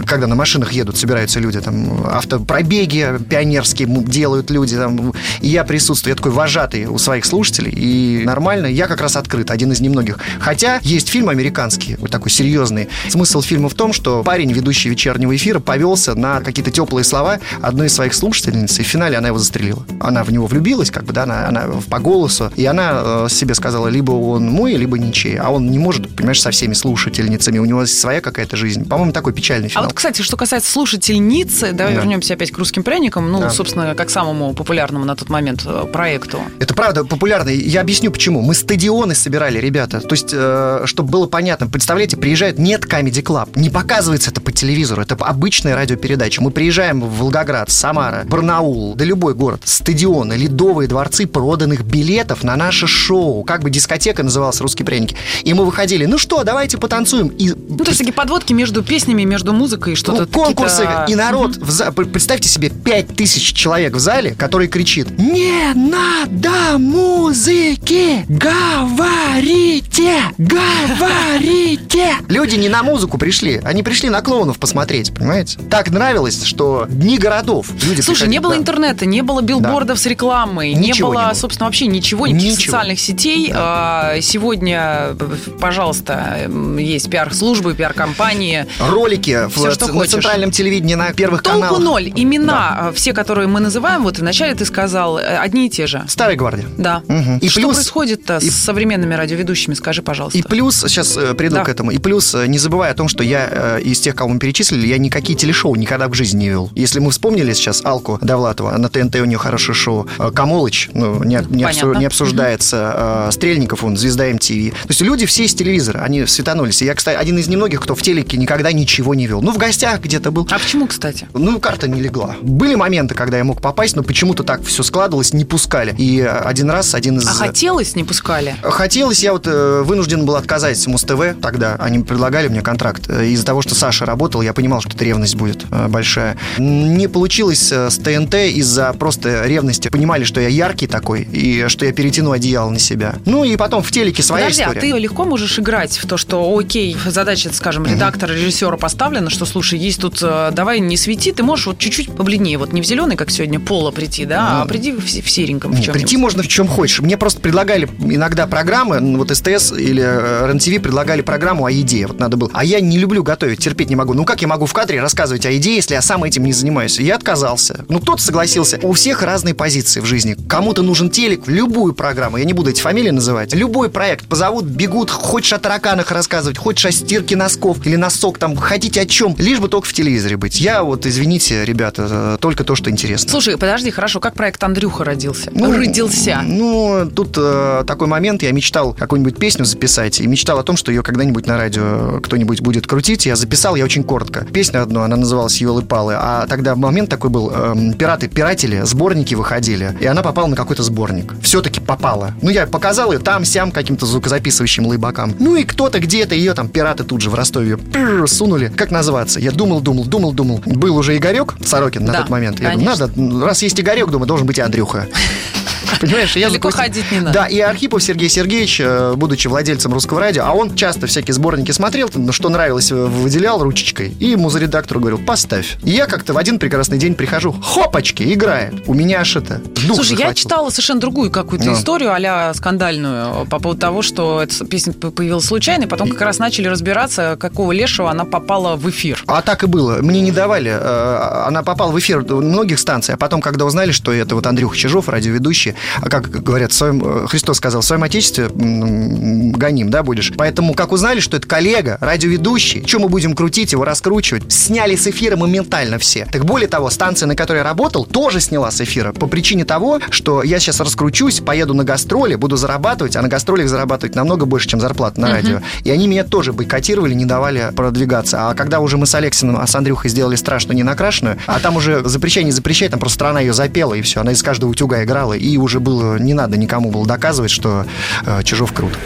когда 0.05 0.27
на 0.27 0.35
машинах 0.35 0.71
едут, 0.71 0.97
собираются 0.97 1.39
люди, 1.39 1.59
там, 1.59 2.05
автопробеги 2.05 3.17
пионерские 3.29 3.87
делают 3.87 4.49
люди, 4.49 4.75
там, 4.75 5.13
и 5.41 5.47
я 5.47 5.63
присутствую, 5.63 6.11
я 6.11 6.15
такой 6.15 6.31
вожатый 6.31 6.85
у 6.85 6.97
своих 6.97 7.25
слушателей, 7.25 7.71
и 7.71 8.23
нормально, 8.25 8.67
я 8.67 8.87
как 8.87 9.01
раз 9.01 9.15
открыт, 9.15 9.51
один 9.51 9.71
из 9.71 9.81
немногих. 9.81 10.19
Хотя 10.39 10.79
есть 10.81 11.09
фильм 11.09 11.29
американский, 11.29 11.95
вот 11.99 12.11
такой 12.11 12.31
серьезный. 12.31 12.89
Смысл 13.09 13.41
фильма 13.41 13.69
в 13.69 13.73
том, 13.73 13.93
что 13.93 14.23
парень, 14.23 14.51
ведущий 14.51 14.89
вечернего 14.89 15.35
эфира, 15.35 15.59
повелся 15.59 16.15
на 16.15 16.41
какие-то 16.41 16.71
теплые 16.71 17.03
слова 17.03 17.39
одной 17.61 17.87
из 17.87 17.93
своих 17.93 18.13
слушательниц, 18.13 18.79
и 18.79 18.83
в 18.83 18.87
финале 18.87 19.17
она 19.17 19.29
его 19.29 19.37
застрелила. 19.37 19.85
Она 19.99 20.23
в 20.23 20.31
него 20.31 20.47
влюбилась, 20.47 20.91
как 20.91 21.03
бы, 21.03 21.13
да, 21.13 21.23
она, 21.23 21.47
она 21.47 21.65
по 21.89 21.99
голосу, 21.99 22.51
и 22.55 22.65
она 22.65 23.25
э, 23.25 23.27
себе 23.29 23.55
сказала, 23.55 23.87
либо 23.87 24.11
он 24.11 24.49
мой, 24.49 24.73
либо 24.73 24.97
ничей, 24.97 25.37
а 25.37 25.49
он 25.49 25.69
не 25.69 25.79
может, 25.79 26.15
понимаешь, 26.15 26.41
со 26.41 26.51
всеми 26.51 26.73
слушательницами, 26.73 27.59
у 27.59 27.65
него 27.65 27.85
своя 27.85 28.21
какая-то 28.21 28.55
жизнь. 28.55 28.86
По-моему, 28.87 29.11
такой 29.11 29.33
печальный 29.33 29.69
финал. 29.69 29.83
А 29.83 29.87
вот, 29.87 29.95
кстати, 29.95 30.21
что 30.21 30.37
касается 30.37 30.71
слушательницы, 30.71 31.73
давай 31.73 31.93
да. 31.93 32.01
вернемся 32.01 32.33
опять 32.33 32.51
к 32.51 32.57
русским 32.57 32.83
пряникам, 32.83 33.31
ну, 33.31 33.39
да. 33.39 33.49
собственно, 33.49 33.95
как 33.95 34.09
самому 34.09 34.53
популярному 34.53 35.05
на 35.05 35.15
тот 35.15 35.29
момент 35.29 35.63
э, 35.65 35.85
проекту. 35.91 36.41
Это 36.59 36.73
правда 36.73 37.03
популярный. 37.03 37.57
Я 37.57 37.81
объясню 37.81 38.11
почему. 38.11 38.41
Мы 38.41 38.53
стадионы 38.53 39.15
собирали, 39.15 39.59
ребята. 39.59 40.01
То 40.01 40.13
есть, 40.13 40.29
э, 40.31 40.81
чтобы 40.85 41.09
было 41.09 41.27
понятно, 41.27 41.67
представляете, 41.67 42.17
приезжает 42.17 42.59
нет 42.59 42.85
Comedy 42.85 43.23
Club. 43.23 43.49
Не 43.55 43.69
показывается 43.69 44.31
это 44.31 44.41
по 44.41 44.51
телевизору. 44.51 45.01
Это 45.01 45.15
обычная 45.15 45.75
радиопередача. 45.75 46.41
Мы 46.41 46.51
приезжаем 46.51 47.01
в 47.01 47.17
Волгоград, 47.19 47.69
Самара, 47.69 48.23
Барнаул, 48.25 48.95
да 48.95 49.05
любой 49.05 49.33
город. 49.33 49.61
Стадионы, 49.65 50.33
ледовые 50.33 50.87
дворцы 50.87 51.27
проданных 51.27 51.83
билетов 51.83 52.43
на 52.43 52.55
наше 52.55 52.87
шоу. 52.87 53.43
Как 53.43 53.63
бы 53.63 53.69
дискотека 53.69 54.23
называлась 54.23 54.61
«Русские 54.61 54.85
пряники». 54.85 55.15
И 55.43 55.53
мы 55.53 55.65
выходили, 55.65 56.05
ну 56.05 56.17
что, 56.17 56.43
давайте 56.43 56.77
потанцуем. 56.77 57.27
И... 57.27 57.49
Ну, 57.49 57.77
то 57.77 57.89
есть 57.89 57.99
такие 57.99 58.13
подводки 58.13 58.53
между 58.53 58.66
между 58.67 58.83
песнями, 58.83 59.23
между 59.23 59.53
музыкой 59.53 59.95
что-то 59.95 60.23
Ну, 60.23 60.27
конкурсы 60.27 60.85
и 61.07 61.15
народ. 61.15 61.55
в 61.55 61.71
за- 61.71 61.93
Представьте 61.93 62.49
себе 62.49 62.69
5000 62.69 63.53
человек 63.53 63.93
в 63.95 63.99
зале, 63.99 64.35
который 64.37 64.67
кричит 64.67 65.17
Не 65.17 65.71
надо 65.73 66.77
музыки! 66.77 68.25
Говорите! 68.27 70.19
Говорите! 70.37 72.15
Люди 72.27 72.55
не 72.55 72.67
на 72.67 72.83
музыку 72.83 73.17
пришли, 73.17 73.61
они 73.63 73.83
пришли 73.83 74.09
на 74.09 74.21
клоунов 74.21 74.59
посмотреть, 74.59 75.13
понимаете? 75.13 75.59
Так 75.69 75.89
нравилось, 75.91 76.43
что 76.43 76.85
дни 76.89 77.17
городов. 77.17 77.67
Люди 77.83 78.01
Слушай, 78.01 78.27
не 78.27 78.39
было 78.39 78.53
да. 78.55 78.59
интернета, 78.59 79.05
не 79.05 79.21
было 79.21 79.41
билбордов 79.41 79.97
с 79.97 80.05
рекламой, 80.05 80.73
не 80.73 80.89
Ничего 80.89 81.11
было, 81.11 81.19
не 81.19 81.25
было. 81.27 81.33
собственно, 81.35 81.67
вообще 81.67 81.87
ничего, 81.87 82.27
никаких 82.27 82.51
Ничего. 82.57 82.65
социальных 82.65 82.99
сетей. 82.99 83.49
А, 83.55 84.19
Сегодня, 84.19 85.15
пожалуйста, 85.61 86.49
есть 86.77 87.09
пиар-службы, 87.09 87.73
пиар-компании. 87.73 88.56
Ролики 88.79 89.47
Всё, 89.49 89.69
в, 89.69 89.73
что 89.73 89.87
на 89.87 89.93
хочешь. 89.93 90.11
центральном 90.11 90.51
телевидении 90.51 90.95
на 90.95 91.11
первых 91.13 91.41
Толку 91.43 91.59
каналах. 91.59 91.81
ноль. 91.83 92.11
Имена, 92.15 92.77
а, 92.89 92.91
все, 92.93 93.13
которые 93.13 93.47
мы 93.47 93.59
называем, 93.59 94.03
вот 94.03 94.19
вначале 94.19 94.55
ты 94.55 94.65
сказал, 94.65 95.17
э, 95.19 95.23
одни 95.37 95.67
и 95.67 95.69
те 95.69 95.87
же. 95.87 96.03
Старая 96.07 96.35
гвардия. 96.35 96.65
Да. 96.77 97.01
Мгм. 97.07 97.37
И 97.39 97.49
что 97.49 97.61
плюс- 97.61 97.75
происходит-то 97.75 98.37
и- 98.37 98.49
с 98.49 98.55
современными 98.55 99.13
радиоведущими, 99.15 99.73
скажи, 99.73 100.01
пожалуйста. 100.01 100.37
И 100.37 100.41
плюс, 100.41 100.79
сейчас 100.87 101.15
э, 101.17 101.33
приду 101.33 101.55
Да. 101.57 101.63
к 101.63 101.69
этому, 101.69 101.91
и 101.91 101.97
плюс, 101.97 102.33
э, 102.35 102.47
не 102.47 102.57
забывай 102.57 102.91
о 102.91 102.93
том, 102.93 103.07
что 103.07 103.23
я 103.23 103.47
э, 103.51 103.81
из 103.81 103.99
тех, 103.99 104.15
кого 104.15 104.29
мы 104.29 104.39
перечислили, 104.39 104.87
я 104.87 104.97
никакие 104.97 105.37
телешоу 105.37 105.75
никогда 105.75 106.07
в 106.07 106.13
жизни 106.13 106.37
не 106.39 106.49
вел. 106.49 106.69
Если 106.75 106.99
мы 106.99 107.11
вспомнили 107.11 107.53
сейчас 107.53 107.83
Алку 107.83 108.19
Довлатова, 108.21 108.77
на 108.77 108.89
ТНТ 108.89 109.15
у 109.21 109.25
нее 109.25 109.37
хорошее 109.37 109.75
шоу, 109.75 110.07
э, 110.19 110.31
Камолыч, 110.31 110.89
ну, 110.93 111.23
не, 111.23 111.39
не, 111.49 111.63
обсу- 111.63 111.97
не 111.97 112.05
обсуждается, 112.05 113.27
э, 113.27 113.31
Стрельников, 113.31 113.83
он, 113.83 113.97
звезда 113.97 114.25
МТВ. 114.25 114.71
То 114.71 114.89
есть 114.89 115.01
люди 115.01 115.25
все 115.25 115.45
из 115.45 115.53
телевизора, 115.55 115.99
они 115.99 116.25
светанулись. 116.25 116.81
И 116.81 116.85
я, 116.85 116.93
кстати, 116.95 117.17
один 117.17 117.37
из 117.37 117.47
немногих, 117.47 117.81
кто 117.81 117.95
в 117.95 118.01
телеке 118.01 118.37
никогда 118.47 118.71
ничего 118.71 119.13
не 119.13 119.27
вел. 119.27 119.41
Ну, 119.41 119.51
в 119.51 119.57
гостях 119.57 119.99
где-то 119.99 120.31
был. 120.31 120.47
А 120.49 120.57
почему, 120.57 120.87
кстати? 120.87 121.27
Ну, 121.33 121.59
карта 121.59 121.89
не 121.89 121.99
легла. 121.99 122.37
Были 122.41 122.75
моменты, 122.75 123.13
когда 123.13 123.37
я 123.37 123.43
мог 123.43 123.61
попасть, 123.61 123.97
но 123.97 124.03
почему-то 124.03 124.43
так 124.43 124.63
все 124.63 124.83
складывалось, 124.83 125.33
не 125.33 125.43
пускали. 125.43 125.93
И 125.97 126.21
э, 126.21 126.27
один 126.29 126.69
раз 126.69 126.95
один 126.95 127.17
из... 127.17 127.27
А 127.27 127.31
хотелось, 127.33 127.97
не 127.97 128.05
пускали? 128.05 128.55
Хотелось, 128.61 129.21
я 129.21 129.33
вот 129.33 129.47
э, 129.47 129.81
вынужден 129.83 130.25
был 130.25 130.37
отказать 130.37 130.87
Муз-ТВ 130.87 131.41
тогда. 131.41 131.75
Они 131.77 131.99
предлагали 131.99 132.47
мне 132.47 132.61
контракт. 132.61 133.09
Э, 133.09 133.25
Из-за 133.27 133.45
того, 133.45 133.61
что 133.61 133.75
Саша 133.75 134.05
работал, 134.05 134.41
я 134.41 134.53
понимал, 134.53 134.79
что 134.79 134.91
эта 134.95 135.03
ревность 135.03 135.35
будет 135.35 135.65
э, 135.69 135.87
большая. 135.89 136.37
Не 136.57 137.09
получилось 137.09 137.69
э, 137.73 137.89
с 137.89 137.97
ТНТ 137.97 138.35
из-за 138.55 138.93
просто 138.93 139.45
ревности. 139.45 139.89
Понимали, 139.89 140.23
что 140.23 140.39
я 140.39 140.47
яркий 140.47 140.87
такой, 140.87 141.23
и 141.23 141.67
что 141.67 141.85
я 141.85 141.91
перетяну 141.91 142.31
одеяло 142.31 142.69
на 142.69 142.79
себя. 142.79 143.15
Ну 143.25 143.43
и 143.43 143.57
потом 143.57 143.83
в 143.83 143.91
телеке 143.91 144.23
своя 144.23 144.45
Подожди, 144.45 144.61
история. 144.61 144.79
а 144.79 144.81
ты 144.81 144.99
легко 144.99 145.25
можешь 145.25 145.59
играть 145.59 145.97
в 145.97 146.07
то, 146.07 146.15
что, 146.15 146.57
окей, 146.57 146.95
задача, 147.05 147.49
скажем, 147.51 147.85
редактора, 147.85 148.36
режиссера 148.37 148.77
поставлена, 148.77 149.29
что, 149.29 149.45
слушай, 149.45 149.77
есть 149.79 150.01
тут, 150.01 150.19
э, 150.21 150.51
давай 150.53 150.79
не 150.79 150.97
свети, 150.97 151.31
ты 151.31 151.43
можешь 151.43 151.67
вот 151.67 151.79
чуть-чуть 151.79 152.15
побледнее, 152.15 152.57
вот 152.57 152.73
не 152.73 152.81
в 152.81 152.85
зеленый, 152.85 153.15
как 153.15 153.29
сегодня, 153.31 153.59
поло 153.59 153.91
прийти, 153.91 154.25
да, 154.25 154.61
а 154.61 154.63
Ну, 154.63 154.69
приди 154.69 154.91
в, 154.91 155.03
в 155.03 155.29
сереньком, 155.29 155.71
в 155.71 155.75
чем-нибудь. 155.75 155.93
прийти 155.93 156.17
можно 156.17 156.43
в 156.43 156.47
чем 156.47 156.67
хочешь. 156.67 156.99
Мне 156.99 157.17
просто 157.17 157.41
предлагали 157.41 157.89
иногда 157.99 158.47
программы, 158.47 158.99
ну, 158.99 159.17
вот 159.19 159.35
СТС 159.35 159.71
или 159.73 160.03
э, 160.05 160.47
РЕН-ТВ 160.47 160.81
предлагали 160.81 161.21
программу 161.21 161.65
о 161.65 161.71
еде. 161.71 162.07
Вот 162.07 162.19
надо 162.19 162.37
было. 162.37 162.49
А 162.53 162.63
я 162.63 162.79
не 162.79 162.97
люблю 162.97 163.23
готовить, 163.23 163.59
терпеть 163.59 163.89
не 163.89 163.95
могу. 163.95 164.13
Ну 164.13 164.25
как 164.25 164.41
я 164.41 164.47
могу 164.47 164.65
в 164.65 164.73
кадре 164.73 165.01
рассказывать 165.01 165.45
о 165.45 165.51
еде, 165.51 165.75
если 165.75 165.93
я 165.93 166.01
сам 166.01 166.23
этим 166.23 166.43
не 166.43 166.53
занимаюсь? 166.53 166.99
Я 166.99 167.15
отказался. 167.15 167.85
Ну 167.89 167.99
кто-то 167.99 168.21
согласился. 168.21 168.79
У 168.83 168.93
всех 168.93 169.21
разные 169.23 169.53
позиции 169.53 169.99
в 169.99 170.05
жизни. 170.05 170.37
Кому-то 170.47 170.81
нужен 170.81 171.09
телек, 171.09 171.47
любую 171.47 171.93
программу. 171.93 172.37
Я 172.37 172.45
не 172.45 172.53
буду 172.53 172.69
эти 172.69 172.81
фамилии 172.81 173.11
называть. 173.11 173.53
Любой 173.53 173.89
проект 173.89 174.25
позовут, 174.27 174.65
бегут. 174.65 175.09
Хочешь 175.09 175.53
о 175.53 175.59
тараканах 175.59 176.11
рассказывать, 176.11 176.57
хочешь 176.57 176.85
о 176.85 176.91
стирке 176.91 177.35
носков 177.35 177.85
или 177.85 177.95
носок 177.95 178.26
там, 178.33 178.55
хотите 178.55 179.01
о 179.01 179.05
чем. 179.05 179.35
Лишь 179.37 179.59
бы 179.59 179.67
только 179.69 179.87
в 179.87 179.93
телевизоре 179.93 180.37
быть. 180.37 180.59
Я 180.59 180.83
вот, 180.83 181.05
извините, 181.05 181.63
ребята, 181.65 182.07
э, 182.09 182.37
только 182.39 182.63
то, 182.63 182.75
что 182.75 182.89
интересно. 182.89 183.29
Слушай, 183.29 183.57
подожди, 183.57 183.91
хорошо, 183.91 184.19
как 184.19 184.33
проект 184.33 184.63
Андрюха 184.63 185.03
родился? 185.03 185.51
Ну, 185.53 185.71
Родился. 185.77 186.41
Ну, 186.43 187.09
тут 187.13 187.35
э, 187.37 187.83
такой 187.85 188.07
момент, 188.07 188.43
я 188.43 188.51
мечтал 188.51 188.93
какую-нибудь 188.93 189.37
песню 189.37 189.65
записать, 189.65 190.19
и 190.19 190.27
мечтал 190.27 190.59
о 190.59 190.63
том, 190.63 190.77
что 190.77 190.91
ее 190.91 191.03
когда-нибудь 191.03 191.45
на 191.45 191.57
радио 191.57 192.19
кто-нибудь 192.21 192.61
будет 192.61 192.87
крутить. 192.87 193.25
Я 193.25 193.35
записал, 193.35 193.75
я 193.75 193.85
очень 193.85 194.03
коротко. 194.03 194.45
Песню 194.45 194.81
одну, 194.81 195.01
она 195.01 195.15
называлась 195.15 195.57
«Елы-палы», 195.61 196.15
а 196.17 196.45
тогда 196.47 196.75
момент 196.75 197.09
такой 197.09 197.29
был, 197.29 197.51
эм, 197.51 197.93
пираты 197.93 198.27
пиратели, 198.27 198.81
сборники 198.83 199.35
выходили, 199.35 199.97
и 199.99 200.05
она 200.05 200.23
попала 200.23 200.47
на 200.47 200.55
какой-то 200.55 200.83
сборник. 200.83 201.33
Все-таки 201.41 201.79
попала. 201.79 202.33
Ну, 202.41 202.49
я 202.49 202.67
показал 202.67 203.11
ее 203.11 203.19
там-сям 203.19 203.71
каким-то 203.71 204.05
звукозаписывающим 204.05 204.85
лейбакам. 204.87 205.35
Ну, 205.39 205.55
и 205.55 205.63
кто-то 205.63 205.99
где-то 205.99 206.35
ее 206.35 206.53
там, 206.53 206.67
пираты 206.69 207.03
тут 207.03 207.21
же 207.21 207.29
в 207.29 207.35
Ростове 207.35 207.77
пр, 208.17 208.27
сунули. 208.29 208.71
Как 208.75 208.91
называться? 208.91 209.39
Я 209.39 209.51
думал, 209.51 209.81
думал, 209.81 210.05
думал, 210.05 210.33
думал. 210.33 210.61
Был 210.65 210.97
уже 210.97 211.15
Игорек 211.17 211.55
Сорокин 211.65 212.05
на 212.05 212.13
Да, 212.13 212.21
тот 212.21 212.29
момент. 212.29 212.59
Я 212.59 212.71
думаю, 212.71 212.85
конечно. 212.97 213.07
надо, 213.15 213.45
раз 213.45 213.61
есть 213.61 213.79
Игорек, 213.79 214.09
думаю, 214.09 214.27
должен 214.27 214.47
быть 214.47 214.57
и 214.57 214.61
Андрюха. 214.61 215.07
Понимаешь, 216.01 216.35
я 216.35 216.47
Далеко 216.49 216.69
запустил- 216.69 216.77
ходить 216.83 217.11
не 217.11 217.19
надо. 217.19 217.33
Да, 217.33 217.45
и 217.47 217.59
Архипов 217.59 218.03
Сергей 218.03 218.29
Сергеевич, 218.29 218.79
э, 218.83 219.13
будучи 219.15 219.47
владельцем 219.47 219.93
русского 219.93 220.19
радио, 220.19 220.43
а 220.45 220.51
он 220.53 220.75
часто 220.75 221.07
всякие 221.07 221.33
сборники 221.33 221.71
смотрел, 221.71 222.09
ну, 222.13 222.31
что 222.31 222.49
нравилось, 222.49 222.91
э, 222.91 222.95
выделял 222.95 223.61
ручечкой, 223.63 224.09
и 224.19 224.35
музыредактору 224.35 224.99
говорил, 224.99 225.19
поставь. 225.19 225.77
И 225.83 225.91
я 225.91 226.05
как-то 226.05 226.33
в 226.33 226.37
один 226.37 226.59
прекрасный 226.59 226.97
день 226.97 227.15
прихожу, 227.15 227.51
хопачки, 227.53 228.23
играет. 228.33 228.83
У 228.87 228.93
меня 228.93 229.21
аж 229.21 229.35
это 229.35 229.61
дух 229.87 229.95
Слушай, 229.97 230.11
я 230.11 230.17
захватил. 230.17 230.33
читала 230.43 230.69
совершенно 230.69 230.99
другую 230.99 231.31
какую-то 231.31 231.73
историю, 231.73 232.11
а 232.13 232.53
скандальную, 232.53 233.45
по 233.45 233.59
поводу 233.59 233.79
того, 233.79 234.01
что 234.01 234.41
эта 234.41 234.65
песня 234.65 234.93
появилась 234.93 235.45
случайно, 235.45 235.83
и 235.83 235.87
потом 235.87 236.09
как 236.09 236.21
раз 236.21 236.39
начали 236.39 236.67
разбираться, 236.67 237.37
какого 237.39 237.71
лешего 237.71 238.09
она 238.11 238.25
попала 238.25 238.75
в 238.75 238.89
эфир. 238.89 239.23
А 239.27 239.41
так 239.41 239.63
и 239.63 239.67
было. 239.67 239.97
Мне 240.01 240.21
не 240.21 240.31
давали. 240.31 240.71
Э, 240.71 241.45
Она 241.47 241.63
попала 241.63 241.91
в 241.91 241.99
эфир 241.99 242.21
многих 242.23 242.79
станций, 242.79 243.15
а 243.15 243.17
потом, 243.17 243.41
когда 243.41 243.65
узнали, 243.65 243.91
что 243.91 244.11
это 244.13 244.35
вот 244.35 244.45
Андрюха 244.47 244.75
Чижов, 244.77 245.07
радиоведущий, 245.09 245.66
а 246.01 246.09
как 246.09 246.29
говорят, 246.29 246.73
своем, 246.73 247.01
э, 247.03 247.27
Христос 247.27 247.57
сказал, 247.57 247.81
в 247.81 247.85
своем 247.85 248.03
отечестве 248.03 248.49
гоним, 248.49 249.89
да, 249.89 250.03
будешь. 250.03 250.33
Поэтому, 250.37 250.73
как 250.73 250.91
узнали, 250.91 251.19
что 251.19 251.37
это 251.37 251.47
коллега, 251.47 251.97
радиоведущий, 252.01 252.85
что 252.85 252.99
мы 252.99 253.09
будем 253.09 253.35
крутить 253.35 253.71
его, 253.71 253.83
раскручивать, 253.83 254.51
сняли 254.51 254.95
с 254.95 255.07
эфира 255.07 255.35
моментально 255.35 255.97
все. 255.99 256.25
Так 256.31 256.45
более 256.45 256.67
того, 256.67 256.89
станция, 256.89 257.27
на 257.27 257.35
которой 257.35 257.57
я 257.57 257.63
работал, 257.63 258.05
тоже 258.05 258.39
сняла 258.39 258.71
с 258.71 258.81
эфира 258.81 259.13
по 259.13 259.27
причине 259.27 259.65
того, 259.65 259.99
что 260.09 260.43
я 260.43 260.59
сейчас 260.59 260.79
раскручусь, 260.79 261.41
поеду 261.41 261.73
на 261.73 261.83
гастроли, 261.83 262.35
буду 262.35 262.57
зарабатывать, 262.57 263.15
а 263.15 263.21
на 263.21 263.27
гастролях 263.27 263.69
зарабатывать 263.69 264.15
намного 264.15 264.45
больше, 264.45 264.67
чем 264.67 264.79
зарплата 264.79 265.19
на 265.19 265.27
радио. 265.27 265.61
И 265.83 265.91
они 265.91 266.07
меня 266.07 266.23
тоже 266.23 266.53
бойкотировали, 266.53 267.13
не 267.13 267.25
давали 267.25 267.71
продвигаться. 267.75 268.49
А 268.49 268.53
когда 268.53 268.79
уже 268.79 268.97
мы 268.97 269.05
с 269.05 269.15
Алексиным, 269.15 269.57
а 269.57 269.67
с 269.67 269.75
Андрюхой 269.75 270.09
сделали 270.09 270.35
страшную 270.35 270.77
ненакрашенную, 270.77 271.37
а 271.45 271.59
там 271.59 271.75
уже 271.75 272.07
запрещай, 272.07 272.43
не 272.43 272.51
запрещай, 272.51 272.89
там 272.89 272.99
просто 272.99 273.15
страна 273.15 273.39
ее 273.39 273.53
запела, 273.53 273.93
и 273.93 274.01
все. 274.01 274.21
Она 274.21 274.31
из 274.31 274.43
каждого 274.43 274.69
утюга 274.69 275.03
играла, 275.03 275.33
и 275.33 275.56
уже 275.59 275.79
было, 275.79 276.17
не 276.17 276.33
надо 276.33 276.57
никому 276.57 276.91
было 276.91 277.05
доказывать, 277.05 277.51
что 277.51 277.85
э, 278.25 278.43
Чижов 278.43 278.73
крут. 278.73 278.97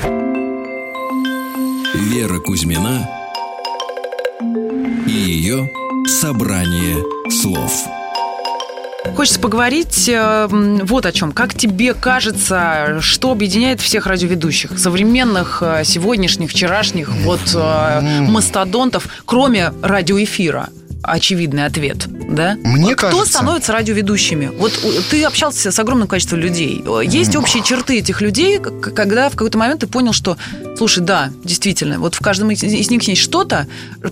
Вера 1.94 2.40
Кузьмина 2.40 3.10
и 5.08 5.12
ее 5.12 5.70
собрание 6.08 6.98
слов. 7.30 7.72
Хочется 9.16 9.40
поговорить 9.40 10.08
э, 10.08 10.48
вот 10.50 11.06
о 11.06 11.12
чем. 11.12 11.32
Как 11.32 11.54
тебе 11.54 11.94
кажется, 11.94 13.00
что 13.02 13.32
объединяет 13.32 13.82
всех 13.82 14.06
радиоведущих, 14.06 14.78
современных, 14.78 15.62
э, 15.62 15.84
сегодняшних, 15.84 16.52
вчерашних, 16.52 17.10
вот 17.10 17.42
э, 17.54 18.22
мастодонтов, 18.22 19.08
кроме 19.26 19.74
радиоэфира? 19.82 20.70
Очевидный 21.04 21.66
ответ, 21.66 22.08
да? 22.30 22.56
Мне 22.64 22.96
Кто 22.96 23.08
кажется- 23.10 23.34
становится 23.34 23.72
радиоведущими? 23.74 24.52
Вот 24.58 24.72
ты 25.10 25.24
общался 25.24 25.72
с 25.72 25.80
огромным 25.80 26.08
количеством 26.08 26.40
людей. 26.40 26.84
Э, 26.86 27.02
Есть 27.04 27.36
общие 27.36 27.64
черты 27.64 27.98
этих 28.00 28.22
людей, 28.22 28.60
когда 28.60 29.30
в 29.30 29.34
какой-то 29.34 29.58
момент 29.58 29.82
ты 29.82 29.88
понял, 29.88 30.14
что, 30.14 30.38
слушай, 30.78 31.04
да, 31.04 31.32
действительно, 31.44 32.00
вот 32.00 32.16
в 32.16 32.20
каждом 32.20 32.52
из 32.52 32.62
них 32.64 33.02
есть 33.08 33.22
что-то, 33.22 33.68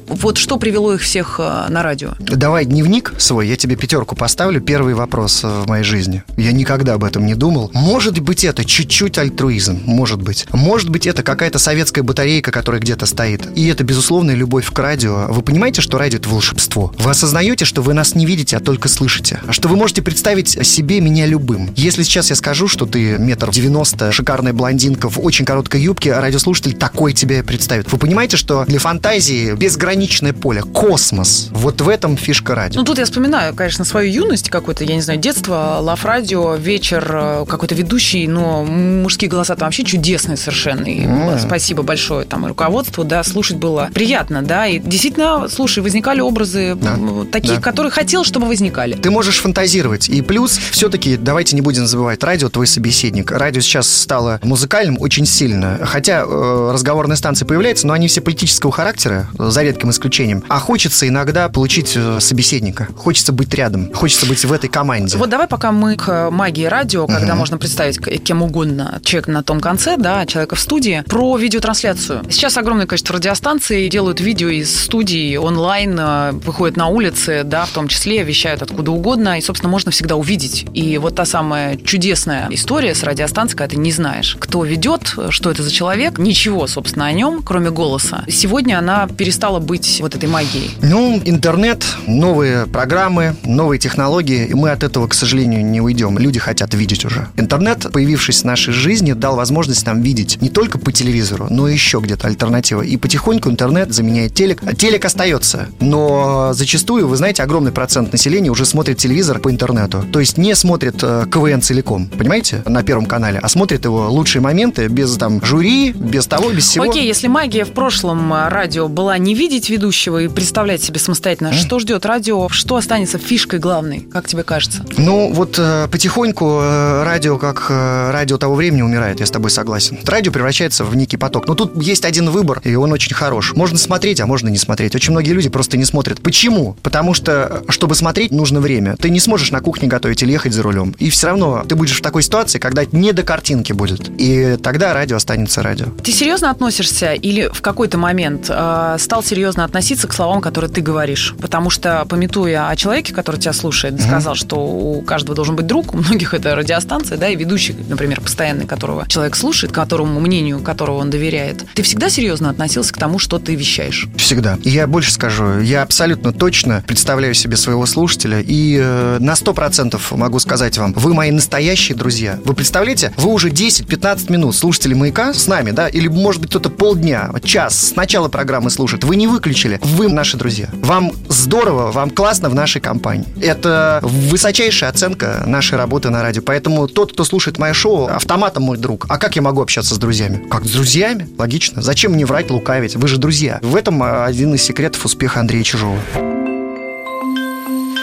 вот 0.08 0.38
что 0.38 0.58
привело 0.58 0.94
их 0.96 1.02
всех 1.02 1.36
э, 1.40 1.66
на 1.70 1.84
радио. 1.84 2.14
Давай 2.20 2.66
дневник 2.66 3.14
свой, 3.20 3.48
я 3.48 3.56
тебе 3.56 3.76
пятерку 3.76 4.16
поставлю. 4.16 4.60
Первый 4.60 4.94
вопрос 4.96 5.44
э, 5.44 5.48
в 5.48 5.68
моей 5.68 5.84
жизни. 5.84 6.24
Я 6.38 6.52
никогда 6.52 6.94
об 6.96 7.04
этом 7.04 7.26
не 7.26 7.36
думал. 7.36 7.70
Может 7.74 8.20
быть, 8.20 8.44
это 8.44 8.66
чуть-чуть 8.66 9.18
альтруизм. 9.18 9.80
Может 9.86 10.22
быть. 10.22 10.48
Может 10.52 10.90
быть, 10.90 11.06
это 11.06 11.22
какая-то 11.24 11.60
советская 11.60 12.04
батарейка, 12.04 12.52
которая 12.52 12.82
где-то 12.82 13.06
стоит. 13.06 13.48
И 13.56 13.68
это, 13.68 13.84
безусловная 13.84 14.36
любовь 14.36 14.72
к 14.72 14.80
радио. 14.80 15.28
Вы 15.30 15.42
понимаете, 15.44 15.82
что 15.82 15.98
радио— 15.98 16.18
это 16.20 16.30
волшебство? 16.30 16.79
Во. 16.80 16.94
Вы 16.98 17.12
осознаете, 17.12 17.66
что 17.66 17.82
вы 17.82 17.94
нас 17.94 18.16
не 18.16 18.26
видите, 18.26 18.56
а 18.56 18.60
только 18.62 18.88
слышите? 18.88 19.42
А 19.46 19.52
что 19.52 19.68
вы 19.68 19.76
можете 19.76 20.02
представить 20.02 20.66
себе 20.66 21.02
меня 21.02 21.26
любым? 21.26 21.72
Если 21.76 22.04
сейчас 22.04 22.30
я 22.30 22.36
скажу, 22.38 22.68
что 22.70 22.86
ты 22.86 23.18
метр 23.18 23.52
девяносто, 23.52 24.12
шикарная 24.14 24.54
блондинка 24.54 25.10
в 25.10 25.20
очень 25.20 25.44
короткой 25.46 25.82
юбке, 25.82 26.14
а 26.14 26.22
радиослушатель 26.22 26.74
такой 26.74 27.14
тебя 27.14 27.44
представит. 27.44 27.92
Вы 27.92 27.98
понимаете, 27.98 28.38
что 28.38 28.64
для 28.66 28.80
фантазии 28.80 29.54
безграничное 29.56 30.32
поле, 30.34 30.62
космос. 30.62 31.50
Вот 31.52 31.82
в 31.82 31.90
этом 31.90 32.16
фишка 32.16 32.56
радио. 32.56 32.80
Ну, 32.80 32.86
тут 32.86 32.98
я 32.98 33.06
вспоминаю, 33.06 33.54
конечно, 33.54 33.84
свою 33.84 34.12
юность 34.12 34.50
какую-то, 34.50 34.84
я 34.86 34.96
не 34.96 35.02
знаю, 35.02 35.20
детство, 35.20 35.80
лав 35.82 36.06
радио, 36.06 36.56
вечер, 36.56 37.06
э, 37.12 37.46
какой-то 37.48 37.76
ведущий, 37.76 38.28
но 38.28 38.64
мужские 38.64 39.30
голоса 39.30 39.56
там 39.56 39.68
вообще 39.68 39.84
чудесные 39.84 40.38
совершенно. 40.38 40.86
И 40.86 41.04
М. 41.04 41.38
спасибо 41.40 41.84
большое 41.84 42.26
там 42.26 42.46
и 42.46 42.50
руководству, 42.50 43.04
да, 43.04 43.24
слушать 43.24 43.58
было 43.58 43.90
приятно, 43.94 44.42
да, 44.42 44.68
и 44.68 44.80
действительно, 44.80 45.48
слушай, 45.50 45.84
возникали 45.84 46.22
образы 46.22 46.69
Да. 46.76 46.94
м, 46.94 47.28
такие, 47.28 47.56
Да. 47.56 47.62
которые 47.62 47.92
хотел, 47.92 48.24
чтобы 48.24 48.48
возникали. 48.48 48.94
Ты 48.96 49.10
можешь 49.12 49.40
фантазировать. 49.40 50.10
И 50.10 50.22
плюс, 50.22 50.58
все-таки, 50.72 51.18
давайте 51.18 51.56
не 51.56 51.62
будем 51.62 51.86
забывать, 51.88 52.24
радио 52.24 52.50
твой 52.50 52.68
собеседник. 52.68 53.32
Радио 53.32 53.62
сейчас 53.62 53.88
стало 53.90 54.40
музыкальным 54.44 54.98
очень 55.00 55.26
сильно. 55.26 55.80
Хотя 55.84 56.24
э, 56.26 56.72
разговорные 56.74 57.16
станции 57.18 57.46
появляются, 57.46 57.88
но 57.88 57.94
они 57.94 58.08
все 58.08 58.22
политического 58.22 58.72
характера, 58.72 59.28
за 59.38 59.64
редким 59.64 59.90
исключением. 59.92 60.44
А 60.50 60.60
хочется 60.60 61.08
иногда 61.08 61.50
получить 61.50 61.94
э, 61.96 62.20
собеседника. 62.20 62.88
Хочется 62.96 63.32
быть 63.34 63.54
рядом. 63.54 63.92
Хочется 63.94 64.26
быть 64.26 64.44
в 64.44 64.52
этой 64.54 64.70
команде. 64.70 65.18
Вот 65.18 65.30
давай 65.30 65.48
пока 65.48 65.72
мы 65.72 65.96
к 65.96 66.30
магии 66.32 66.66
радио, 66.66 67.08
когда 67.08 67.28
Мгм. 67.34 67.38
можно 67.38 67.58
представить 67.58 68.00
кем 68.24 68.42
угодно 68.42 69.00
человек 69.04 69.28
на 69.28 69.44
том 69.44 69.60
конце, 69.60 69.98
да, 69.98 70.26
человека 70.26 70.56
в 70.56 70.60
студии, 70.60 71.04
про 71.08 71.38
видеотрансляцию. 71.38 72.24
Сейчас 72.30 72.58
огромное 72.58 72.86
количество 72.86 73.16
радиостанций 73.16 73.90
делают 73.90 74.20
видео 74.22 74.50
из 74.50 74.84
студии 74.84 75.36
онлайн, 75.38 75.98
э, 76.00 76.34
выходят 76.60 76.76
на 76.76 76.88
улицы, 76.88 77.44
да, 77.46 77.64
в 77.64 77.70
том 77.70 77.88
числе 77.88 78.22
вещают 78.22 78.62
откуда 78.62 78.92
угодно, 78.92 79.38
и, 79.38 79.42
собственно, 79.42 79.72
можно 79.72 79.92
всегда 79.92 80.18
увидеть. 80.18 80.66
И 80.74 80.98
вот 80.98 81.16
та 81.16 81.24
самая 81.24 81.78
чудесная 81.78 82.50
история 82.52 82.94
с 82.94 83.04
радиостанцией, 83.04 83.58
когда 83.58 83.76
ты 83.76 83.80
не 83.80 83.94
знаешь, 83.94 84.36
кто 84.38 84.66
ведет, 84.66 85.16
что 85.30 85.52
это 85.52 85.64
за 85.64 85.72
человек, 85.72 86.20
ничего, 86.20 86.68
собственно, 86.68 87.06
о 87.06 87.14
нем, 87.14 87.44
кроме 87.46 87.72
голоса. 87.72 88.26
Сегодня 88.28 88.78
она 88.78 89.08
перестала 89.08 89.60
быть 89.60 90.00
вот 90.02 90.16
этой 90.16 90.28
магией. 90.28 90.72
Ну, 90.82 91.22
интернет, 91.24 91.86
новые 92.08 92.68
программы, 92.68 93.38
новые 93.46 93.80
технологии, 93.80 94.46
и 94.46 94.54
мы 94.54 94.72
от 94.72 94.84
этого, 94.84 95.08
к 95.08 95.14
сожалению, 95.14 95.64
не 95.64 95.80
уйдем. 95.80 96.18
Люди 96.18 96.40
хотят 96.40 96.74
видеть 96.74 97.06
уже. 97.06 97.30
Интернет, 97.38 97.90
появившись 97.94 98.42
в 98.42 98.44
нашей 98.44 98.74
жизни, 98.74 99.14
дал 99.14 99.38
возможность 99.38 99.86
нам 99.86 100.02
видеть 100.02 100.42
не 100.42 100.50
только 100.50 100.78
по 100.78 100.92
телевизору, 100.92 101.48
но 101.50 101.70
еще 101.70 102.00
где-то 102.00 102.28
альтернатива. 102.28 102.82
И 102.82 102.98
потихоньку 102.98 103.50
интернет 103.50 103.94
заменяет 103.94 104.34
телек. 104.34 104.62
А 104.66 104.76
Телек 104.76 105.06
остается, 105.06 105.70
но 105.80 106.49
зачастую, 106.54 107.08
вы 107.08 107.16
знаете, 107.16 107.44
огромный 107.44 107.72
процент 107.72 108.12
населения 108.12 108.50
уже 108.50 108.66
смотрит 108.66 108.98
телевизор 108.98 109.40
по 109.40 109.52
интернету. 109.52 110.04
То 110.12 110.20
есть 110.20 110.38
не 110.38 110.56
смотрит 110.56 110.96
э, 111.02 111.26
КВН 111.32 111.62
целиком, 111.62 112.08
понимаете, 112.08 112.64
на 112.66 112.84
Первом 112.84 113.06
канале, 113.06 113.40
а 113.42 113.50
смотрит 113.50 113.86
его 113.86 114.10
лучшие 114.10 114.42
моменты 114.42 114.88
без 114.88 115.16
там 115.18 115.44
жюри, 115.44 115.92
без 115.92 116.28
того, 116.28 116.52
без 116.52 116.66
всего. 116.66 116.90
Окей, 116.90 117.06
если 117.06 117.28
магия 117.28 117.66
в 117.66 117.72
прошлом 117.72 118.32
а, 118.34 118.50
радио 118.50 118.88
была 118.88 119.18
не 119.18 119.34
видеть 119.34 119.70
ведущего 119.70 120.22
и 120.22 120.28
представлять 120.28 120.82
себе 120.82 121.00
самостоятельно, 121.00 121.54
что 121.54 121.80
ждет 121.80 122.06
радио, 122.06 122.50
что 122.50 122.76
останется 122.76 123.18
фишкой 123.18 123.60
главной, 123.60 124.02
как 124.02 124.28
тебе 124.28 124.44
кажется? 124.44 124.86
Ну, 124.98 125.32
вот 125.34 125.56
э, 125.58 125.88
потихоньку 125.92 126.60
э, 126.62 127.04
радио, 127.04 127.38
как 127.38 127.68
э, 127.70 128.12
радио 128.12 128.38
того 128.38 128.56
времени, 128.56 128.82
умирает, 128.82 129.20
я 129.20 129.26
с 129.26 129.32
тобой 129.32 129.52
согласен. 129.52 130.00
Радио 130.06 130.32
превращается 130.32 130.84
в 130.84 130.96
некий 130.96 131.18
поток. 131.18 131.48
Но 131.48 131.56
тут 131.56 131.82
есть 131.82 132.06
один 132.06 132.30
выбор, 132.30 132.62
и 132.64 132.76
он 132.76 132.92
очень 132.92 133.14
хорош. 133.14 133.54
Можно 133.56 133.78
смотреть, 133.78 134.20
а 134.22 134.26
можно 134.26 134.50
не 134.50 134.58
смотреть. 134.58 134.96
Очень 134.96 135.12
многие 135.12 135.32
люди 135.32 135.50
просто 135.50 135.78
не 135.78 135.86
смотрят. 135.86 136.22
Почему? 136.22 136.39
Потому 136.82 137.14
что, 137.14 137.64
чтобы 137.68 137.96
смотреть, 137.96 138.32
нужно 138.32 138.62
время. 138.62 138.96
Ты 138.98 139.10
не 139.10 139.20
сможешь 139.20 139.52
на 139.52 139.60
кухне 139.60 139.88
готовить 139.88 140.24
или 140.24 140.32
ехать 140.32 140.54
за 140.54 140.64
рулем. 140.64 140.96
И 140.98 141.10
все 141.10 141.28
равно 141.28 141.66
ты 141.68 141.76
будешь 141.76 141.98
в 141.98 142.02
такой 142.02 142.24
ситуации, 142.24 142.60
когда 142.60 142.84
не 142.92 143.12
до 143.12 143.24
картинки 143.24 143.74
будет. 143.74 144.10
И 144.18 144.58
тогда 144.64 144.94
радио 144.94 145.18
останется 145.18 145.62
радио. 145.62 145.88
Ты 146.04 146.12
серьезно 146.12 146.50
относишься 146.50 147.14
или 147.14 147.50
в 147.52 147.62
какой-то 147.62 147.98
момент 147.98 148.46
э, 148.50 148.96
стал 149.00 149.22
серьезно 149.24 149.66
относиться 149.66 150.08
к 150.08 150.14
словам, 150.14 150.40
которые 150.42 150.72
ты 150.72 150.82
говоришь? 150.82 151.36
Потому 151.42 151.70
что, 151.70 152.06
пометуя 152.08 152.70
о 152.70 152.76
человеке, 152.76 153.14
который 153.14 153.38
тебя 153.40 153.54
слушает, 153.54 153.98
ты 153.98 154.04
сказал, 154.04 154.36
что 154.36 154.56
у 154.58 155.02
каждого 155.02 155.36
должен 155.36 155.56
быть 155.56 155.68
друг, 155.68 155.94
у 155.94 155.98
многих 155.98 156.34
это 156.34 156.56
радиостанция, 156.56 157.18
да, 157.18 157.28
и 157.28 157.36
ведущий, 157.36 157.76
например, 157.90 158.22
постоянный, 158.22 158.66
которого 158.66 159.08
человек 159.08 159.36
слушает, 159.36 159.74
которому 159.74 160.20
мнению 160.20 160.60
которого 160.60 160.98
он 160.98 161.10
доверяет. 161.10 161.66
Ты 161.74 161.82
всегда 161.84 162.10
серьезно 162.10 162.50
относился 162.50 162.94
к 162.94 162.98
тому, 162.98 163.20
что 163.20 163.40
ты 163.40 163.56
вещаешь? 163.56 164.08
Всегда. 164.16 164.58
И 164.64 164.70
я 164.70 164.88
больше 164.88 165.12
скажу, 165.12 165.60
я 165.60 165.82
абсолютно 165.82 166.19
точно 166.38 166.84
представляю 166.88 167.34
себе 167.34 167.58
своего 167.58 167.86
слушателя 167.86 168.42
и 168.42 168.78
э, 168.80 169.18
на 169.20 169.34
100% 169.34 170.00
могу 170.16 170.40
сказать 170.40 170.78
вам, 170.78 170.94
вы 170.94 171.14
мои 171.14 171.32
настоящие 171.32 171.98
друзья. 171.98 172.40
Вы 172.46 172.54
представляете, 172.54 173.14
вы 173.18 173.32
уже 173.32 173.50
10-15 173.50 174.32
минут 174.32 174.56
слушатели 174.56 174.94
«Маяка» 174.94 175.34
с 175.34 175.48
нами, 175.48 175.72
да, 175.72 175.88
или 175.88 176.08
может 176.08 176.42
быть 176.42 176.50
кто-то 176.50 176.70
полдня, 176.70 177.32
час 177.44 177.90
с 177.90 177.96
начала 177.96 178.28
программы 178.28 178.70
слушает, 178.70 179.04
вы 179.04 179.16
не 179.16 179.28
выключили, 179.28 179.80
вы 179.82 180.08
наши 180.08 180.38
друзья. 180.38 180.70
Вам 180.74 181.12
здорово, 181.28 181.92
вам 181.92 182.10
классно 182.10 182.50
в 182.50 182.56
нашей 182.56 182.82
компании. 182.82 183.26
Это 183.42 184.00
высочайшая 184.04 184.90
оценка 184.90 185.44
нашей 185.46 185.78
работы 185.78 186.10
на 186.10 186.22
радио. 186.22 186.42
Поэтому 186.42 186.88
тот, 186.88 187.14
кто 187.14 187.24
слушает 187.24 187.58
мое 187.58 187.74
шоу, 187.74 188.08
автоматом 188.08 188.64
мой 188.64 188.78
друг. 188.78 189.06
А 189.10 189.18
как 189.18 189.36
я 189.36 189.42
могу 189.42 189.62
общаться 189.62 189.96
с 189.96 189.98
друзьями? 189.98 190.44
Как 190.50 190.66
с 190.66 190.72
друзьями? 190.72 191.28
Логично. 191.38 191.82
Зачем 191.82 192.14
мне 192.14 192.26
врать, 192.26 192.50
лукавить? 192.52 192.96
Вы 192.96 193.08
же 193.08 193.18
друзья. 193.18 193.60
В 193.62 193.76
этом 193.76 194.02
а, 194.04 194.26
один 194.26 194.54
из 194.54 194.64
секретов 194.64 195.06
успеха 195.06 195.40
Андрея 195.40 195.64
Чижова. 195.64 196.00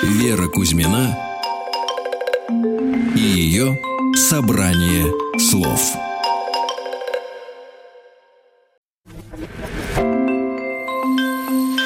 Вера 0.03 0.49
Кузьмина 0.49 1.17
и 3.15 3.21
ее 3.21 3.79
собрание 4.15 5.07
слов. 5.39 5.81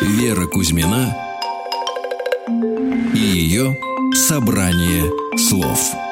Вера 0.03 0.47
Кузьмина 0.47 1.17
и 3.15 3.19
ее 3.19 3.77
собрание 4.15 5.11
слов. 5.39 6.10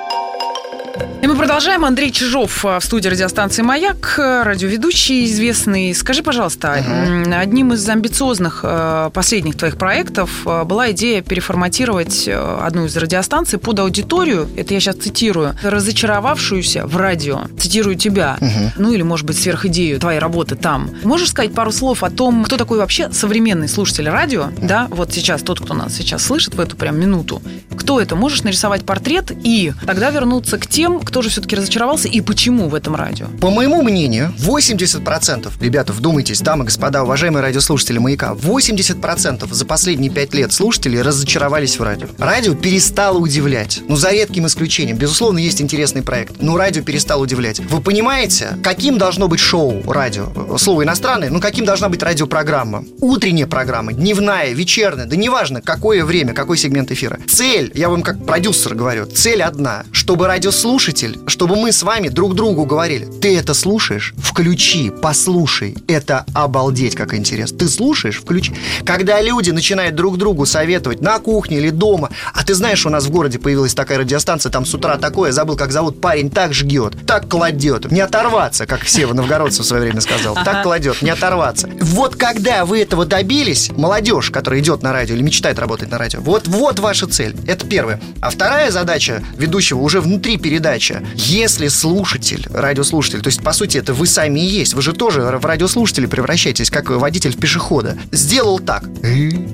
И 1.21 1.27
мы 1.27 1.35
продолжаем. 1.37 1.85
Андрей 1.85 2.12
Чижов 2.12 2.64
э, 2.64 2.79
в 2.79 2.85
студии 2.85 3.09
радиостанции 3.09 3.62
«Маяк», 3.62 4.14
э, 4.19 4.43
радиоведущий 4.45 5.25
известный. 5.25 5.93
Скажи, 5.93 6.23
пожалуйста, 6.23 6.77
м, 6.77 7.33
одним 7.37 7.73
из 7.73 7.89
амбициозных 7.89 8.61
э, 8.62 9.11
последних 9.12 9.57
твоих 9.57 9.77
проектов 9.79 10.31
э, 10.47 10.62
была 10.62 10.93
идея 10.93 11.21
переформатировать 11.23 12.29
одну 12.29 12.85
из 12.85 12.97
радиостанций 12.97 13.59
под 13.59 13.81
аудиторию, 13.81 14.49
это 14.57 14.75
я 14.75 14.81
сейчас 14.81 14.95
цитирую, 14.97 15.57
разочаровавшуюся 15.62 16.87
в 16.87 16.97
радио. 16.97 17.41
Цитирую 17.59 17.97
тебя. 17.97 18.37
Ну 18.77 18.93
или, 18.93 19.03
может 19.03 19.27
быть, 19.27 19.39
сверхидею 19.39 19.99
твоей 19.99 20.21
работы 20.21 20.55
там. 20.55 20.91
Можешь 21.03 21.31
сказать 21.31 21.53
пару 21.53 21.73
слов 21.73 22.05
о 22.05 22.11
том, 22.11 22.45
кто 22.45 22.57
такой 22.57 22.79
вообще 22.79 23.11
современный 23.11 23.69
слушатель 23.69 24.09
радио? 24.09 24.51
Да, 24.62 24.87
вот 24.91 25.12
сейчас 25.12 25.43
тот, 25.43 25.61
кто 25.61 25.75
нас 25.75 25.95
сейчас 25.95 26.25
слышит 26.25 26.55
в 26.55 26.61
эту 26.61 26.77
прям 26.77 26.99
минуту. 26.99 27.43
Кто 27.77 28.01
это? 28.01 28.14
Можешь 28.14 28.45
нарисовать 28.45 28.85
портрет 28.87 29.33
и 29.33 29.73
тогда 29.85 30.11
вернуться 30.11 30.59
к 30.59 30.66
тем, 30.66 31.01
кто 31.09 31.23
же 31.23 31.31
все-таки 31.31 31.57
разочаровался 31.57 32.07
и 32.07 32.21
почему 32.21 32.69
в 32.69 32.75
этом 32.75 32.95
радио? 32.95 33.29
По 33.41 33.49
моему 33.49 33.83
мнению, 33.83 34.31
80%, 34.39 35.51
ребята, 35.59 35.95
вдумайтесь, 35.95 36.43
дамы 36.43 36.65
и 36.65 36.67
господа, 36.67 37.03
уважаемые 37.03 37.43
радиослушатели 37.43 37.97
«Маяка», 37.97 38.35
80% 38.35 39.51
за 39.51 39.65
последние 39.65 40.11
5 40.11 40.35
лет 40.35 40.53
слушателей 40.53 41.01
разочаровались 41.01 41.79
в 41.79 41.83
радио. 41.83 42.09
Радио 42.19 42.55
перестало 42.55 43.17
удивлять. 43.17 43.81
Ну, 43.89 43.97
за 43.97 44.11
редким 44.11 44.47
исключением. 44.47 44.99
Безусловно, 44.99 45.39
есть 45.39 45.63
интересный 45.63 46.03
проект, 46.03 46.43
но 46.43 46.59
радио 46.59 46.83
перестало 46.83 47.23
удивлять. 47.23 47.59
Вы 47.59 47.81
понимаете, 47.81 48.59
каким 48.63 48.99
должно 48.99 49.29
быть 49.29 49.41
шоу 49.41 49.83
радио? 49.91 50.59
Слово 50.59 50.83
иностранное, 50.83 51.31
ну, 51.31 51.41
каким 51.41 51.65
должна 51.65 51.89
быть 51.89 52.03
радиопрограмма? 52.03 52.85
Утренняя 53.01 53.47
программа, 53.47 53.95
дневная, 53.95 54.51
вечерняя, 54.51 55.07
да 55.07 55.17
неважно, 55.17 55.63
какое 55.63 56.05
время, 56.05 56.35
какой 56.35 56.59
сегмент 56.59 56.91
эфира. 56.91 57.19
Цель, 57.27 57.73
я 57.75 57.89
вам 57.89 58.03
как 58.03 58.27
продюсер 58.27 58.75
говорю, 58.75 59.07
цель 59.07 59.43
одна, 59.43 59.85
чтобы 59.91 60.27
радиослушатель, 60.27 60.97
чтобы 61.26 61.57
мы 61.57 61.72
с 61.72 61.82
вами 61.82 62.09
друг 62.09 62.34
другу 62.34 62.64
говорили, 62.64 63.07
ты 63.20 63.36
это 63.36 63.55
слушаешь? 63.55 64.14
Включи, 64.18 64.90
послушай. 64.90 65.76
Это 65.86 66.24
обалдеть, 66.34 66.94
как 66.94 67.14
интересно. 67.14 67.59
Ты 67.59 67.68
слушаешь? 67.68 68.20
Включи. 68.20 68.53
Когда 68.84 69.20
люди 69.20 69.51
начинают 69.51 69.94
друг 69.94 70.18
другу 70.18 70.46
советовать 70.46 71.01
на 71.01 71.18
кухне 71.18 71.59
или 71.59 71.70
дома, 71.70 72.11
а 72.34 72.44
ты 72.44 72.55
знаешь, 72.55 72.84
у 72.86 72.90
нас 72.90 73.07
в 73.07 73.11
городе 73.11 73.38
появилась 73.38 73.74
такая 73.74 73.99
радиостанция, 73.99 74.51
там 74.51 74.64
с 74.64 74.74
утра 74.74 74.96
такое, 74.96 75.32
забыл, 75.32 75.57
как 75.57 75.72
зовут, 75.72 76.01
парень 76.01 76.30
так 76.30 76.53
жгет, 76.53 76.94
так 77.07 77.28
кладет, 77.28 77.90
не 77.90 78.01
оторваться, 78.01 78.66
как 78.66 78.82
все 78.82 79.07
в 79.07 79.14
новгородцев 79.14 79.64
в 79.64 79.68
свое 79.68 79.82
время 79.82 80.01
сказал, 80.01 80.34
так 80.34 80.62
кладет, 80.62 81.03
не 81.03 81.11
оторваться. 81.11 81.68
Вот 81.80 82.16
когда 82.16 82.64
вы 82.64 82.80
этого 82.80 83.07
добились, 83.07 83.70
молодежь, 83.76 84.30
которая 84.30 84.61
идет 84.61 84.82
на 84.82 84.92
радио 84.92 85.14
или 85.14 85.22
мечтает 85.22 85.59
работать 85.59 85.90
на 85.90 85.99
радио, 85.99 86.20
вот, 86.20 86.49
вот 86.49 86.78
ваша 86.78 87.07
цель. 87.07 87.36
Это 87.46 87.66
первое. 87.66 88.01
А 88.20 88.30
вторая 88.30 88.70
задача 88.70 89.22
ведущего 89.36 89.80
уже 89.80 90.01
внутри 90.01 90.36
передачи 90.36 90.88
следующее. 90.89 91.03
Если 91.14 91.68
слушатель, 91.68 92.47
радиослушатель, 92.53 93.20
то 93.20 93.28
есть, 93.28 93.43
по 93.43 93.53
сути, 93.53 93.78
это 93.78 93.95
вы 93.95 94.07
сами 94.07 94.41
и 94.41 94.45
есть, 94.45 94.74
вы 94.74 94.82
же 94.82 94.93
тоже 94.93 95.20
в 95.20 95.45
радиослушатели 95.45 96.07
превращаетесь, 96.07 96.70
как 96.70 96.91
водитель 96.91 97.32
в 97.32 97.39
пешехода, 97.39 97.97
сделал 98.12 98.59
так, 98.59 98.84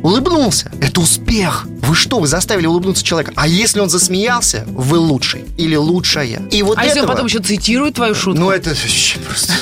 улыбнулся, 0.03 0.70
это 0.80 1.01
успех. 1.01 1.66
Вы 1.85 1.95
что, 1.95 2.18
вы 2.18 2.26
заставили 2.26 2.66
улыбнуться 2.66 3.05
человека? 3.05 3.32
А 3.37 3.47
если 3.47 3.80
он 3.80 3.91
засмеялся, 3.91 4.64
вы 4.68 4.99
лучший 4.99 5.45
или 5.59 5.76
лучшая. 5.76 6.41
И 6.51 6.62
вот 6.62 6.78
а 6.78 6.80
этого... 6.80 6.87
если 6.87 7.01
он 7.01 7.07
потом 7.07 7.26
еще 7.26 7.41
цитирует 7.41 7.95
твою 7.95 8.14
шутку? 8.14 8.41
Ну, 8.41 8.51
это 8.51 8.70
вообще 8.70 9.18
просто... 9.18 9.53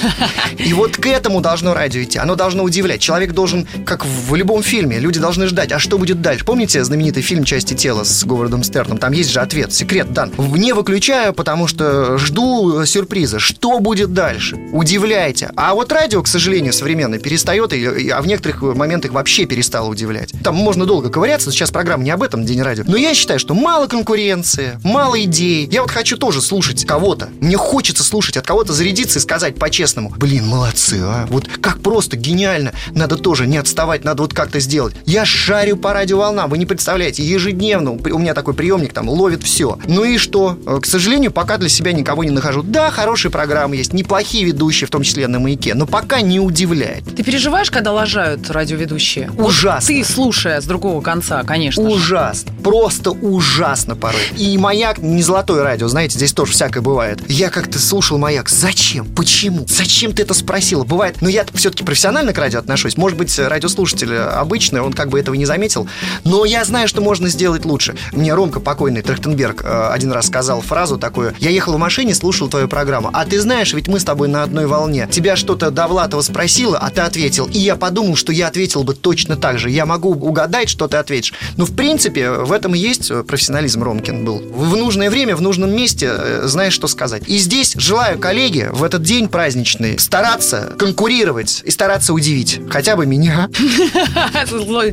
И 0.56 0.72
вот 0.72 0.96
к 0.96 1.06
этому 1.06 1.40
должно 1.40 1.74
радио 1.74 2.00
идти. 2.02 2.18
Оно 2.18 2.36
должно 2.36 2.62
удивлять. 2.62 3.00
Человек 3.00 3.32
должен, 3.32 3.66
как 3.84 4.06
в 4.06 4.34
любом 4.36 4.62
фильме, 4.62 5.00
люди 5.00 5.18
должны 5.18 5.48
ждать, 5.48 5.72
а 5.72 5.80
что 5.80 5.98
будет 5.98 6.22
дальше? 6.22 6.44
Помните 6.44 6.84
знаменитый 6.84 7.22
фильм 7.24 7.42
«Части 7.42 7.74
тела» 7.74 8.04
с 8.04 8.24
Говардом 8.24 8.62
Стерном? 8.62 8.98
Там 8.98 9.12
есть 9.12 9.30
же 9.30 9.40
ответ, 9.40 9.72
секрет 9.72 10.12
дан. 10.12 10.30
Не 10.38 10.74
выключаю, 10.74 11.34
потому 11.34 11.61
что 11.68 12.18
жду 12.18 12.84
сюрприза. 12.84 13.38
Что 13.38 13.78
будет 13.80 14.12
дальше? 14.12 14.56
Удивляйте. 14.72 15.50
А 15.56 15.74
вот 15.74 15.92
радио, 15.92 16.22
к 16.22 16.28
сожалению, 16.28 16.72
современное 16.72 17.18
перестает, 17.18 17.72
а 17.72 18.22
в 18.22 18.26
некоторых 18.26 18.62
моментах 18.62 19.12
вообще 19.12 19.46
перестало 19.46 19.88
удивлять. 19.88 20.32
Там 20.42 20.54
можно 20.54 20.86
долго 20.86 21.10
ковыряться, 21.10 21.50
сейчас 21.50 21.70
программа 21.70 22.04
не 22.04 22.10
об 22.10 22.22
этом, 22.22 22.44
День 22.44 22.62
радио. 22.62 22.84
Но 22.86 22.96
я 22.96 23.14
считаю, 23.14 23.38
что 23.38 23.54
мало 23.54 23.86
конкуренции, 23.86 24.78
мало 24.82 25.22
идей. 25.22 25.68
Я 25.70 25.82
вот 25.82 25.90
хочу 25.90 26.16
тоже 26.16 26.40
слушать 26.40 26.84
кого-то. 26.84 27.30
Мне 27.40 27.56
хочется 27.56 28.02
слушать 28.04 28.36
от 28.36 28.46
кого-то 28.46 28.72
зарядиться 28.72 29.18
и 29.18 29.22
сказать 29.22 29.56
по-честному, 29.56 30.10
блин, 30.16 30.46
молодцы, 30.46 30.98
а. 31.02 31.26
Вот 31.28 31.48
как 31.48 31.80
просто 31.80 32.16
гениально. 32.16 32.72
Надо 32.92 33.16
тоже 33.16 33.46
не 33.46 33.56
отставать, 33.56 34.04
надо 34.04 34.22
вот 34.22 34.34
как-то 34.34 34.60
сделать. 34.60 34.94
Я 35.06 35.24
шарю 35.24 35.76
по 35.76 35.92
радиоволнам, 35.92 36.50
вы 36.50 36.58
не 36.58 36.66
представляете, 36.66 37.22
ежедневно 37.22 37.92
у 37.92 38.18
меня 38.18 38.34
такой 38.34 38.54
приемник 38.54 38.92
там 38.92 39.08
ловит 39.08 39.42
все. 39.42 39.78
Ну 39.86 40.04
и 40.04 40.18
что? 40.18 40.58
Э, 40.66 40.78
к 40.80 40.86
сожалению, 40.86 41.30
пока 41.30 41.51
для 41.58 41.68
себя 41.68 41.92
никого 41.92 42.24
не 42.24 42.30
нахожу. 42.30 42.62
Да, 42.62 42.90
хорошие 42.90 43.30
программы 43.30 43.76
есть, 43.76 43.92
неплохие 43.92 44.44
ведущие, 44.44 44.86
в 44.86 44.90
том 44.90 45.02
числе 45.02 45.26
на 45.28 45.38
маяке, 45.38 45.74
но 45.74 45.86
пока 45.86 46.20
не 46.20 46.40
удивляет. 46.40 47.04
Ты 47.16 47.22
переживаешь, 47.22 47.70
когда 47.70 47.92
лажают 47.92 48.50
радиоведущие? 48.50 49.30
Ужасно. 49.36 49.94
Вот 49.94 50.02
ты, 50.02 50.04
слушая 50.04 50.60
с 50.60 50.64
другого 50.64 51.00
конца, 51.00 51.42
конечно. 51.44 51.82
Ужасно. 51.82 52.52
Же. 52.52 52.62
Просто 52.62 53.10
ужасно 53.10 53.96
порой. 53.96 54.20
И 54.36 54.56
маяк 54.58 54.98
не 54.98 55.22
золотое 55.22 55.62
радио, 55.62 55.88
знаете, 55.88 56.16
здесь 56.16 56.32
тоже 56.32 56.52
всякое 56.52 56.80
бывает. 56.80 57.20
Я 57.28 57.50
как-то 57.50 57.78
слушал 57.78 58.18
маяк. 58.18 58.48
Зачем? 58.48 59.06
Почему? 59.06 59.66
Зачем 59.68 60.12
ты 60.12 60.22
это 60.22 60.34
спросила? 60.34 60.84
Бывает. 60.84 61.16
Но 61.20 61.28
я 61.28 61.44
все-таки 61.54 61.84
профессионально 61.84 62.32
к 62.32 62.38
радио 62.38 62.58
отношусь. 62.58 62.96
Может 62.96 63.18
быть, 63.18 63.38
радиослушатель 63.38 64.14
обычный, 64.16 64.80
он 64.80 64.92
как 64.92 65.08
бы 65.08 65.18
этого 65.18 65.34
не 65.34 65.46
заметил. 65.46 65.88
Но 66.24 66.44
я 66.44 66.64
знаю, 66.64 66.88
что 66.88 67.00
можно 67.00 67.28
сделать 67.28 67.64
лучше. 67.64 67.96
Мне 68.12 68.34
Ромка 68.34 68.60
покойный 68.60 69.02
Трахтенберг 69.02 69.62
э, 69.64 69.88
один 69.92 70.12
раз 70.12 70.26
сказал 70.26 70.60
фразу 70.60 70.98
такую. 70.98 71.34
Я 71.42 71.50
ехал 71.50 71.72
в 71.72 71.76
машине, 71.76 72.14
слушал 72.14 72.48
твою 72.48 72.68
программу. 72.68 73.10
А 73.12 73.24
ты 73.24 73.40
знаешь, 73.40 73.72
ведь 73.72 73.88
мы 73.88 73.98
с 73.98 74.04
тобой 74.04 74.28
на 74.28 74.44
одной 74.44 74.66
волне. 74.66 75.08
Тебя 75.10 75.34
что-то 75.34 75.72
Довлатова 75.72 76.20
спросила, 76.20 76.78
а 76.78 76.88
ты 76.88 77.00
ответил. 77.00 77.46
И 77.52 77.58
я 77.58 77.74
подумал, 77.74 78.14
что 78.14 78.30
я 78.30 78.46
ответил 78.46 78.84
бы 78.84 78.94
точно 78.94 79.36
так 79.36 79.58
же. 79.58 79.68
Я 79.68 79.84
могу 79.84 80.10
угадать, 80.10 80.68
что 80.68 80.86
ты 80.86 80.98
ответишь. 80.98 81.34
Но 81.56 81.66
в 81.66 81.74
принципе 81.74 82.30
в 82.30 82.52
этом 82.52 82.76
и 82.76 82.78
есть 82.78 83.10
профессионализм 83.26 83.82
Ромкин 83.82 84.24
был. 84.24 84.38
В 84.38 84.76
нужное 84.76 85.10
время, 85.10 85.34
в 85.34 85.40
нужном 85.40 85.74
месте 85.74 86.10
э, 86.12 86.42
знаешь, 86.44 86.74
что 86.74 86.86
сказать. 86.86 87.24
И 87.26 87.38
здесь 87.38 87.74
желаю 87.76 88.20
коллеге 88.20 88.70
в 88.70 88.84
этот 88.84 89.02
день 89.02 89.26
праздничный 89.26 89.98
стараться 89.98 90.72
конкурировать 90.78 91.62
и 91.64 91.72
стараться 91.72 92.14
удивить. 92.14 92.60
Хотя 92.70 92.94
бы 92.94 93.04
меня. 93.04 93.48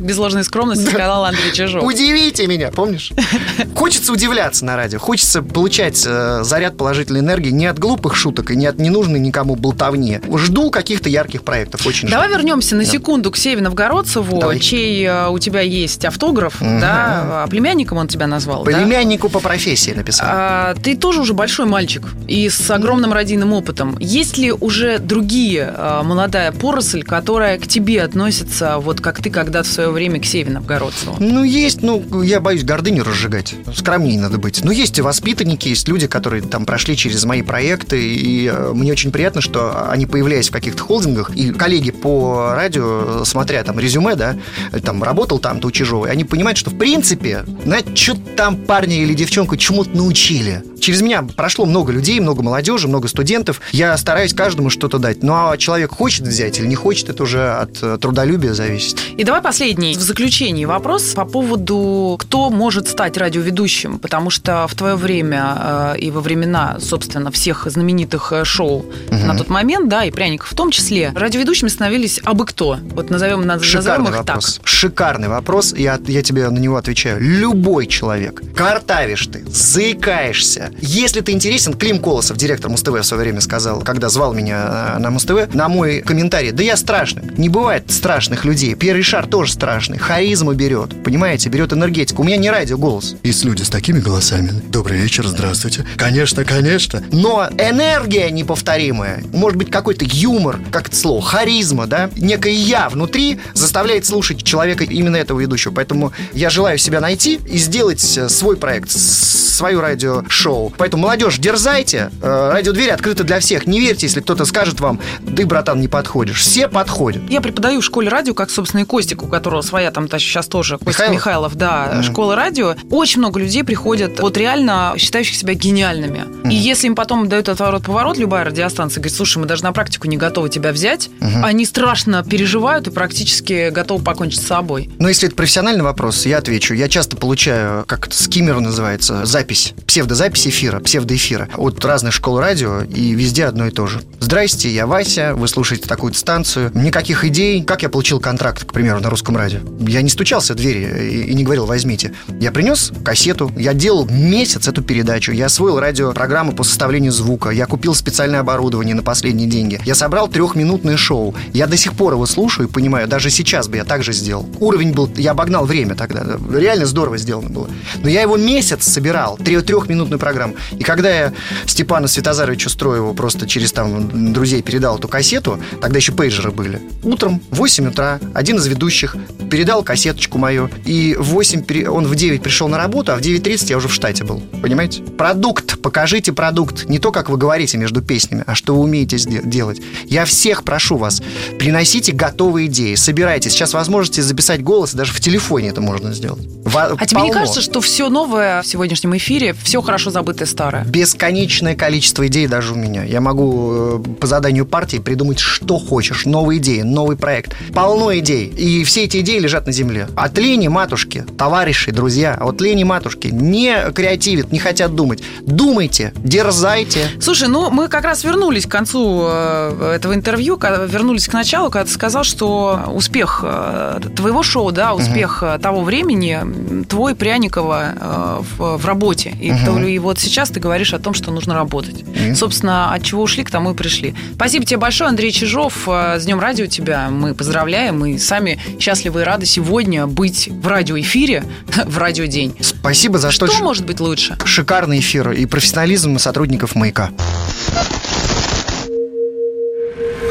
Без 0.00 0.16
ложной 0.16 0.42
скромности 0.42 0.84
сказал 0.84 1.26
Андрей 1.26 1.52
Чижов. 1.52 1.84
Удивите 1.84 2.48
меня, 2.48 2.72
помнишь? 2.72 3.12
Хочется 3.76 4.12
удивляться 4.12 4.64
на 4.64 4.74
радио. 4.74 4.98
Хочется 4.98 5.42
получать 5.42 6.02
э, 6.04 6.39
заряд 6.44 6.76
положительной 6.76 7.20
энергии 7.20 7.50
не 7.50 7.66
от 7.66 7.78
глупых 7.78 8.16
шуток 8.16 8.50
и 8.50 8.56
не 8.56 8.66
от 8.66 8.78
ненужной 8.78 9.18
никому 9.18 9.56
болтовни. 9.56 10.20
Жду 10.36 10.70
каких-то 10.70 11.08
ярких 11.08 11.42
проектов. 11.42 11.86
Очень 11.86 12.08
Давай 12.08 12.28
жду. 12.28 12.38
вернемся 12.38 12.76
на 12.76 12.84
секунду 12.84 13.30
к 13.30 13.36
Севе 13.36 13.62
Новгородцеву, 13.62 14.40
Давай. 14.40 14.58
чей 14.58 15.04
э, 15.04 15.28
у 15.28 15.38
тебя 15.38 15.60
есть 15.60 16.04
автограф, 16.04 16.60
угу. 16.60 16.80
да, 16.80 17.44
а 17.44 17.46
племянником 17.48 17.98
он 17.98 18.08
тебя 18.08 18.26
назвал, 18.26 18.64
Племяннику 18.64 19.28
да? 19.28 19.34
по 19.34 19.40
профессии 19.40 19.92
написал. 19.92 20.28
А, 20.30 20.74
ты 20.74 20.96
тоже 20.96 21.20
уже 21.20 21.34
большой 21.34 21.66
мальчик 21.66 22.06
и 22.28 22.48
с 22.48 22.70
огромным 22.70 23.12
родийным 23.12 23.52
опытом. 23.52 23.96
Есть 23.98 24.38
ли 24.38 24.52
уже 24.52 24.98
другие 24.98 25.72
а, 25.76 26.02
молодая 26.02 26.52
поросль, 26.52 27.02
которая 27.02 27.58
к 27.58 27.66
тебе 27.66 28.02
относится, 28.02 28.78
вот 28.78 29.00
как 29.00 29.22
ты 29.22 29.30
когда-то 29.30 29.68
в 29.68 29.72
свое 29.72 29.90
время 29.90 30.20
к 30.20 30.24
Севе 30.24 30.52
Новгородцеву? 30.52 31.16
Ну, 31.18 31.42
есть, 31.42 31.82
ну, 31.82 32.22
я 32.22 32.40
боюсь 32.40 32.64
гордыню 32.64 33.04
разжигать. 33.04 33.54
Скромнее 33.74 34.18
надо 34.18 34.38
быть. 34.38 34.64
Но 34.64 34.72
есть 34.72 34.98
и 34.98 35.02
воспитанники, 35.02 35.68
есть 35.68 35.88
люди, 35.88 36.06
которые 36.06 36.29
там 36.38 36.64
прошли 36.64 36.96
через 36.96 37.24
мои 37.24 37.42
проекты, 37.42 38.14
и 38.14 38.46
э, 38.46 38.72
мне 38.74 38.92
очень 38.92 39.10
приятно, 39.10 39.40
что 39.40 39.90
они, 39.90 40.06
появляясь 40.06 40.48
в 40.48 40.52
каких-то 40.52 40.82
холдингах, 40.82 41.30
и 41.30 41.52
коллеги 41.52 41.90
по 41.90 42.52
радио, 42.54 43.24
смотря 43.24 43.62
там 43.64 43.78
резюме, 43.78 44.14
да, 44.14 44.36
там 44.84 45.02
работал 45.02 45.38
там-то 45.38 45.68
у 45.68 45.70
Чижова, 45.70 46.06
они 46.08 46.24
понимают, 46.24 46.58
что 46.58 46.70
в 46.70 46.78
принципе, 46.78 47.44
знаете, 47.64 47.94
что 47.94 48.16
там 48.36 48.56
парня 48.56 49.02
или 49.02 49.14
девчонку 49.14 49.56
чему-то 49.56 49.96
научили. 49.96 50.62
Через 50.80 51.02
меня 51.02 51.22
прошло 51.22 51.66
много 51.66 51.92
людей, 51.92 52.18
много 52.20 52.42
молодежи, 52.42 52.88
много 52.88 53.06
студентов. 53.06 53.60
Я 53.70 53.96
стараюсь 53.96 54.32
каждому 54.32 54.70
что-то 54.70 54.98
дать. 54.98 55.22
Ну, 55.22 55.34
а 55.34 55.56
человек 55.58 55.92
хочет 55.92 56.26
взять 56.26 56.58
или 56.58 56.66
не 56.66 56.74
хочет, 56.74 57.10
это 57.10 57.22
уже 57.22 57.50
от 57.50 57.82
э, 57.82 57.98
трудолюбия 58.00 58.54
зависит. 58.54 58.98
И 59.16 59.24
давай 59.24 59.42
последний 59.42 59.94
в 59.94 60.00
заключении 60.00 60.64
вопрос 60.64 61.12
по 61.12 61.24
поводу, 61.24 62.16
кто 62.18 62.50
может 62.50 62.88
стать 62.88 63.16
радиоведущим, 63.18 63.98
потому 63.98 64.30
что 64.30 64.66
в 64.66 64.74
твое 64.74 64.96
время 64.96 65.94
э, 65.94 65.94
и 66.10 66.12
во 66.12 66.20
времена, 66.20 66.76
собственно, 66.80 67.30
всех 67.30 67.66
знаменитых 67.70 68.32
э, 68.32 68.44
шоу 68.44 68.78
угу. 68.78 69.16
на 69.16 69.36
тот 69.36 69.48
момент, 69.48 69.88
да, 69.88 70.04
и 70.04 70.10
пряников 70.10 70.52
в 70.52 70.54
том 70.54 70.70
числе, 70.70 71.12
радиоведущими 71.14 71.68
становились 71.68 72.20
абы 72.24 72.44
кто. 72.44 72.78
Вот 72.94 73.10
назовем, 73.10 73.46
назовем 73.46 74.08
их 74.08 74.16
вопрос. 74.16 74.56
так. 74.56 74.66
Шикарный 74.66 75.28
вопрос, 75.28 75.72
я, 75.76 75.98
я 76.06 76.22
тебе 76.22 76.48
на 76.50 76.58
него 76.58 76.76
отвечаю. 76.76 77.20
Любой 77.20 77.86
человек. 77.86 78.42
Картавишь 78.54 79.26
ты, 79.26 79.44
заикаешься. 79.46 80.70
Если 80.80 81.20
ты 81.20 81.32
интересен, 81.32 81.74
Клим 81.74 82.00
Колосов, 82.00 82.36
директор 82.36 82.70
Муз-ТВ 82.70 83.00
в 83.00 83.04
свое 83.04 83.22
время 83.22 83.40
сказал, 83.40 83.80
когда 83.82 84.08
звал 84.08 84.34
меня 84.34 84.94
э, 84.96 84.98
на 84.98 85.10
Муз-ТВ, 85.10 85.54
на 85.54 85.68
мой 85.68 86.00
комментарий, 86.00 86.50
да 86.50 86.62
я 86.62 86.76
страшный. 86.76 87.22
Не 87.36 87.48
бывает 87.48 87.90
страшных 87.90 88.44
людей. 88.44 88.74
Первый 88.74 89.02
шар 89.02 89.26
тоже 89.26 89.52
страшный. 89.52 89.98
Харизму 89.98 90.52
берет, 90.54 91.02
понимаете, 91.04 91.48
берет 91.48 91.72
энергетику. 91.72 92.22
У 92.22 92.24
меня 92.24 92.36
не 92.36 92.50
радио 92.50 92.76
голос. 92.76 93.16
Есть 93.22 93.44
люди 93.44 93.62
с 93.62 93.70
такими 93.70 94.00
голосами. 94.00 94.50
Добрый 94.68 94.98
вечер, 94.98 95.26
здравствуйте. 95.26 95.86
Конечно, 96.00 96.44
конечно. 96.44 97.02
Но 97.12 97.46
энергия 97.58 98.30
неповторимая, 98.30 99.22
может 99.32 99.58
быть, 99.58 99.70
какой-то 99.70 100.06
юмор, 100.06 100.58
как 100.72 100.88
это 100.88 100.96
слово, 100.96 101.20
харизма, 101.20 101.86
да, 101.86 102.10
некое 102.16 102.52
я 102.52 102.88
внутри 102.88 103.38
заставляет 103.52 104.06
слушать 104.06 104.42
человека 104.42 104.84
именно 104.84 105.16
этого 105.16 105.38
ведущего. 105.38 105.72
Поэтому 105.72 106.12
я 106.32 106.48
желаю 106.48 106.78
себя 106.78 107.00
найти 107.00 107.38
и 107.46 107.58
сделать 107.58 108.16
э, 108.16 108.30
свой 108.30 108.56
проект, 108.56 108.90
свое 108.90 109.78
радиошоу. 109.78 110.72
Поэтому, 110.78 111.02
молодежь, 111.02 111.36
дерзайте. 111.36 112.10
Э, 112.22 112.50
радиодвери 112.50 112.88
открыты 112.88 113.24
для 113.24 113.40
всех. 113.40 113.66
Не 113.66 113.78
верьте, 113.78 114.06
если 114.06 114.20
кто-то 114.20 114.46
скажет 114.46 114.80
вам, 114.80 115.00
ты, 115.36 115.44
братан, 115.44 115.82
не 115.82 115.88
подходишь. 115.88 116.40
Все 116.40 116.66
подходят. 116.66 117.22
Я 117.28 117.42
преподаю 117.42 117.82
в 117.82 117.84
школе 117.84 118.08
радио, 118.08 118.32
как, 118.32 118.48
собственно, 118.50 118.80
и 118.80 118.84
Костик, 118.84 119.22
у 119.22 119.26
которого 119.26 119.60
своя 119.60 119.90
там 119.90 120.08
сейчас 120.08 120.46
тоже, 120.46 120.78
Костик 120.78 121.10
Михайлов, 121.10 121.12
Михайлов 121.12 121.54
да, 121.56 121.92
mm. 121.96 122.02
школа 122.04 122.36
радио. 122.36 122.74
Очень 122.90 123.18
много 123.18 123.38
людей 123.38 123.64
приходят, 123.64 124.18
вот 124.20 124.38
реально 124.38 124.94
считающих 124.96 125.36
себя 125.36 125.52
гениальными. 125.52 125.89
Mm. 125.98 126.50
И 126.50 126.54
если 126.54 126.86
им 126.86 126.94
потом 126.94 127.28
дают 127.28 127.48
отворот-поворот, 127.48 128.16
любая 128.18 128.44
радиостанция 128.44 129.00
говорит, 129.00 129.16
слушай, 129.16 129.38
мы 129.38 129.46
даже 129.46 129.62
на 129.62 129.72
практику 129.72 130.06
не 130.08 130.16
готовы 130.16 130.48
тебя 130.48 130.72
взять, 130.72 131.08
mm-hmm. 131.20 131.42
они 131.42 131.64
страшно 131.64 132.22
переживают 132.22 132.86
и 132.86 132.90
практически 132.90 133.70
готовы 133.70 134.04
покончить 134.04 134.40
с 134.40 134.46
собой. 134.46 134.90
Но 134.98 135.08
если 135.08 135.28
это 135.28 135.36
профессиональный 135.36 135.82
вопрос, 135.82 136.26
я 136.26 136.38
отвечу. 136.38 136.74
Я 136.74 136.88
часто 136.88 137.16
получаю, 137.16 137.84
как 137.86 138.06
это, 138.06 138.16
скиммер 138.16 138.60
называется, 138.60 139.24
запись, 139.26 139.74
псевдозапись 139.86 140.46
эфира, 140.46 140.80
псевдоэфира 140.80 141.48
от 141.56 141.84
разных 141.84 142.12
школ 142.12 142.38
радио, 142.38 142.82
и 142.82 143.12
везде 143.12 143.46
одно 143.46 143.66
и 143.66 143.70
то 143.70 143.86
же. 143.86 144.02
Здрасте, 144.20 144.70
я 144.70 144.86
Вася, 144.86 145.34
вы 145.34 145.48
слушаете 145.48 145.88
такую 145.88 146.14
станцию. 146.14 146.70
Никаких 146.74 147.24
идей. 147.24 147.62
Как 147.64 147.82
я 147.82 147.88
получил 147.88 148.20
контракт, 148.20 148.64
к 148.64 148.72
примеру, 148.72 149.00
на 149.00 149.10
русском 149.10 149.36
радио? 149.36 149.60
Я 149.80 150.02
не 150.02 150.10
стучался 150.10 150.54
в 150.54 150.56
двери 150.56 151.10
и, 151.10 151.30
и 151.30 151.34
не 151.34 151.42
говорил, 151.42 151.66
возьмите. 151.66 152.14
Я 152.40 152.52
принес 152.52 152.92
кассету, 153.04 153.50
я 153.56 153.74
делал 153.74 154.06
месяц 154.08 154.68
эту 154.68 154.82
передачу, 154.82 155.32
я 155.32 155.46
освоил 155.46 155.79
радиопрограмму 155.80 156.52
по 156.52 156.62
составлению 156.62 157.12
звука, 157.12 157.50
я 157.50 157.66
купил 157.66 157.94
специальное 157.94 158.40
оборудование 158.40 158.94
на 158.94 159.02
последние 159.02 159.48
деньги, 159.48 159.80
я 159.84 159.94
собрал 159.94 160.28
трехминутное 160.28 160.96
шоу. 160.96 161.34
Я 161.52 161.66
до 161.66 161.76
сих 161.76 161.94
пор 161.94 162.14
его 162.14 162.26
слушаю 162.26 162.68
и 162.68 162.70
понимаю, 162.70 163.08
даже 163.08 163.30
сейчас 163.30 163.68
бы 163.68 163.76
я 163.76 163.84
так 163.84 164.02
же 164.02 164.12
сделал. 164.12 164.48
Уровень 164.60 164.92
был, 164.92 165.10
я 165.16 165.32
обогнал 165.32 165.64
время 165.64 165.94
тогда, 165.94 166.24
реально 166.52 166.86
здорово 166.86 167.18
сделано 167.18 167.50
было. 167.50 167.68
Но 168.02 168.08
я 168.08 168.22
его 168.22 168.36
месяц 168.36 168.84
собирал, 168.84 169.36
трехминутную 169.36 170.18
программу. 170.18 170.54
И 170.72 170.84
когда 170.84 171.10
я 171.10 171.32
Степану 171.66 172.08
Светозаровичу 172.08 172.70
Строеву 172.70 173.14
просто 173.14 173.46
через 173.46 173.72
там 173.72 174.32
друзей 174.32 174.62
передал 174.62 174.98
эту 174.98 175.08
кассету, 175.08 175.60
тогда 175.80 175.98
еще 175.98 176.12
пейджеры 176.12 176.50
были, 176.50 176.80
утром 177.02 177.40
в 177.50 177.56
8 177.56 177.88
утра 177.88 178.20
один 178.34 178.56
из 178.56 178.66
ведущих 178.66 179.16
передал 179.50 179.82
кассеточку 179.82 180.38
мою, 180.38 180.70
и 180.84 181.16
в 181.18 181.24
8, 181.30 181.88
он 181.88 182.06
в 182.06 182.14
9 182.14 182.42
пришел 182.42 182.68
на 182.68 182.78
работу, 182.78 183.12
а 183.12 183.16
в 183.16 183.20
9.30 183.20 183.70
я 183.70 183.76
уже 183.76 183.88
в 183.88 183.94
штате 183.94 184.24
был. 184.24 184.42
Понимаете? 184.62 185.02
Продукт 185.02 185.69
продукт, 185.70 185.82
покажите 185.82 186.32
продукт. 186.32 186.88
Не 186.88 186.98
то, 186.98 187.12
как 187.12 187.28
вы 187.28 187.36
говорите 187.36 187.78
между 187.78 188.02
песнями, 188.02 188.44
а 188.46 188.54
что 188.54 188.74
вы 188.74 188.82
умеете 188.82 189.16
делать. 189.18 189.80
Я 190.06 190.24
всех 190.24 190.64
прошу 190.64 190.96
вас, 190.96 191.22
приносите 191.58 192.12
готовые 192.12 192.66
идеи, 192.66 192.94
собирайте. 192.94 193.50
Сейчас 193.50 193.74
возможности 193.74 194.20
записать 194.20 194.62
голос, 194.62 194.94
даже 194.94 195.12
в 195.12 195.20
телефоне 195.20 195.68
это 195.68 195.80
можно 195.80 196.12
сделать. 196.12 196.46
Во- 196.64 196.94
а 196.96 197.06
тебе 197.06 197.22
не 197.22 197.32
кажется, 197.32 197.60
что 197.60 197.80
все 197.80 198.08
новое 198.08 198.62
в 198.62 198.66
сегодняшнем 198.66 199.16
эфире, 199.16 199.54
все 199.62 199.80
хорошо 199.82 200.10
забытое 200.10 200.46
старое? 200.46 200.84
Бесконечное 200.84 201.74
количество 201.74 202.26
идей 202.26 202.46
даже 202.46 202.72
у 202.72 202.76
меня. 202.76 203.04
Я 203.04 203.20
могу 203.20 203.72
э, 203.72 204.02
по 204.20 204.26
заданию 204.26 204.66
партии 204.66 204.98
придумать, 204.98 205.38
что 205.38 205.78
хочешь. 205.78 206.26
Новые 206.26 206.58
идеи, 206.60 206.82
новый 206.82 207.16
проект. 207.16 207.56
Полно 207.74 208.16
идей. 208.18 208.46
И 208.46 208.84
все 208.84 209.04
эти 209.04 209.20
идеи 209.20 209.38
лежат 209.38 209.66
на 209.66 209.72
земле. 209.72 210.08
От 210.16 210.38
лени 210.38 210.68
матушки, 210.68 211.24
товарищи, 211.38 211.90
друзья, 211.92 212.34
от 212.40 212.60
лени 212.60 212.84
матушки 212.84 213.28
не 213.28 213.90
креативит, 213.92 214.52
не 214.52 214.58
хотят 214.58 214.94
думать. 214.94 215.22
Думайте, 215.60 216.14
дерзайте. 216.16 217.10
Слушай, 217.20 217.48
ну 217.48 217.70
мы 217.70 217.88
как 217.88 218.04
раз 218.04 218.24
вернулись 218.24 218.64
к 218.64 218.70
концу 218.70 219.26
э, 219.28 219.92
этого 219.96 220.14
интервью, 220.14 220.58
вернулись 220.58 221.28
к 221.28 221.34
началу, 221.34 221.68
когда 221.68 221.84
ты 221.84 221.92
сказал, 221.92 222.24
что 222.24 222.80
успех 222.86 223.40
э, 223.44 224.00
твоего 224.16 224.42
шоу, 224.42 224.72
да, 224.72 224.94
успех 224.94 225.42
угу. 225.42 225.60
того 225.60 225.82
времени, 225.82 226.86
твой 226.86 227.14
Пряникова 227.14 228.42
в, 228.56 228.78
в 228.78 228.86
работе. 228.86 229.34
И, 229.38 229.52
угу. 229.52 229.80
и 229.80 229.98
вот 229.98 230.18
сейчас 230.18 230.48
ты 230.48 230.60
говоришь 230.60 230.94
о 230.94 230.98
том, 230.98 231.12
что 231.12 231.30
нужно 231.30 231.52
работать. 231.52 232.04
Угу. 232.04 232.36
Собственно, 232.36 232.94
от 232.94 233.02
чего 233.02 233.22
ушли, 233.22 233.44
к 233.44 233.50
тому 233.50 233.72
и 233.72 233.74
пришли. 233.74 234.14
Спасибо 234.36 234.64
тебе 234.64 234.78
большое, 234.78 235.10
Андрей 235.10 235.30
Чижов. 235.30 235.86
С 235.86 236.24
Днем 236.24 236.40
радио 236.40 236.64
тебя 236.64 237.10
мы 237.10 237.34
поздравляем. 237.34 238.00
Мы 238.00 238.18
сами 238.18 238.58
счастливы 238.78 239.20
и 239.20 239.24
рады 239.24 239.44
сегодня 239.44 240.06
быть 240.06 240.48
в 240.50 240.66
радиоэфире, 240.66 241.44
в 241.84 241.98
радиодень. 241.98 242.56
Спасибо 242.60 243.18
за 243.18 243.30
что. 243.30 243.46
Что 243.46 243.62
может 243.62 243.84
быть 243.84 244.00
лучше? 244.00 244.38
Шикарный 244.46 245.00
эфир 245.00 245.32
и 245.32 245.49
профессионализм 245.50 246.18
сотрудников 246.18 246.74
«Маяка». 246.74 247.10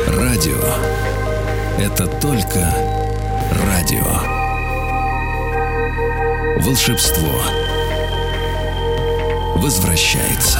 Радио– 0.08 0.76
это 1.78 2.08
только 2.08 2.74
радио. 3.68 4.40
Волшебство 6.62 7.44
возвращается. 9.56 10.60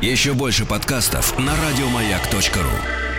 Еще 0.00 0.34
больше 0.34 0.66
подкастов 0.66 1.38
на 1.38 1.52
радиомаяк.ру 1.56 3.13